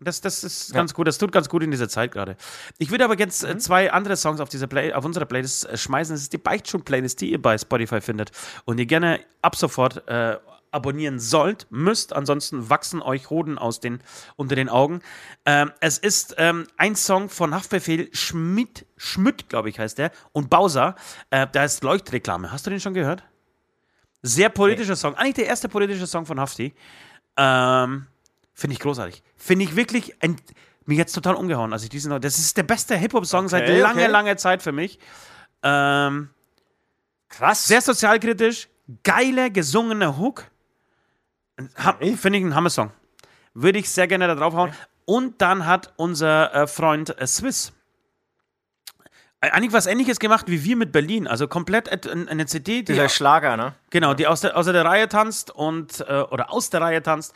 [0.00, 0.74] Das, das ist ja.
[0.74, 2.36] ganz gut, das tut ganz gut in dieser Zeit gerade.
[2.78, 3.60] Ich würde aber jetzt äh, mhm.
[3.60, 6.14] zwei andere Songs auf, diese Play auf unserer Playlist äh, schmeißen.
[6.14, 8.30] Das ist die Beichtschul-Playlist, die ihr bei Spotify findet
[8.64, 10.36] und ihr gerne ab sofort äh,
[10.74, 14.00] abonnieren sollt, müsst, ansonsten wachsen euch Hoden aus den,
[14.36, 15.00] unter den Augen.
[15.46, 20.50] Ähm, es ist ähm, ein Song von Haftbefehl Schmidt, Schmidt, glaube ich, heißt der, und
[20.50, 20.96] Bowser.
[21.30, 22.52] Äh, da ist Leuchtreklame.
[22.52, 23.22] Hast du den schon gehört?
[24.22, 24.96] Sehr politischer nee.
[24.96, 25.14] Song.
[25.14, 26.74] Eigentlich der erste politische Song von Hafti.
[27.36, 28.06] Ähm,
[28.52, 29.22] Finde ich großartig.
[29.36, 30.14] Finde ich wirklich
[30.86, 32.20] mich jetzt total umgehauen, als ich diesen.
[32.20, 34.10] Das ist der beste Hip-Hop-Song okay, seit langer, okay.
[34.10, 34.98] langer Zeit für mich.
[35.62, 36.30] Ähm,
[37.28, 37.66] Krass.
[37.66, 38.68] Sehr sozialkritisch,
[39.02, 40.44] geiler gesungene Hook.
[42.16, 42.90] Finde ich ein Hammer-Song.
[43.54, 44.70] Würde ich sehr gerne da draufhauen.
[44.70, 44.78] Okay.
[45.06, 47.72] Und dann hat unser äh, Freund äh, Swiss
[49.44, 51.26] äh, eigentlich was ähnliches gemacht wie wir mit Berlin.
[51.26, 52.78] Also komplett eine CD.
[52.78, 53.74] Die Dieser Schlager, ne?
[53.90, 57.34] Genau, die aus der, außer der Reihe tanzt und äh, oder aus der Reihe tanzt.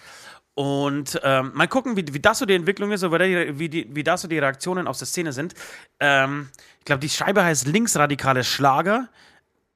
[0.55, 4.03] Und ähm, mal gucken, wie, wie das so die Entwicklung ist, oder wie, die, wie
[4.03, 5.55] das so die Reaktionen aus der Szene sind.
[6.01, 6.49] Ähm,
[6.81, 9.09] ich glaube, die Scheibe heißt Linksradikale Schlager.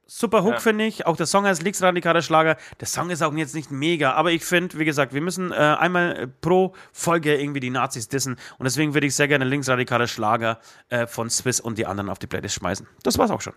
[0.06, 0.58] Super Hook, ja.
[0.58, 1.06] finde ich.
[1.06, 2.56] Auch der Song heißt Linksradikaler Schlager.
[2.80, 5.54] Der Song ist auch jetzt nicht mega, aber ich finde, wie gesagt, wir müssen äh,
[5.54, 8.36] einmal äh, pro Folge irgendwie die Nazis dissen.
[8.58, 12.18] Und deswegen würde ich sehr gerne Linksradikaler Schlager äh, von Swiss und die anderen auf
[12.18, 12.86] die Playlist schmeißen.
[13.02, 13.54] Das war's auch schon.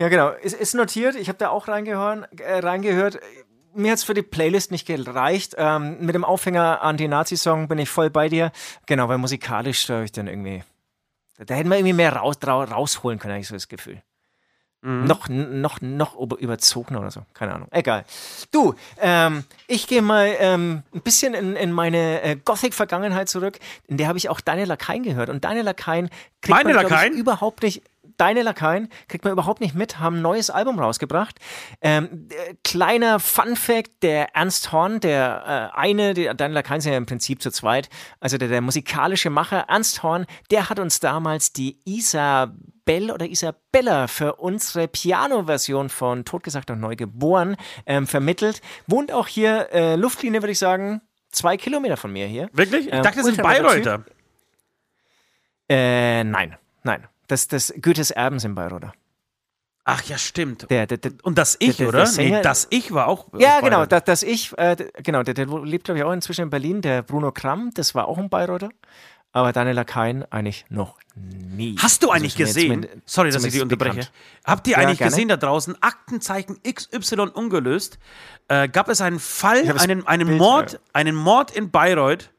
[0.00, 0.30] Ja, genau.
[0.30, 1.14] Ist, ist notiert.
[1.16, 2.40] Ich habe da auch reingehört.
[2.40, 3.18] Äh, reingehört.
[3.74, 5.54] Mir hat es für die Playlist nicht gereicht.
[5.58, 8.52] Ähm, mit dem Aufhänger Anti-Nazi-Song bin ich voll bei dir.
[8.86, 10.62] Genau, weil musikalisch da ich dann irgendwie.
[11.38, 14.00] Da hätten wir irgendwie mehr raus, rausholen können, habe ich so das Gefühl.
[14.84, 15.04] Mhm.
[15.06, 17.22] Noch, noch, noch überzogen oder so.
[17.32, 17.68] Keine Ahnung.
[17.70, 18.04] Egal.
[18.50, 23.58] Du, ähm, ich gehe mal ähm, ein bisschen in, in meine äh, Gothic-Vergangenheit zurück.
[23.88, 25.30] In der habe ich auch deine Lakaien gehört.
[25.30, 26.10] Und deine Lakaien
[26.42, 27.14] kriegt Meine man, Lakaien?
[27.14, 27.82] Ich, überhaupt nicht
[28.18, 31.38] deine Lakaien kriegt man überhaupt nicht mit, haben ein neues Album rausgebracht.
[31.80, 36.92] Ähm, äh, kleiner Fun Fact: Der Ernst Horn, der äh, eine, die, deine Lakaien sind
[36.92, 37.88] ja im Prinzip zu zweit,
[38.20, 41.78] also der, der musikalische Macher, Ernst Horn, der hat uns damals die
[42.84, 47.56] Isabel oder Isabella für unsere Piano-Version von Totgesagt und Neugeboren
[47.86, 48.60] ähm, vermittelt.
[48.86, 52.48] Wohnt auch hier, äh, Luftlinie würde ich sagen, zwei Kilometer von mir hier.
[52.52, 52.86] Wirklich?
[52.86, 54.04] Ich ähm, dachte, das sind Bayreuther.
[55.68, 57.08] Äh, nein, nein.
[57.26, 58.92] Das, das Goethes Erben sind Bayreuther.
[59.86, 60.70] Ach ja, stimmt.
[60.70, 62.06] Der, der, der, und das Ich, oder?
[62.06, 63.26] Sänger, nee, das Ich war auch.
[63.38, 66.50] Ja, genau, das, das Ich, äh, genau, der, der lebt, glaube ich, auch inzwischen in
[66.50, 66.80] Berlin.
[66.80, 68.70] Der Bruno Kramm, das war auch ein Bayreuther.
[69.34, 71.74] Aber Daniel Lakaien eigentlich noch nie.
[71.80, 72.86] Hast du also eigentlich also gesehen?
[73.04, 73.96] Sorry, dass ich dich unterbreche.
[73.96, 74.12] Bekannt.
[74.44, 75.76] Habt ihr eigentlich ja, gesehen da draußen?
[75.82, 77.98] Aktenzeichen XY ungelöst.
[78.46, 80.78] Äh, gab es einen Fall, einen, einen, Bild, Mord, ja.
[80.92, 82.30] einen Mord in Bayreuth,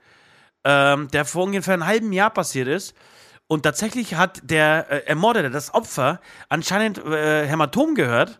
[0.64, 2.96] ähm, der vor ungefähr einem halben Jahr passiert ist.
[3.48, 8.39] Und tatsächlich hat der äh, Ermordete, das Opfer, anscheinend äh, Hämatom gehört.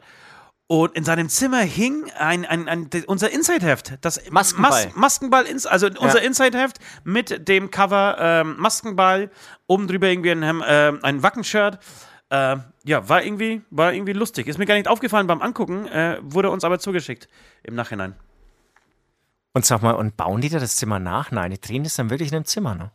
[0.68, 4.00] Und in seinem Zimmer hing ein, ein, ein, unser Inside-Heft.
[4.02, 4.86] Das Maskenball.
[4.88, 6.26] Mas Maskenball, also unser ja.
[6.26, 9.30] Inside-Heft mit dem Cover ähm, Maskenball,
[9.68, 11.78] oben drüber irgendwie ein, äh, ein Wackenshirt.
[12.30, 14.48] Äh, ja, war irgendwie, war irgendwie lustig.
[14.48, 17.28] Ist mir gar nicht aufgefallen beim Angucken, äh, wurde uns aber zugeschickt
[17.62, 18.16] im Nachhinein.
[19.56, 21.32] Und sag mal, und bauen die da das Zimmer nach?
[21.32, 22.92] Nein, die drehen das dann wirklich in einem Zimmer, ne?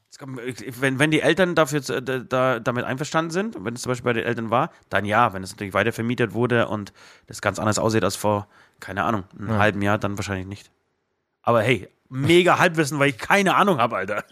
[0.79, 4.27] Wenn, wenn die Eltern dafür da, damit einverstanden sind, wenn es zum Beispiel bei den
[4.27, 5.33] Eltern war, dann ja.
[5.33, 6.93] Wenn es natürlich weiter vermietet wurde und
[7.29, 8.47] das ganz anders aussieht als vor,
[8.79, 9.59] keine Ahnung, einem ja.
[9.59, 10.71] halben Jahr, dann wahrscheinlich nicht.
[11.41, 14.25] Aber hey, mega Halbwissen, weil ich keine Ahnung habe, Alter.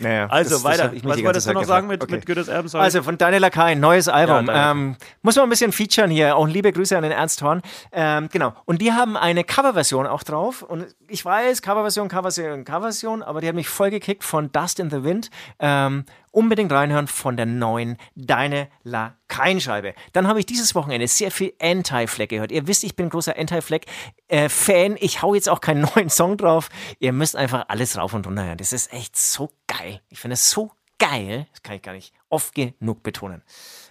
[0.00, 0.88] Naja, also das, weiter.
[0.88, 2.16] Das Was wolltest du noch sagen mit, okay.
[2.16, 2.68] mit Goethes Erben?
[2.68, 2.84] Sorry.
[2.84, 4.46] Also von Daniel Lakaien, neues Album.
[4.46, 6.36] Ja, ähm, muss man ein bisschen featuren hier.
[6.36, 7.62] Auch liebe Grüße an den Ernst Horn.
[7.92, 8.54] Ähm, genau.
[8.64, 10.62] Und die haben eine Coverversion auch drauf.
[10.62, 14.90] Und ich weiß, Coverversion, Coverversion, Coverversion, aber die hat mich voll gekickt von Dust in
[14.90, 15.30] the Wind.
[15.60, 16.04] Ähm,
[16.34, 19.94] unbedingt reinhören von der neuen Deine Lakaienscheibe.
[20.12, 22.52] Dann habe ich dieses Wochenende sehr viel Anti-Flag gehört.
[22.52, 24.96] Ihr wisst, ich bin großer Anti-Flag-Fan.
[24.96, 26.68] Äh, ich hau jetzt auch keinen neuen Song drauf.
[26.98, 28.58] Ihr müsst einfach alles rauf und runter hören.
[28.58, 30.00] Das ist echt so geil.
[30.08, 31.46] Ich finde es so geil.
[31.52, 33.42] Das kann ich gar nicht oft genug betonen.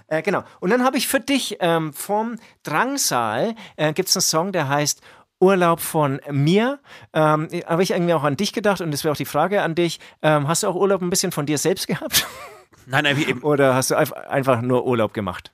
[0.07, 0.43] Äh, genau.
[0.59, 4.69] Und dann habe ich für dich ähm, vom Drangsal äh, gibt es einen Song, der
[4.69, 5.01] heißt
[5.43, 6.79] Urlaub von mir.
[7.13, 9.75] Ähm, Habe ich irgendwie auch an dich gedacht und das wäre auch die Frage an
[9.75, 9.99] dich.
[10.21, 12.25] Ähm, hast du auch Urlaub ein bisschen von dir selbst gehabt?
[12.85, 13.41] Nein, nein, wie eben.
[13.43, 15.53] Oder hast du einfach nur Urlaub gemacht?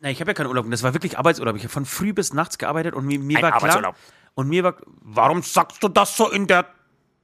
[0.00, 0.70] Nee, ich habe ja keinen Urlaub.
[0.70, 1.56] Das war wirklich Arbeitsurlaub.
[1.56, 3.62] Ich habe von früh bis nachts gearbeitet und mir, mir Ein war klar.
[3.62, 3.96] Arbeitsurlaub.
[4.34, 4.74] Und mir war.
[5.00, 6.66] Warum sagst du das so in der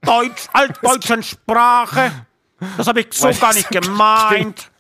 [0.03, 2.11] Deutsch, altdeutschen Sprache?
[2.77, 4.73] Das habe ich so gar nicht gemeint.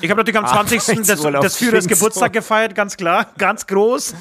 [0.00, 1.02] Ich habe natürlich am 20.
[1.02, 4.14] des, des Führers Geburtstag gefeiert, ganz klar, ganz groß.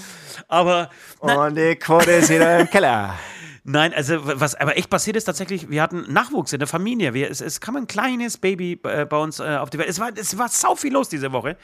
[0.48, 0.90] Aber
[1.20, 3.16] Und die Quote ist wieder im Keller.
[3.64, 7.14] Nein, also was aber echt passiert ist tatsächlich, wir hatten Nachwuchs in der Familie.
[7.14, 9.88] Wir, es, es kam ein kleines Baby äh, bei uns äh, auf die Welt.
[9.88, 11.58] Es war, es war sau viel los diese Woche.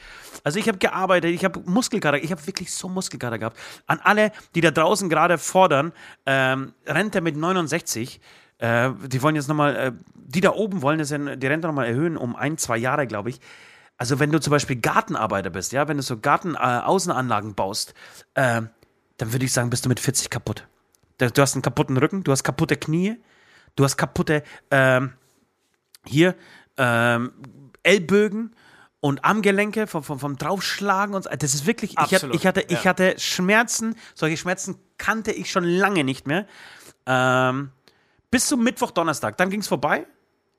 [0.44, 3.58] Also ich habe gearbeitet, ich habe Muskelkater, ich habe wirklich so Muskelkater gehabt.
[3.88, 5.92] An alle, die da draußen gerade fordern,
[6.24, 8.20] ähm, Rente mit 69,
[8.58, 12.16] äh, die wollen jetzt nochmal, äh, die da oben wollen das die Rente nochmal erhöhen
[12.16, 13.40] um ein, zwei Jahre, glaube ich.
[13.98, 17.94] Also wenn du zum Beispiel Gartenarbeiter bist, ja, wenn du so Gartenaußenanlagen äh, baust,
[18.34, 18.62] äh,
[19.16, 20.66] dann würde ich sagen, bist du mit 40 kaputt.
[21.18, 23.16] Du hast einen kaputten Rücken, du hast kaputte Knie,
[23.74, 25.14] du hast kaputte ähm,
[26.06, 26.36] hier
[26.76, 27.32] ähm,
[27.82, 28.54] Ellbögen
[29.00, 31.30] und Armgelenke vom, vom, vom Draufschlagen und so.
[31.30, 32.90] Das ist wirklich, ich, Absolut, ich, hatte, ich ja.
[32.90, 36.46] hatte Schmerzen, solche Schmerzen kannte ich schon lange nicht mehr.
[37.06, 37.70] Ähm,
[38.30, 40.06] bis zum Mittwoch, Donnerstag, dann ging es vorbei.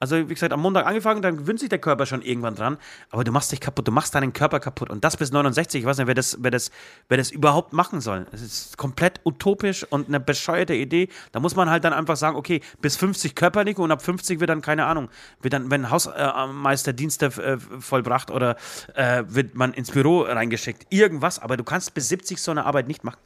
[0.02, 2.78] Also, wie gesagt, am Montag angefangen, dann gewöhnt sich der Körper schon irgendwann dran.
[3.10, 4.90] Aber du machst dich kaputt, du machst deinen Körper kaputt.
[4.90, 6.72] Und das bis 69, ich weiß nicht, wer das, wer das,
[7.10, 8.26] wer das überhaupt machen soll.
[8.32, 11.10] Es ist komplett utopisch und eine bescheuerte Idee.
[11.34, 14.50] Da muss man halt dann einfach sagen, okay, bis 50 körperlich und ab 50 wird
[14.50, 15.10] dann, keine Ahnung,
[15.42, 18.56] wird dann, wenn Hausmeister Dienste äh, vollbracht oder
[18.96, 20.88] äh, wird man ins Büro reingeschickt.
[20.90, 23.18] Irgendwas, aber du kannst bis 70 so eine Arbeit nicht machen.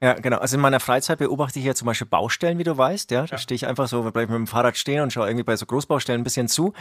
[0.00, 0.38] Ja, genau.
[0.38, 3.10] Also in meiner Freizeit beobachte ich ja zum Beispiel Baustellen, wie du weißt.
[3.10, 5.56] Ja, da stehe ich einfach so, bleib mit dem Fahrrad stehen und schaue irgendwie bei
[5.56, 6.72] so Großbaustellen ein bisschen zu.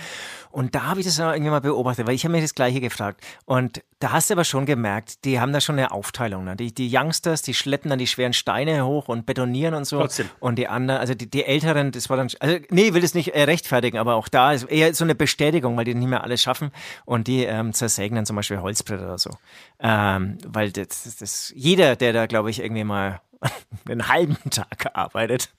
[0.52, 2.80] Und da habe ich das ja irgendwie mal beobachtet, weil ich habe mir das Gleiche
[2.80, 3.26] gefragt.
[3.46, 6.44] Und da hast du aber schon gemerkt, die haben da schon eine Aufteilung.
[6.44, 6.56] Ne?
[6.56, 10.00] Die, die Youngsters, die schleppen dann die schweren Steine hoch und betonieren und so.
[10.00, 10.30] Trotzdem.
[10.40, 13.16] Und die anderen, also die, die Älteren, das war dann, also nee, ich will das
[13.16, 16.24] nicht äh, rechtfertigen, aber auch da ist eher so eine Bestätigung, weil die nicht mehr
[16.24, 16.70] alles schaffen
[17.06, 19.32] und die ähm, zersägen dann zum Beispiel Holzbretter oder so.
[19.80, 23.07] Ähm, weil das, das, das, jeder, der da, glaube ich, irgendwie mal
[23.88, 25.54] einen halben Tag arbeitet,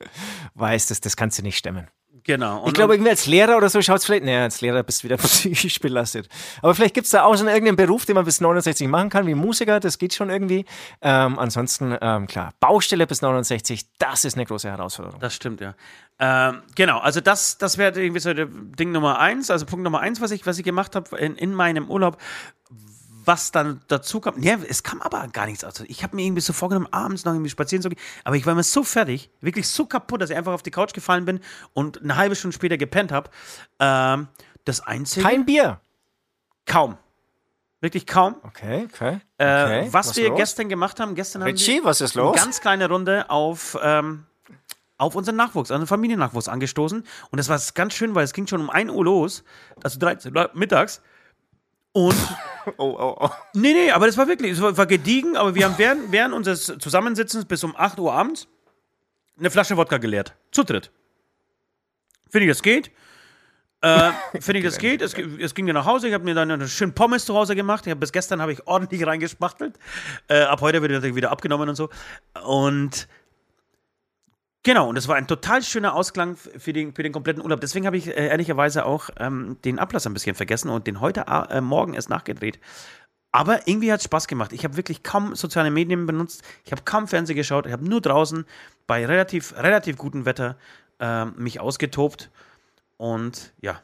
[0.55, 1.89] weiß, dass das kannst du nicht stemmen.
[2.29, 2.61] Genau.
[2.61, 5.01] Und, Ich glaube, irgendwie als Lehrer oder so schaut es vielleicht, naja, als Lehrer bist
[5.01, 6.29] du wieder psychisch belastet.
[6.61, 9.27] Aber vielleicht gibt es da auch schon irgendeinen Beruf, den man bis 69 machen kann,
[9.27, 10.67] wie Musiker, das geht schon irgendwie.
[11.01, 15.19] Ähm, ansonsten, ähm, klar, Baustelle bis 69, das ist eine große Herausforderung.
[15.21, 15.75] Das stimmt, ja.
[16.19, 20.01] Ähm, genau, also das, das wäre irgendwie so der Ding Nummer eins, also Punkt Nummer
[20.01, 22.19] eins, was ich, was ich gemacht habe in, in meinem Urlaub.
[23.29, 25.63] Was dann dazu kam, ja, es kam aber gar nichts.
[25.63, 28.47] Also ich habe mir irgendwie so vorgenommen, abends noch irgendwie spazieren zu gehen, aber ich
[28.47, 31.41] war mir so fertig, wirklich so kaputt, dass ich einfach auf die Couch gefallen bin
[31.75, 33.29] und eine halbe Stunde später gepennt habe.
[33.81, 34.29] Ähm,
[34.65, 35.79] das Einzige, Kein Bier.
[36.65, 36.97] kaum.
[37.83, 38.37] Wirklich kaum.
[38.45, 39.21] Okay, okay.
[39.37, 39.89] Äh, okay.
[39.91, 40.39] was, wir los?
[40.39, 42.37] gestern gemacht haben, gestern haben wir Richie, was ist eine los?
[42.37, 44.25] ganz kleine Runde auf, ähm,
[44.97, 47.05] auf unseren Nachwuchs, also Familiennachwuchs angestoßen.
[47.31, 49.45] Und das war ganz schön, weil es ging schon um 1 Uhr los,
[49.83, 51.03] also 13 Uhr mittags.
[51.93, 52.15] Und,
[52.77, 53.31] Oh, oh, oh.
[53.55, 56.35] nee, nee, aber das war wirklich, es war, war gediegen, aber wir haben während, während
[56.35, 58.47] unseres Zusammensitzens bis um 8 Uhr abends
[59.39, 60.35] eine Flasche Wodka geleert.
[60.51, 60.91] Zu dritt.
[62.29, 62.91] Finde ich, das geht.
[63.81, 64.11] Äh,
[64.41, 65.01] Finde ich, das geht.
[65.01, 66.09] Es, es ging mir nach Hause.
[66.09, 67.87] Ich habe mir dann einen schönen Pommes zu Hause gemacht.
[67.87, 69.79] Hab, bis gestern habe ich ordentlich reingespachtelt.
[70.29, 71.89] Äh, ab heute wird natürlich wieder abgenommen und so.
[72.45, 73.09] Und
[74.69, 77.61] genau, und das war ein total schöner Ausklang für den, für den kompletten Urlaub.
[77.61, 81.25] Deswegen habe ich äh, ehrlicherweise auch ähm, den Ablass ein bisschen vergessen und den heute
[81.27, 82.61] äh, Morgen erst nachgedreht.
[83.33, 84.53] Aber irgendwie hat es Spaß gemacht.
[84.53, 86.43] Ich habe wirklich kaum soziale Medien benutzt.
[86.67, 87.65] Ich habe kaum Fernsehen geschaut.
[87.67, 88.45] Ich habe nur draußen
[88.87, 90.59] bei relativ, relativ gutem Wetter
[91.01, 92.31] ähm, mich ausgetobt.
[92.99, 93.81] Und ja,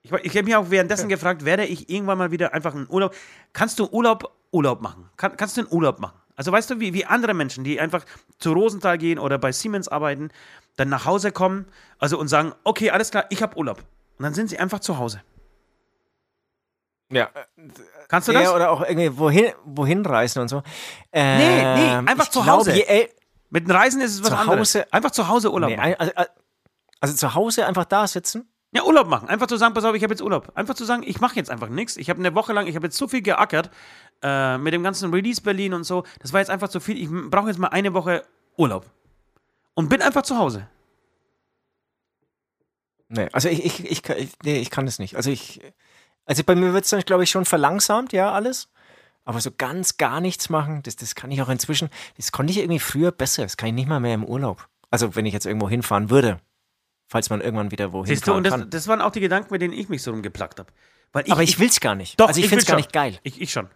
[0.00, 3.14] ich, ich habe mich auch währenddessen gefragt, werde ich irgendwann mal wieder einfach einen Urlaub.
[3.52, 5.08] Kannst du Urlaub Urlaub machen?
[5.16, 6.21] Kann, kannst du einen Urlaub machen?
[6.36, 8.04] Also weißt du, wie, wie andere Menschen, die einfach
[8.38, 10.30] zu Rosenthal gehen oder bei Siemens arbeiten,
[10.76, 11.66] dann nach Hause kommen,
[11.98, 13.78] also und sagen, okay, alles klar, ich habe Urlaub.
[14.18, 15.22] Und dann sind sie einfach zu Hause.
[17.10, 17.28] Ja.
[18.08, 18.44] Kannst du das?
[18.44, 20.62] Ja, oder auch irgendwie wohin, wohin reisen und so.
[21.12, 22.72] Ähm, Nee, nee, einfach ich zu Hause.
[22.72, 23.08] je
[23.50, 24.58] Mit den Reisen ist es was Zu anderes.
[24.74, 25.94] Hause- Einfach zu Hause Urlaub nee, machen.
[25.94, 26.30] ein- also,
[27.00, 28.48] also zu Hause einfach da sitzen.
[28.74, 29.28] Ja, Urlaub machen.
[29.28, 30.50] Einfach zu sagen, pass auf, ich habe jetzt Urlaub.
[30.54, 31.96] Einfach zu sagen, ich mache jetzt einfach nichts.
[31.98, 33.70] Ich habe eine Woche lang, ich habe jetzt so viel geackert
[34.22, 36.04] äh, mit dem ganzen Release Berlin und so.
[36.20, 36.96] Das war jetzt einfach zu viel.
[36.98, 38.24] Ich brauche jetzt mal eine Woche
[38.56, 38.86] Urlaub.
[39.74, 40.68] Und bin einfach zu Hause.
[43.08, 45.16] Nee, also ich, ich, ich, kann- ich, nee, ich kann das nicht.
[45.16, 45.60] Also ich,
[46.24, 48.70] also bei mir wird es dann, glaube ich, schon verlangsamt, ja, alles.
[49.24, 52.58] Aber so ganz gar nichts machen, das, das kann ich auch inzwischen, das konnte ich
[52.58, 53.42] irgendwie früher besser.
[53.42, 54.66] Das kann ich nicht mal mehr im Urlaub.
[54.90, 56.40] Also wenn ich jetzt irgendwo hinfahren würde,
[57.12, 58.68] falls man irgendwann wieder wohin Siehst du, und das, kann.
[58.70, 60.70] das waren auch die Gedanken, mit denen ich mich so rumgeplagt habe.
[61.30, 62.18] Aber ich will's gar nicht.
[62.18, 63.18] Doch, also ich, ich finde es gar nicht geil.
[63.22, 63.68] Ich, ich schon.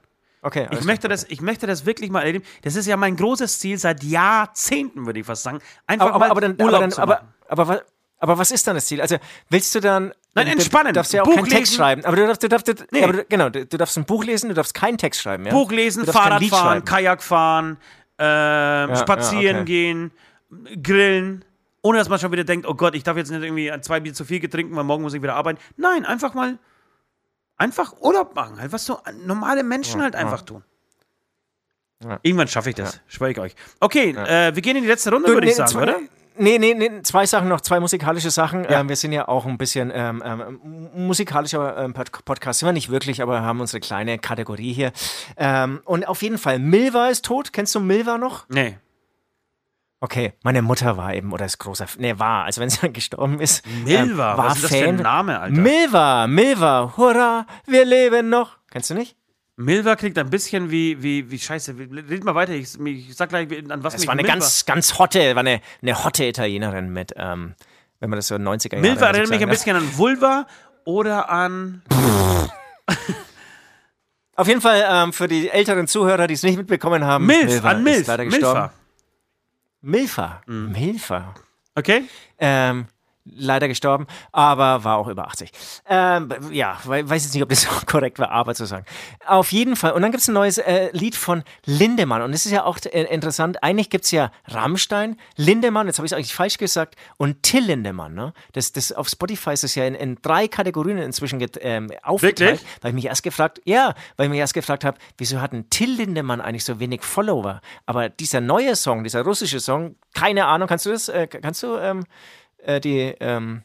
[0.42, 2.44] Okay, Ich möchte, das, ich möchte das wirklich mal erleben.
[2.62, 5.58] Das ist ja mein großes Ziel seit Jahrzehnten, würde ich fast sagen.
[5.86, 7.28] Einfach aber, mal aber, aber dann, Urlaub aber, dann zu aber, machen.
[7.48, 7.80] aber, wa-
[8.18, 9.00] Aber was ist dann das Ziel?
[9.00, 9.16] Also
[9.50, 10.12] willst du dann.
[10.34, 10.94] Nein, du entspannen.
[10.94, 11.76] darfst ja auch Buch keinen Text lesen.
[11.76, 12.04] schreiben.
[12.04, 13.02] Aber du darfst, du darfst, du, Nee.
[13.04, 15.44] aber du, genau, du, du darfst ein Buch lesen, du darfst keinen Text schreiben.
[15.46, 15.50] Ja?
[15.52, 16.84] Buch lesen, Du Fahrrad fahren.
[16.84, 17.76] Kajak fahren,
[18.18, 19.64] ähm, spazieren okay.
[19.64, 20.10] gehen,
[20.82, 21.44] grillen.
[21.86, 24.12] Ohne dass man schon wieder denkt, oh Gott, ich darf jetzt nicht irgendwie zwei Bier
[24.12, 25.60] zu viel trinken, weil morgen muss ich wieder arbeiten.
[25.76, 26.58] Nein, einfach mal,
[27.56, 28.60] einfach Urlaub machen.
[28.60, 30.64] Halt, was so normale Menschen halt einfach tun.
[32.04, 32.18] Ja.
[32.22, 33.54] Irgendwann schaffe ich das, schwöre ich euch.
[33.78, 35.98] Okay, äh, wir gehen in die letzte Runde, würde ich sagen, zwei, oder?
[36.38, 38.64] Nee, nee, nee, zwei Sachen noch, zwei musikalische Sachen.
[38.64, 38.80] Ja.
[38.80, 42.72] Ähm, wir sind ja auch ein bisschen ähm, ähm, musikalischer ähm, Pod- Podcast, sind wir
[42.72, 44.92] nicht wirklich, aber haben unsere kleine Kategorie hier.
[45.36, 47.52] Ähm, und auf jeden Fall, Milva ist tot.
[47.54, 48.46] Kennst du Milva noch?
[48.48, 48.76] Nee.
[50.00, 53.40] Okay, meine Mutter war eben, oder ist großer, nee, war, also wenn sie dann gestorben
[53.40, 53.66] ist.
[53.84, 55.02] Milva, ähm, war was ist das für ein Fan.
[55.02, 55.58] Name, Alter?
[55.58, 58.58] Milva, Milva, hurra, wir leben noch.
[58.70, 59.16] Kennst du nicht?
[59.56, 61.74] Milva klingt ein bisschen wie, wie, wie scheiße.
[61.78, 64.34] Red mal weiter, ich, ich sag gleich, an was Es mich war eine Milva...
[64.34, 67.54] ganz, ganz hotte, war eine, eine hotte Italienerin mit, ähm,
[67.98, 70.46] wenn man das so 90er Jahre Milva erinnert mich ein bisschen an Vulva
[70.84, 71.82] oder an...
[74.36, 77.24] Auf jeden Fall ähm, für die älteren Zuhörer, die es nicht mitbekommen haben.
[77.24, 78.60] Milf, Milva an ist Milf, leider gestorben.
[78.60, 78.72] Milfa.
[79.86, 80.40] Milfa.
[80.46, 81.32] Milfa.
[81.76, 82.02] Okay?
[82.38, 82.86] Ähm,
[83.34, 85.50] leider gestorben, aber war auch über 80.
[85.88, 88.84] Ähm, ja, we- weiß jetzt nicht, ob das auch korrekt war, aber zu sagen.
[89.26, 89.92] Auf jeden Fall.
[89.92, 92.22] Und dann gibt es ein neues äh, Lied von Lindemann.
[92.22, 93.62] Und es ist ja auch äh, interessant.
[93.62, 97.64] Eigentlich gibt es ja Rammstein, Lindemann, jetzt habe ich es eigentlich falsch gesagt, und Till
[97.64, 98.14] Lindemann.
[98.14, 98.32] Ne?
[98.52, 102.40] Das, das, auf Spotify ist es ja in, in drei Kategorien inzwischen get, ähm, aufgeteilt.
[102.60, 102.66] Wirklich?
[102.82, 105.68] Weil ich mich erst gefragt, ja, weil ich mich erst gefragt habe, wieso hat ein
[105.70, 107.60] Till Lindemann eigentlich so wenig Follower?
[107.86, 111.76] Aber dieser neue Song, dieser russische Song, keine Ahnung, kannst du das, äh, kannst du
[111.76, 112.04] ähm,
[112.66, 113.62] äh, die, ähm,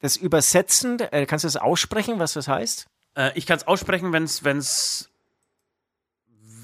[0.00, 2.86] das übersetzen, äh, kannst du das aussprechen, was das heißt?
[3.16, 5.10] Äh, ich kann es aussprechen, wenn's, wenn's,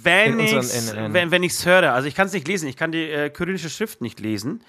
[0.03, 1.93] wenn in- wenn, wenn ich's höre.
[1.93, 2.69] Also ich kann es nicht lesen.
[2.69, 4.63] Ich kann die äh, kyrillische Schrift nicht lesen.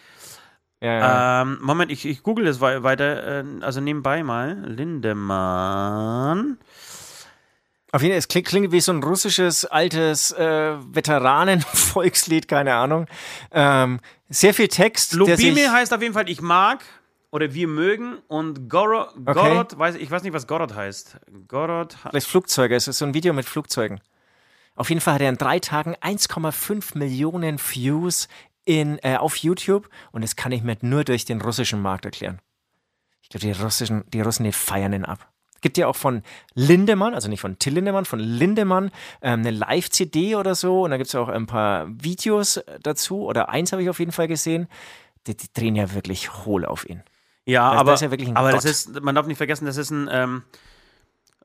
[0.83, 3.41] Ja, Ähm, Moment, ich, ich google das wei- weiter.
[3.41, 4.57] Äh, also nebenbei mal.
[4.67, 6.57] Lindemann.
[7.93, 13.05] Auf jeden Fall, es klingt, klingt wie so ein russisches, altes äh, Veteranen-Volkslied, keine Ahnung.
[13.51, 13.99] Ähm,
[14.31, 15.13] sehr viel Text.
[15.13, 16.83] Lubimir heißt auf jeden Fall, ich mag
[17.31, 18.17] oder wir mögen.
[18.27, 21.17] Und Goro, Gorod, weiß, ich weiß nicht, was Gorod heißt.
[21.47, 21.95] Gorod.
[22.09, 23.99] Vielleicht Flugzeuge, es ist so ein Video mit Flugzeugen.
[24.75, 28.27] Auf jeden Fall hat er in drei Tagen 1,5 Millionen Views
[28.63, 32.39] in, äh, auf YouTube und das kann ich mir nur durch den russischen Markt erklären.
[33.21, 35.31] Ich glaube, die Russischen, die Russen, die feiern ihn ab.
[35.61, 36.23] Gibt ja auch von
[36.55, 38.91] Lindemann, also nicht von Till Lindemann, von Lindemann
[39.21, 43.23] ähm, eine Live-CD oder so und da gibt es auch ein paar Videos äh, dazu
[43.25, 44.67] oder eins habe ich auf jeden Fall gesehen.
[45.27, 47.03] Die, die drehen ja wirklich hohl auf ihn.
[47.45, 49.65] Ja, Das- aber, das ist ja wirklich ein aber das ist, man darf nicht vergessen,
[49.65, 50.43] das ist ein ähm,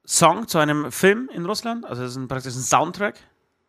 [0.07, 1.85] Song zu einem Film in Russland.
[1.85, 3.17] Also das ist ein, praktisch ein Soundtrack.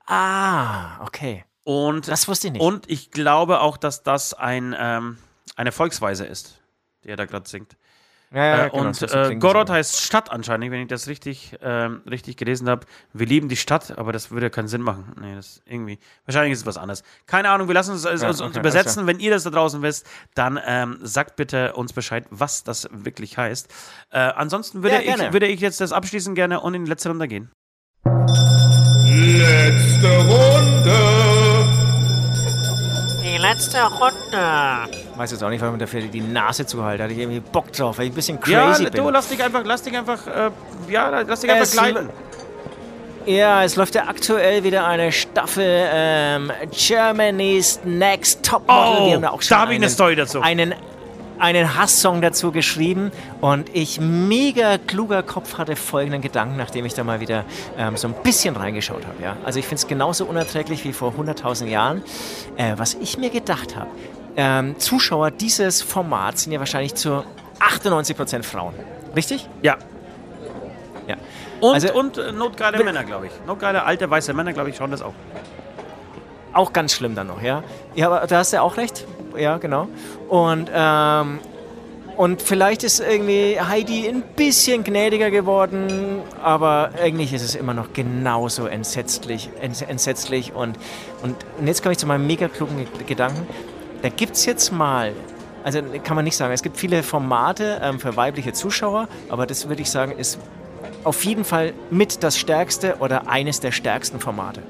[0.05, 1.43] Ah, okay.
[1.63, 2.61] Und, Das wusste ich nicht.
[2.61, 5.17] und ich glaube auch, dass das ein, ähm,
[5.57, 6.61] eine Volksweise ist,
[7.03, 7.75] die er da gerade singt.
[8.33, 12.01] Ja, ja, Äh, genau, und äh, Gorod heißt Stadt anscheinend, wenn ich das richtig, ähm,
[12.09, 12.85] richtig gelesen habe.
[13.13, 15.13] Wir lieben die Stadt, aber das würde keinen Sinn machen.
[15.19, 15.97] Nee, das irgendwie.
[16.25, 17.03] Wahrscheinlich ist es was anderes.
[17.25, 19.07] Keine Ahnung, wir lassen es es- Ja, uns okay, übersetzen.
[19.07, 20.05] Wenn ihr das da draußen wisst,
[20.35, 23.69] dann ähm, sagt bitte uns Bescheid, was das wirklich heißt.
[24.11, 27.07] Äh, ansonsten würde, Ja, ich, würde ich jetzt das abschließen gerne und in die letzte
[27.09, 27.49] Runde gehen.
[29.05, 31.36] Letzte Runde.
[33.37, 34.89] Die letzte Runde.
[35.11, 36.97] Ich weiß jetzt auch nicht, warum ich dafür die Nase zuhalte.
[36.97, 39.03] Da hatte ich irgendwie Bock drauf, weil ich ein bisschen Ja, crazy bin.
[39.03, 40.49] du, lass dich einfach, lass dich einfach, äh,
[40.89, 42.09] ja, lass dich einfach gleiten.
[43.27, 48.95] Ja, es läuft ja aktuell wieder eine Staffel ähm, Germany's Next Top Model.
[49.01, 50.41] Oh, Wir haben da auch schon da habe ich eine Story dazu.
[50.41, 50.73] Einen,
[51.39, 53.11] einen Hasssong dazu geschrieben
[53.41, 57.45] und ich, mega kluger Kopf, hatte folgenden Gedanken, nachdem ich da mal wieder
[57.77, 59.21] ähm, so ein bisschen reingeschaut habe.
[59.21, 59.37] Ja?
[59.45, 62.03] Also ich finde es genauso unerträglich wie vor 100.000 Jahren.
[62.57, 63.89] Äh, was ich mir gedacht habe,
[64.35, 67.23] ähm, Zuschauer dieses Formats sind ja wahrscheinlich zu
[67.59, 68.73] 98% Frauen.
[69.15, 69.47] Richtig?
[69.61, 69.77] Ja.
[71.07, 71.15] Ja.
[71.61, 73.31] Und, Also- und äh, notgeile Männer, glaube ich.
[73.47, 75.13] Notgeile alte weiße Männer, glaube ich, schauen das auch.
[76.53, 77.63] Auch ganz schlimm dann noch, ja.
[77.95, 79.05] Ja, aber da hast du auch recht.
[79.37, 79.87] Ja, genau.
[80.29, 81.39] Und, ähm,
[82.15, 87.93] und vielleicht ist irgendwie Heidi ein bisschen gnädiger geworden, aber eigentlich ist es immer noch
[87.93, 90.53] genauso entsetzlich, ents entsetzlich.
[90.53, 90.77] Und,
[91.21, 93.45] und, und jetzt komme ich zu meinem mega klugen Ge- Gedanken.
[94.01, 95.13] Da gibt es jetzt mal,
[95.63, 99.69] also kann man nicht sagen, es gibt viele Formate ähm, für weibliche Zuschauer, aber das
[99.69, 100.39] würde ich sagen, ist
[101.03, 104.61] auf jeden Fall mit das stärkste oder eines der stärksten Formate.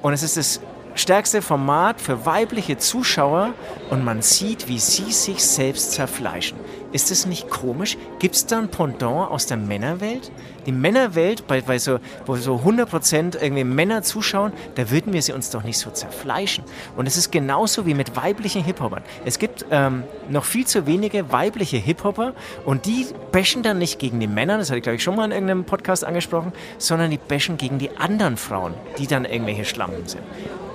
[0.00, 0.60] Und es ist das
[0.94, 3.54] stärkste Format für weibliche Zuschauer
[3.90, 6.58] und man sieht, wie sie sich selbst zerfleischen.
[6.92, 7.96] ist das nicht komisch?
[8.18, 10.30] Gibt es da ein Pendant aus der Männerwelt?
[10.66, 15.32] Die Männerwelt, bei, bei so, wo so 100% irgendwie Männer zuschauen, da würden wir sie
[15.32, 16.64] uns doch nicht so zerfleischen.
[16.96, 19.02] Und es ist genauso wie mit weiblichen Hip-Hopern.
[19.24, 24.20] Es gibt ähm, noch viel zu wenige weibliche Hip-Hopper und die bashen dann nicht gegen
[24.20, 27.18] die Männer, das hatte ich glaube ich schon mal in irgendeinem Podcast angesprochen, sondern die
[27.18, 30.22] bashen gegen die anderen Frauen, die dann irgendwelche Schlammen sind.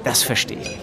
[0.09, 0.79] Das verstehe ich nicht.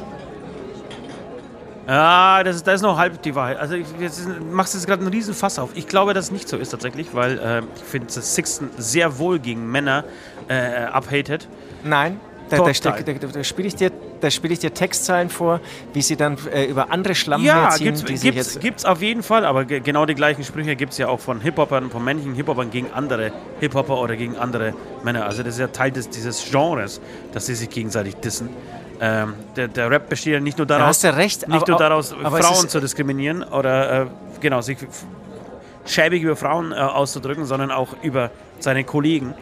[1.87, 3.59] Ja, das ist, das ist noch halb die Wahrheit.
[3.59, 5.71] Also, ich, jetzt machst du jetzt gerade einen riesen Fass auf.
[5.75, 9.19] Ich glaube, dass es nicht so ist tatsächlich, weil äh, ich finde, dass Sixten sehr
[9.19, 10.05] wohl gegen Männer
[10.49, 11.47] äh, abhatet.
[11.83, 12.19] Nein,
[12.49, 13.91] da, da, da, da, da spiele ich, dir-
[14.21, 15.61] da spiel ich dir Textzeilen vor,
[15.93, 18.61] wie sie dann äh, über andere Schlammen Ja, herziehen, gibt's, die gibt's, jetzt...
[18.63, 21.43] gibt's auf jeden Fall, aber ge genau die gleichen Sprüche gibt es ja auch von
[21.43, 23.31] Hip-Hopern, von männlichen Hip-Hopern gegen andere
[23.61, 24.73] Hip-Hopper oder gegen andere
[25.03, 25.27] Männer.
[25.27, 27.03] Also das ist ja Teil des, dieses Genres,
[27.33, 28.49] dass sie sich gegenseitig dissen.
[29.01, 32.13] Ähm, der, der Rap besteht ja nicht nur daraus, du recht, nicht aber- nur daraus,
[32.13, 34.07] Frauen zu diskriminieren oder äh,
[34.41, 34.79] genau, sich
[35.85, 38.31] schäbig über Frauen äh, auszudrücken, sondern auch über
[38.61, 39.35] seine Kollegen.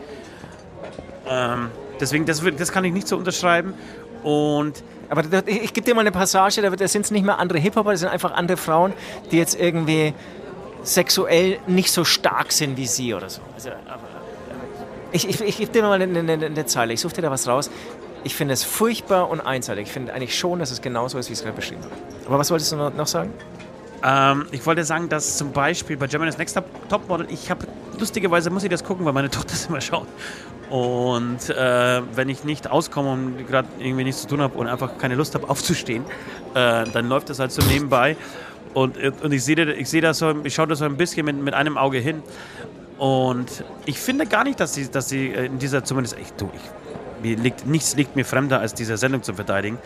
[1.28, 1.68] Ähm,
[2.00, 3.74] deswegen, das, das kann ich nicht so unterschreiben.
[4.22, 7.38] Und Aber ich, ich gebe dir mal eine Passage, da, da sind es nicht mehr
[7.38, 8.92] andere Hip-Hopper, das sind einfach andere Frauen,
[9.30, 10.14] die jetzt irgendwie
[10.82, 13.40] sexuell nicht so stark sind wie sie oder so.
[13.54, 14.02] Also, aber,
[15.12, 17.46] ich ich, ich gebe dir mal eine, eine, eine Zeile, ich suche dir da was
[17.46, 17.70] raus.
[18.24, 19.86] Ich finde es furchtbar und einseitig.
[19.88, 21.94] Ich finde eigentlich schon, dass es genauso ist, wie ich es gerade beschrieben habe.
[22.26, 23.32] Aber was wolltest du noch, sagen?
[24.04, 27.66] Ähm, ich wollte sagen, dass zum Beispiel bei Germany's Next Top- Topmodel, ich habe
[27.98, 30.06] lustigerweise muss ich das gucken, weil meine Tochter das immer schaut.
[30.70, 34.96] Und äh, wenn ich nicht auskomme und gerade irgendwie nichts zu tun habe und einfach
[34.98, 36.04] keine Lust habe aufzustehen,
[36.54, 38.16] äh, dann läuft das halt so nebenbei.
[38.72, 41.26] Und, äh, und ich sehe ich sehe das so, ich schaue da so ein bisschen
[41.26, 42.22] mit, mit einem Auge hin.
[42.98, 46.48] Und ich finde gar nicht, dass sie, dass sie äh, in dieser zumindest echt du,
[46.54, 46.60] ich,
[47.22, 49.78] mir liegt, nichts liegt mir fremder, als diese Sendung zu verteidigen.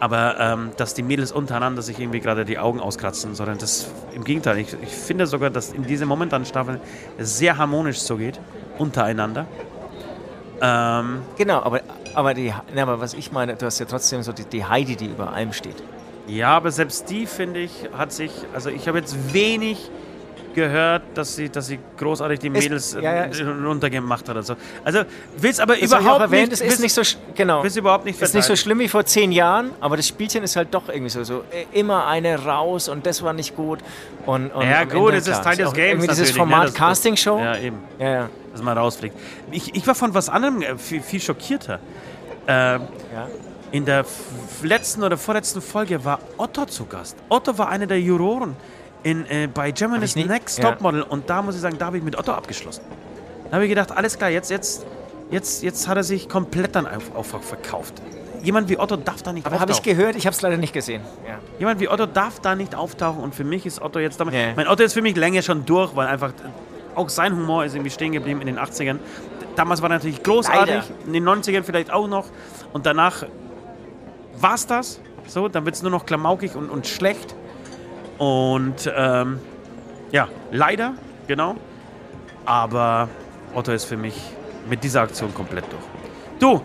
[0.00, 4.24] Aber ähm, dass die Mädels untereinander sich irgendwie gerade die Augen auskratzen, sondern das im
[4.24, 4.58] Gegenteil.
[4.58, 6.80] Ich, ich finde sogar, dass in dieser momentanen Staffel
[7.18, 8.40] es sehr harmonisch zugeht
[8.78, 9.46] untereinander.
[10.60, 11.80] Ähm, Genau, aber,
[12.14, 14.96] aber, die, na, aber was ich meine, du hast ja trotzdem so die, die Heidi,
[14.96, 15.82] die über allem steht.
[16.26, 19.90] ja, aber selbst die finde ich hat sich, also ich habe jetzt wenig
[20.54, 24.44] gehört, dass sie, dass sie großartig die Ist- Mädels äh, ja, ja, ist- runtergemacht hat
[24.46, 24.56] so.
[24.84, 25.00] Also
[25.36, 27.02] willst aber Das überhaupt erwähnt, nicht, es ist nicht so,
[27.34, 27.62] genau.
[27.62, 30.56] willst überhaupt nicht ist nicht so schlimm wie vor zehn Jahren, aber das Spielchen ist
[30.56, 33.80] halt doch irgendwie so, so äh, immer eine raus und das war nicht gut.
[34.26, 36.34] Und, und Ja gut, Ende, es ist Teil des Games Irgendwie dieses ne?
[36.36, 37.38] Format Das- das- Castingshow.
[37.38, 37.78] Ja, eben.
[37.98, 38.28] ja, ja.
[38.52, 39.16] dass man rausfliegt.
[39.50, 41.80] Ich, ich war von was anderem äh, viel, viel schockierter.
[42.46, 42.82] Ähm,
[43.12, 43.28] ja.
[43.72, 44.04] in der
[44.62, 47.16] letzten oder vorletzten Folge war Otto zu Gast.
[47.30, 48.54] Otto war einer der Juroren
[49.04, 50.70] in, äh, bei Germany's Next ja.
[50.72, 52.82] Topmodel und da muss ich sagen, da habe ich mit Otto abgeschlossen.
[53.50, 54.84] Da habe ich gedacht, alles klar, jetzt, jetzt,
[55.30, 58.02] jetzt, jetzt hat er sich komplett dann auf, auf verkauft.
[58.42, 59.96] Jemand wie Otto darf da nicht Aber habe ich auftauchen.
[59.96, 61.02] gehört, ich habe es leider nicht gesehen.
[61.26, 61.38] Ja.
[61.58, 64.34] Jemand wie Otto darf da nicht auftauchen und für mich ist Otto jetzt damit.
[64.34, 64.52] Ja.
[64.56, 66.32] Mein Otto ist für mich länger schon durch, weil einfach
[66.94, 68.98] auch sein Humor ist irgendwie stehen geblieben in den 80ern.
[69.56, 70.84] Damals war er natürlich großartig, Leider.
[71.06, 72.26] in den 90ern vielleicht auch noch
[72.72, 73.24] und danach
[74.36, 75.00] war es das.
[75.26, 77.34] So, dann wird es nur noch klamaukig und, und schlecht.
[78.18, 79.40] Und ähm,
[80.12, 80.94] ja, leider,
[81.26, 81.56] genau.
[82.44, 83.08] Aber
[83.54, 84.14] Otto ist für mich
[84.68, 85.82] mit dieser Aktion komplett durch.
[86.38, 86.62] Du,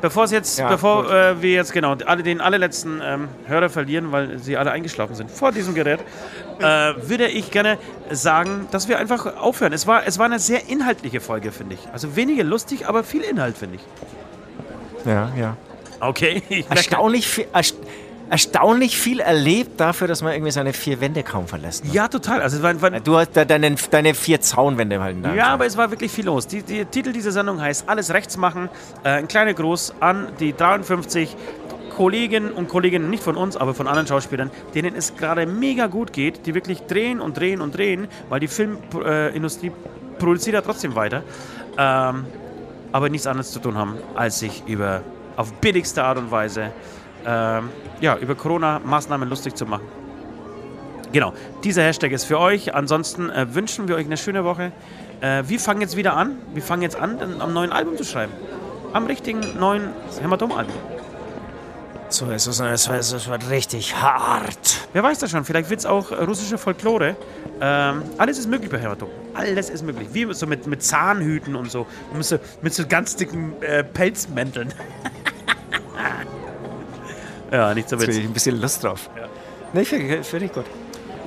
[0.00, 4.12] bevor es jetzt, Ja, bevor äh, wir jetzt genau alle, den allerletzten ähm, Hörer verlieren,
[4.12, 6.00] weil sie alle eingeschlafen sind vor diesem Gerät,
[6.58, 6.62] äh,
[7.08, 7.78] würde ich gerne
[8.10, 9.72] sagen, dass wir einfach aufhören.
[9.72, 11.88] Es war, es war eine sehr inhaltliche Folge, finde ich.
[11.92, 15.06] Also weniger lustig, aber viel Inhalt, finde ich.
[15.06, 15.56] ja, ja.
[16.00, 16.42] Okay.
[16.48, 17.46] Ich Erstaunlich viel,
[18.30, 21.84] erstaunlich viel erlebt dafür, dass man irgendwie seine vier Wände kaum verlässt.
[21.84, 21.92] Ne?
[21.92, 22.42] Ja, total.
[22.42, 25.34] Also war, war, Du hast da deine, deine vier Zaunwände halt da.
[25.34, 26.46] Ja, aber es war wirklich viel los.
[26.46, 28.68] Die, die Titel dieser Sendung heißt Alles rechts machen.
[29.04, 31.36] Äh, ein kleiner Gruß an die 53
[31.96, 36.12] Kolleginnen und Kollegen, nicht von uns, aber von anderen Schauspielern, denen es gerade mega gut
[36.12, 39.72] geht, die wirklich drehen und drehen und drehen, weil die Filmindustrie
[40.18, 41.22] produziert ja trotzdem weiter,
[41.78, 42.26] ähm,
[42.92, 45.00] aber nichts anderes zu tun haben, als sich über
[45.36, 46.70] auf billigste Art und Weise
[47.26, 47.70] ähm,
[48.00, 49.86] ja, über Corona-Maßnahmen lustig zu machen.
[51.12, 51.32] Genau,
[51.64, 52.74] dieser Hashtag ist für euch.
[52.74, 54.72] Ansonsten äh, wünschen wir euch eine schöne Woche.
[55.20, 56.38] Äh, wir fangen jetzt wieder an.
[56.52, 58.32] Wir fangen jetzt an, am neuen Album zu schreiben.
[58.92, 59.88] Am richtigen neuen
[60.20, 60.74] Hämatom-Album.
[62.08, 64.88] So, es ist, es wird, es wird richtig hart.
[64.92, 67.16] Wer weiß das schon, vielleicht wird es auch russische Folklore.
[67.60, 69.08] Ähm, alles ist möglich bei Hämatom.
[69.34, 70.08] Alles ist möglich.
[70.12, 71.86] Wie so mit, mit Zahnhüten und so.
[72.10, 74.72] Und mit so, mit so ganz dicken äh, Pelzmänteln.
[77.52, 78.18] ja, nicht so witzig.
[78.18, 79.08] ich ein bisschen Lust drauf.
[79.72, 80.64] Nee, finde find ich gut.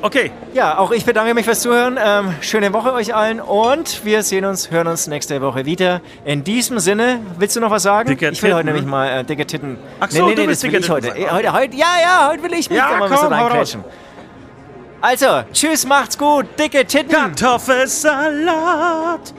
[0.01, 1.99] Okay, Ja, auch ich bedanke mich fürs Zuhören.
[2.01, 5.99] Ähm, schöne Woche euch allen und wir sehen uns, hören uns nächste Woche wieder.
[6.23, 8.07] In diesem Sinne, willst du noch was sagen?
[8.07, 8.75] Dicke ich will heute Titten.
[8.75, 9.77] nämlich mal äh, dicke Titten.
[9.99, 11.09] Ach so, du willst das will dicke ich heute.
[11.09, 11.75] Eh, heute, heute.
[11.75, 13.51] Ja, ja, heute will ich mich Ja, mal ein komm, bisschen hau raus.
[13.51, 13.83] reinkrätschen.
[15.01, 16.45] Also, tschüss, macht's gut.
[16.57, 17.09] Dicke Titten.
[17.11, 19.33] Kartoffelsalat.